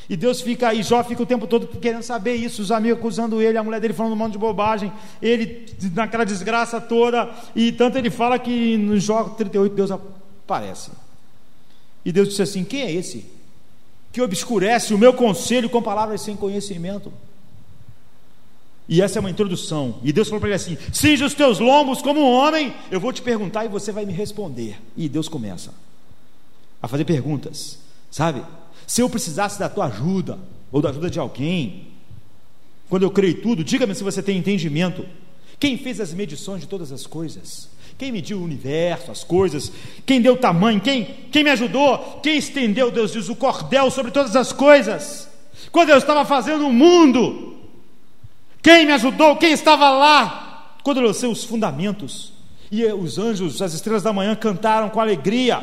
E 0.09 0.17
Deus 0.17 0.41
fica 0.41 0.69
aí, 0.69 0.83
Jó 0.83 1.03
fica 1.03 1.23
o 1.23 1.27
tempo 1.27 1.47
todo 1.47 1.67
querendo 1.67 2.03
saber 2.03 2.35
isso, 2.35 2.61
os 2.61 2.71
amigos 2.71 2.99
acusando 2.99 3.41
ele, 3.41 3.57
a 3.57 3.63
mulher 3.63 3.81
dele 3.81 3.95
falando 3.95 4.13
um 4.13 4.17
monte 4.17 4.33
de 4.33 4.39
bobagem, 4.39 4.93
ele 5.23 5.67
naquela 5.95 6.25
desgraça 6.25 6.81
toda, 6.81 7.31
e 7.57 7.73
tanto 7.73 7.97
ele 7.97 8.11
fala 8.11 8.39
que 8.39 8.77
no 8.77 8.99
Jó 8.99 9.25
38 9.25 9.75
Deus 9.75 9.91
aparece. 9.91 10.91
E 12.05 12.13
Deus 12.13 12.29
disse 12.29 12.43
assim: 12.43 12.65
Quem 12.65 12.83
é 12.83 12.93
esse 12.93 13.25
que 14.13 14.21
obscurece 14.21 14.93
o 14.93 14.99
meu 14.99 15.15
conselho 15.15 15.71
com 15.71 15.83
palavras 15.83 16.21
sem 16.21 16.37
conhecimento? 16.37 17.13
E 18.87 19.01
essa 19.01 19.19
é 19.19 19.21
uma 19.21 19.31
introdução. 19.31 19.95
E 20.03 20.13
Deus 20.13 20.29
falou 20.29 20.41
para 20.41 20.51
ele 20.51 20.57
assim: 20.57 20.77
Cinge 20.93 21.25
os 21.25 21.35
teus 21.35 21.59
lombos 21.59 22.03
como 22.03 22.21
um 22.21 22.31
homem, 22.31 22.75
eu 22.91 23.01
vou 23.01 23.13
te 23.13 23.23
perguntar 23.23 23.65
e 23.65 23.69
você 23.69 23.91
vai 23.91 24.05
me 24.05 24.13
responder. 24.13 24.79
E 24.97 25.09
Deus 25.09 25.29
começa 25.29 25.73
a 26.83 26.87
fazer 26.87 27.07
perguntas, 27.07 27.79
sabe? 28.11 28.43
Se 28.87 29.01
eu 29.01 29.09
precisasse 29.09 29.59
da 29.59 29.69
tua 29.69 29.87
ajuda, 29.87 30.39
ou 30.71 30.81
da 30.81 30.91
ajuda 30.91 31.09
de 31.09 31.19
alguém, 31.19 31.89
quando 32.89 33.03
eu 33.03 33.11
creio 33.11 33.41
tudo, 33.41 33.65
diga-me 33.65 33.95
se 33.95 34.05
você 34.05 34.23
tem 34.23 34.39
entendimento. 34.39 35.07
Quem 35.59 35.79
fez 35.79 36.01
as 36.01 36.13
medições 36.13 36.61
de 36.61 36.69
todas 36.69 36.93
as 36.93 37.07
coisas? 37.07 37.69
Quem 37.97 38.11
mediu 38.11 38.39
o 38.39 38.45
universo, 38.45 39.11
as 39.11 39.23
coisas? 39.23 39.71
Quem 40.05 40.21
deu 40.21 40.37
tamanho? 40.37 40.81
Quem, 40.81 41.05
quem 41.31 41.45
me 41.45 41.51
ajudou? 41.51 42.21
Quem 42.23 42.37
estendeu, 42.37 42.91
Deus 42.91 43.13
diz, 43.13 43.29
o 43.29 43.37
cordel 43.37 43.91
sobre 43.91 44.11
todas 44.11 44.35
as 44.37 44.53
coisas? 44.53 45.29
Quando 45.71 45.91
eu 45.91 45.99
estava 45.99 46.25
fazendo 46.25 46.67
o 46.67 46.73
mundo, 46.73 47.57
quem 48.63 48.85
me 48.85 48.93
ajudou? 48.93 49.37
Quem 49.37 49.53
estava 49.53 49.91
lá? 49.91 50.77
Quando 50.83 50.99
eu 50.99 51.05
lancei 51.05 51.29
os 51.29 51.45
fundamentos, 51.45 52.35
e 52.71 52.85
os 52.87 53.19
anjos, 53.19 53.63
as 53.63 53.73
estrelas 53.73 54.03
da 54.03 54.13
manhã 54.13 54.35
cantaram 54.35 54.91
com 54.91 55.01
alegria. 55.01 55.63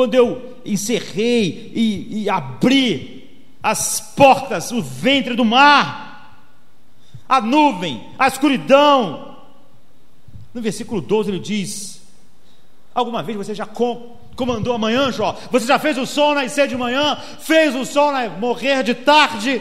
Quando 0.00 0.14
eu 0.14 0.56
encerrei 0.64 1.72
e, 1.74 2.22
e 2.22 2.30
abri 2.30 3.44
as 3.62 4.00
portas, 4.16 4.72
o 4.72 4.80
ventre 4.80 5.34
do 5.34 5.44
mar, 5.44 6.48
a 7.28 7.38
nuvem, 7.38 8.08
a 8.18 8.26
escuridão. 8.26 9.36
No 10.54 10.62
versículo 10.62 11.02
12 11.02 11.30
ele 11.30 11.38
diz: 11.38 12.00
Alguma 12.94 13.22
vez 13.22 13.36
você 13.36 13.54
já 13.54 13.68
comandou 14.34 14.72
amanhã, 14.72 15.12
Jó? 15.12 15.38
Você 15.50 15.66
já 15.66 15.78
fez 15.78 15.98
o 15.98 16.06
sol 16.06 16.34
nascer 16.34 16.66
de 16.66 16.78
manhã? 16.78 17.18
Fez 17.38 17.74
o 17.74 17.84
sol 17.84 18.10
morrer 18.38 18.82
de 18.82 18.94
tarde? 18.94 19.60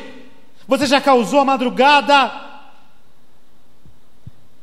Você 0.65 0.85
já 0.85 1.01
causou 1.01 1.41
a 1.41 1.45
madrugada? 1.45 2.31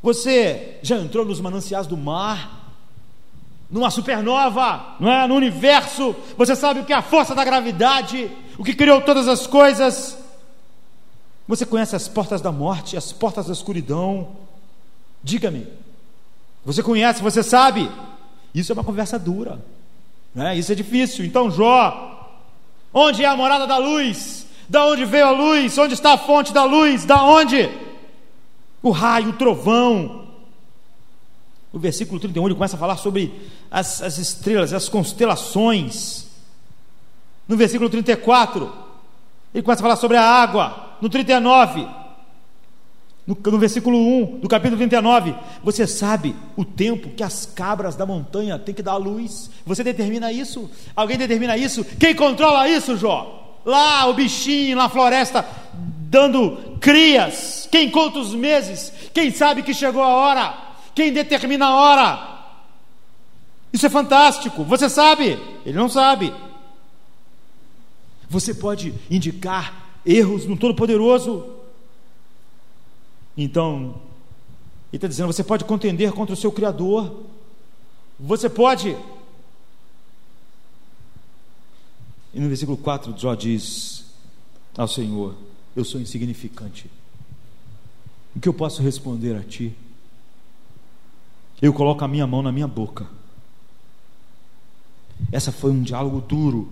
Você 0.01 0.79
já 0.81 0.97
entrou 0.97 1.23
nos 1.23 1.39
mananciais 1.39 1.85
do 1.85 1.95
mar? 1.95 2.56
Numa 3.69 3.91
supernova, 3.91 4.95
não 4.99 5.11
é? 5.11 5.27
no 5.27 5.35
universo. 5.35 6.15
Você 6.37 6.55
sabe 6.55 6.79
o 6.79 6.85
que 6.85 6.93
é 6.93 6.95
a 6.95 7.01
força 7.01 7.35
da 7.35 7.43
gravidade, 7.43 8.31
o 8.57 8.63
que 8.63 8.73
criou 8.73 9.01
todas 9.01 9.27
as 9.27 9.45
coisas. 9.45 10.17
Você 11.47 11.65
conhece 11.65 11.95
as 11.95 12.07
portas 12.07 12.41
da 12.41 12.51
morte, 12.51 12.97
as 12.97 13.11
portas 13.11 13.47
da 13.47 13.53
escuridão. 13.53 14.29
Diga-me, 15.23 15.67
você 16.65 16.83
conhece, 16.83 17.21
você 17.21 17.41
sabe? 17.41 17.89
Isso 18.53 18.71
é 18.71 18.73
uma 18.73 18.83
conversa 18.83 19.17
dura, 19.17 19.63
né? 20.33 20.57
isso 20.57 20.71
é 20.71 20.75
difícil. 20.75 21.25
Então, 21.25 21.49
Jó, 21.51 22.31
onde 22.93 23.23
é 23.23 23.27
a 23.27 23.35
morada 23.35 23.67
da 23.67 23.77
luz? 23.77 24.45
Da 24.69 24.85
onde 24.85 25.05
veio 25.05 25.27
a 25.27 25.31
luz? 25.31 25.77
Onde 25.77 25.93
está 25.93 26.13
a 26.13 26.17
fonte 26.17 26.53
da 26.53 26.65
luz? 26.65 27.05
Da 27.05 27.23
onde? 27.23 27.69
O 28.81 28.91
raio, 28.91 29.29
o 29.29 29.33
trovão, 29.33 30.26
no 31.77 31.81
versículo 31.81 32.19
31, 32.19 32.43
ele 32.47 32.55
começa 32.55 32.75
a 32.75 32.79
falar 32.79 32.97
sobre 32.97 33.31
as, 33.69 34.01
as 34.01 34.17
estrelas, 34.17 34.73
as 34.73 34.89
constelações. 34.89 36.25
No 37.47 37.55
versículo 37.55 37.87
34, 37.87 38.73
ele 39.53 39.61
começa 39.61 39.81
a 39.81 39.83
falar 39.83 39.95
sobre 39.95 40.17
a 40.17 40.23
água. 40.23 40.97
No 40.99 41.07
39, 41.07 41.87
no, 43.27 43.37
no, 43.39 43.59
versículo 43.59 43.95
1 43.95 44.39
do 44.39 44.47
capítulo 44.49 44.77
39, 44.77 45.35
você 45.63 45.85
sabe 45.85 46.35
o 46.55 46.65
tempo 46.65 47.11
que 47.11 47.21
as 47.21 47.45
cabras 47.45 47.95
da 47.95 48.07
montanha 48.07 48.57
têm 48.57 48.73
que 48.73 48.81
dar 48.81 48.93
a 48.93 48.97
luz? 48.97 49.51
Você 49.63 49.83
determina 49.83 50.31
isso? 50.31 50.67
Alguém 50.95 51.15
determina 51.15 51.55
isso? 51.55 51.85
Quem 51.99 52.15
controla 52.15 52.67
isso, 52.67 52.97
Jó? 52.97 53.59
Lá 53.63 54.07
o 54.07 54.15
bichinho 54.15 54.75
na 54.75 54.89
floresta 54.89 55.45
dando 55.73 56.79
crias. 56.79 57.69
Quem 57.71 57.91
conta 57.91 58.17
os 58.17 58.33
meses? 58.33 58.91
Quem 59.13 59.29
sabe 59.29 59.61
que 59.61 59.75
chegou 59.75 60.01
a 60.01 60.15
hora? 60.15 60.66
Quem 60.97 61.13
determina 61.13 61.67
a 61.67 61.75
hora? 61.75 62.47
Isso 63.71 63.85
é 63.85 63.89
fantástico. 63.89 64.63
Você 64.63 64.89
sabe? 64.89 65.37
Ele 65.63 65.77
não 65.77 65.87
sabe. 65.87 66.33
Você 68.27 68.51
pode 68.51 68.91
indicar 69.07 69.99
erros 70.03 70.47
no 70.47 70.57
Todo-Poderoso. 70.57 71.53
Então, 73.37 74.01
ele 74.91 74.97
está 74.97 75.07
dizendo: 75.07 75.31
você 75.31 75.43
pode 75.43 75.65
contender 75.65 76.11
contra 76.13 76.33
o 76.33 76.35
seu 76.35 76.51
Criador. 76.51 77.25
Você 78.19 78.49
pode. 78.49 78.97
E 82.33 82.39
no 82.39 82.47
versículo 82.47 82.75
4, 82.75 83.13
Jó 83.15 83.35
diz 83.35 84.03
ao 84.75 84.87
Senhor: 84.87 85.35
Eu 85.75 85.85
sou 85.85 86.01
insignificante. 86.01 86.89
O 88.35 88.39
que 88.39 88.49
eu 88.49 88.53
posso 88.53 88.81
responder 88.81 89.35
a 89.35 89.43
ti? 89.43 89.75
Eu 91.61 91.73
coloco 91.73 92.03
a 92.03 92.07
minha 92.07 92.27
mão 92.27 92.41
na 92.41 92.51
minha 92.51 92.67
boca. 92.67 93.07
Essa 95.31 95.51
foi 95.51 95.71
um 95.71 95.81
diálogo 95.81 96.21
duro. 96.21 96.69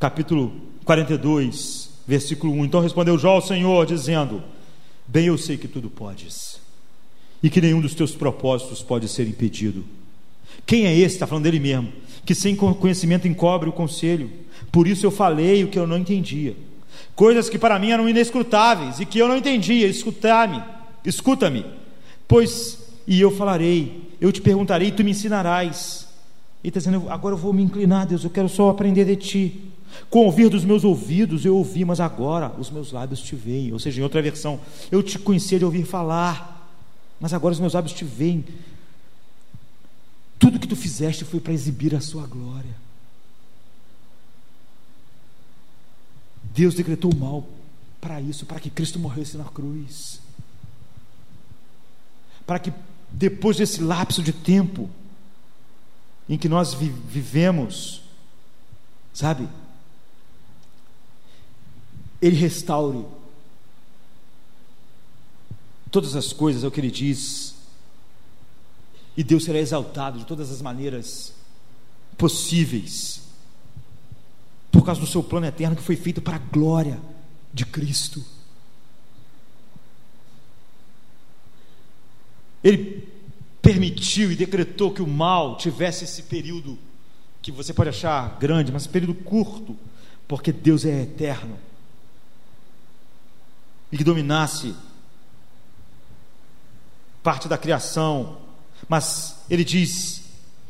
Capítulo 0.00 0.52
42, 0.84 1.90
versículo 2.06 2.52
1. 2.54 2.64
Então 2.64 2.80
respondeu 2.80 3.16
Jó 3.16 3.34
ao 3.34 3.42
Senhor, 3.42 3.86
dizendo: 3.86 4.42
Bem 5.06 5.26
eu 5.26 5.38
sei 5.38 5.56
que 5.56 5.68
tudo 5.68 5.88
podes, 5.88 6.60
e 7.40 7.48
que 7.48 7.60
nenhum 7.60 7.80
dos 7.80 7.94
teus 7.94 8.12
propósitos 8.12 8.82
pode 8.82 9.08
ser 9.08 9.28
impedido. 9.28 9.84
Quem 10.66 10.86
é 10.86 10.96
esse? 10.96 11.14
Está 11.14 11.26
falando 11.26 11.44
dele 11.44 11.60
mesmo, 11.60 11.92
que 12.26 12.34
sem 12.34 12.56
conhecimento 12.56 13.28
encobre 13.28 13.68
o 13.68 13.72
conselho. 13.72 14.30
Por 14.72 14.88
isso 14.88 15.06
eu 15.06 15.10
falei 15.12 15.62
o 15.62 15.68
que 15.68 15.78
eu 15.78 15.86
não 15.86 15.98
entendia, 15.98 16.56
coisas 17.14 17.48
que 17.48 17.58
para 17.58 17.78
mim 17.78 17.90
eram 17.90 18.08
inescrutáveis 18.08 18.98
e 18.98 19.06
que 19.06 19.20
eu 19.20 19.28
não 19.28 19.36
entendia. 19.36 19.86
Escutar-me, 19.86 20.60
escuta-me 21.04 21.81
Pois, 22.32 22.78
e 23.06 23.20
eu 23.20 23.30
falarei, 23.30 24.10
eu 24.18 24.32
te 24.32 24.40
perguntarei, 24.40 24.88
e 24.88 24.90
tu 24.90 25.04
me 25.04 25.10
ensinarás. 25.10 26.08
E 26.64 26.68
está 26.68 26.78
dizendo, 26.78 27.10
agora 27.10 27.34
eu 27.34 27.38
vou 27.38 27.52
me 27.52 27.62
inclinar, 27.62 28.06
Deus, 28.06 28.24
eu 28.24 28.30
quero 28.30 28.48
só 28.48 28.70
aprender 28.70 29.04
de 29.04 29.16
ti. 29.16 29.70
Com 30.08 30.20
o 30.20 30.24
ouvir 30.24 30.48
dos 30.48 30.64
meus 30.64 30.82
ouvidos 30.82 31.44
eu 31.44 31.54
ouvi, 31.54 31.84
mas 31.84 32.00
agora 32.00 32.50
os 32.58 32.70
meus 32.70 32.90
lábios 32.90 33.20
te 33.20 33.36
veem. 33.36 33.70
Ou 33.70 33.78
seja, 33.78 34.00
em 34.00 34.02
outra 34.02 34.22
versão, 34.22 34.58
eu 34.90 35.02
te 35.02 35.18
conhecia 35.18 35.58
de 35.58 35.66
ouvir 35.66 35.84
falar, 35.84 36.74
mas 37.20 37.34
agora 37.34 37.52
os 37.52 37.60
meus 37.60 37.74
lábios 37.74 37.92
te 37.92 38.02
veem. 38.06 38.42
Tudo 40.38 40.58
que 40.58 40.66
tu 40.66 40.74
fizeste 40.74 41.26
foi 41.26 41.38
para 41.38 41.52
exibir 41.52 41.94
a 41.94 42.00
sua 42.00 42.26
glória. 42.26 42.74
Deus 46.54 46.74
decretou 46.74 47.14
mal 47.14 47.46
para 48.00 48.22
isso, 48.22 48.46
para 48.46 48.58
que 48.58 48.70
Cristo 48.70 48.98
morresse 48.98 49.36
na 49.36 49.44
cruz 49.44 50.21
para 52.52 52.58
que 52.58 52.72
depois 53.10 53.56
desse 53.56 53.80
lapso 53.80 54.22
de 54.22 54.30
tempo 54.30 54.90
em 56.28 56.36
que 56.36 56.50
nós 56.50 56.74
vi 56.74 56.90
vivemos, 56.90 58.02
sabe, 59.10 59.48
Ele 62.20 62.36
restaure 62.36 63.06
todas 65.90 66.14
as 66.14 66.30
coisas, 66.30 66.62
é 66.62 66.66
o 66.66 66.70
que 66.70 66.78
Ele 66.78 66.90
diz 66.90 67.54
E 69.16 69.24
Deus 69.24 69.44
será 69.44 69.58
exaltado 69.58 70.18
de 70.18 70.26
todas 70.26 70.50
as 70.50 70.60
maneiras 70.60 71.32
possíveis, 72.18 73.22
por 74.70 74.84
causa 74.84 75.00
do 75.00 75.06
seu 75.06 75.22
plano 75.22 75.46
eterno 75.46 75.74
que 75.74 75.82
foi 75.82 75.96
feito 75.96 76.20
para 76.20 76.36
a 76.36 76.38
glória 76.38 77.00
de 77.50 77.64
Cristo. 77.64 78.22
Ele 82.62 83.08
permitiu 83.60 84.30
e 84.32 84.36
decretou 84.36 84.92
que 84.92 85.02
o 85.02 85.06
mal 85.06 85.56
tivesse 85.56 86.04
esse 86.04 86.22
período 86.24 86.78
que 87.40 87.50
você 87.50 87.72
pode 87.72 87.90
achar 87.90 88.36
grande, 88.38 88.72
mas 88.72 88.86
período 88.86 89.14
curto, 89.14 89.76
porque 90.28 90.52
Deus 90.52 90.84
é 90.84 91.02
eterno. 91.02 91.58
E 93.90 93.96
que 93.96 94.04
dominasse 94.04 94.74
parte 97.22 97.48
da 97.48 97.58
criação, 97.58 98.38
mas 98.88 99.44
ele 99.50 99.64
diz 99.64 100.22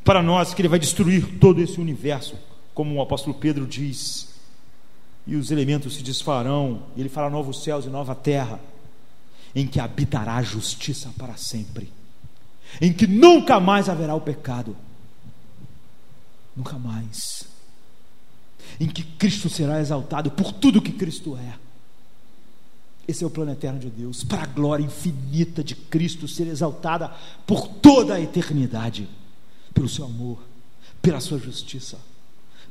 para 0.04 0.22
nós 0.22 0.52
que 0.52 0.60
ele 0.60 0.68
vai 0.68 0.78
destruir 0.78 1.38
todo 1.38 1.60
esse 1.60 1.80
universo, 1.80 2.36
como 2.74 2.96
o 2.96 3.02
apóstolo 3.02 3.34
Pedro 3.34 3.66
diz, 3.66 4.34
e 5.26 5.36
os 5.36 5.50
elementos 5.50 5.94
se 5.94 6.02
desfarão, 6.02 6.84
e 6.96 7.00
ele 7.00 7.08
fala 7.08 7.30
novos 7.30 7.62
céus 7.62 7.84
e 7.84 7.88
nova 7.88 8.14
terra, 8.14 8.60
em 9.54 9.66
que 9.66 9.80
habitará 9.80 10.36
a 10.36 10.42
justiça 10.42 11.12
para 11.18 11.36
sempre, 11.36 11.92
em 12.80 12.92
que 12.92 13.06
nunca 13.06 13.60
mais 13.60 13.88
haverá 13.88 14.14
o 14.14 14.20
pecado, 14.20 14.76
nunca 16.56 16.78
mais, 16.78 17.44
em 18.80 18.88
que 18.88 19.02
Cristo 19.02 19.48
será 19.48 19.80
exaltado 19.80 20.30
por 20.30 20.52
tudo 20.52 20.82
que 20.82 20.92
Cristo 20.92 21.36
é. 21.36 21.54
Esse 23.06 23.24
é 23.24 23.26
o 23.26 23.30
plano 23.30 23.50
eterno 23.50 23.80
de 23.80 23.90
Deus, 23.90 24.22
para 24.22 24.44
a 24.44 24.46
glória 24.46 24.84
infinita 24.84 25.62
de 25.62 25.74
Cristo 25.74 26.28
ser 26.28 26.46
exaltada 26.46 27.12
por 27.46 27.66
toda 27.66 28.14
a 28.14 28.20
eternidade, 28.20 29.08
pelo 29.74 29.88
seu 29.88 30.04
amor, 30.04 30.38
pela 31.00 31.20
sua 31.20 31.38
justiça, 31.38 31.98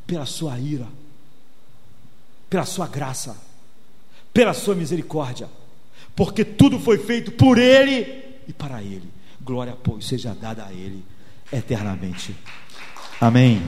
pela 0.08 0.26
sua 0.26 0.58
ira, 0.58 0.88
pela 2.50 2.66
sua 2.66 2.88
graça, 2.88 3.38
pela 4.34 4.54
sua 4.54 4.74
misericórdia, 4.74 5.50
porque 6.16 6.44
tudo 6.46 6.80
foi 6.80 6.98
feito 6.98 7.32
por 7.32 7.58
Ele 7.58 8.24
e 8.48 8.54
para 8.54 8.82
Ele. 8.82 9.10
Glória, 9.42 9.76
pois, 9.82 10.06
seja 10.06 10.34
dada 10.34 10.66
a 10.66 10.72
Ele 10.72 11.04
eternamente. 11.52 12.36
Amém. 13.20 13.62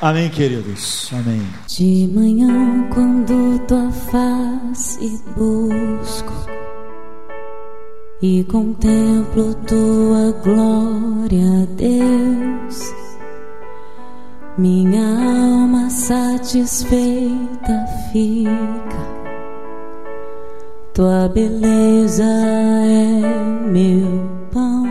Amém, 0.00 0.28
queridos. 0.28 1.10
Amém. 1.12 1.46
De 1.66 2.08
manhã, 2.12 2.88
quando 2.92 3.58
tua 3.66 3.90
face 3.90 5.22
busco 5.36 6.32
e 8.20 8.44
contemplo 8.44 9.54
tua 9.66 10.32
glória, 10.42 11.66
Deus, 11.76 12.92
minha 14.58 15.06
alma 15.06 15.88
satisfeita 15.90 17.86
fica. 18.12 19.23
Tua 20.94 21.28
beleza 21.28 22.22
é 22.22 23.66
meu 23.68 24.30
pão. 24.52 24.83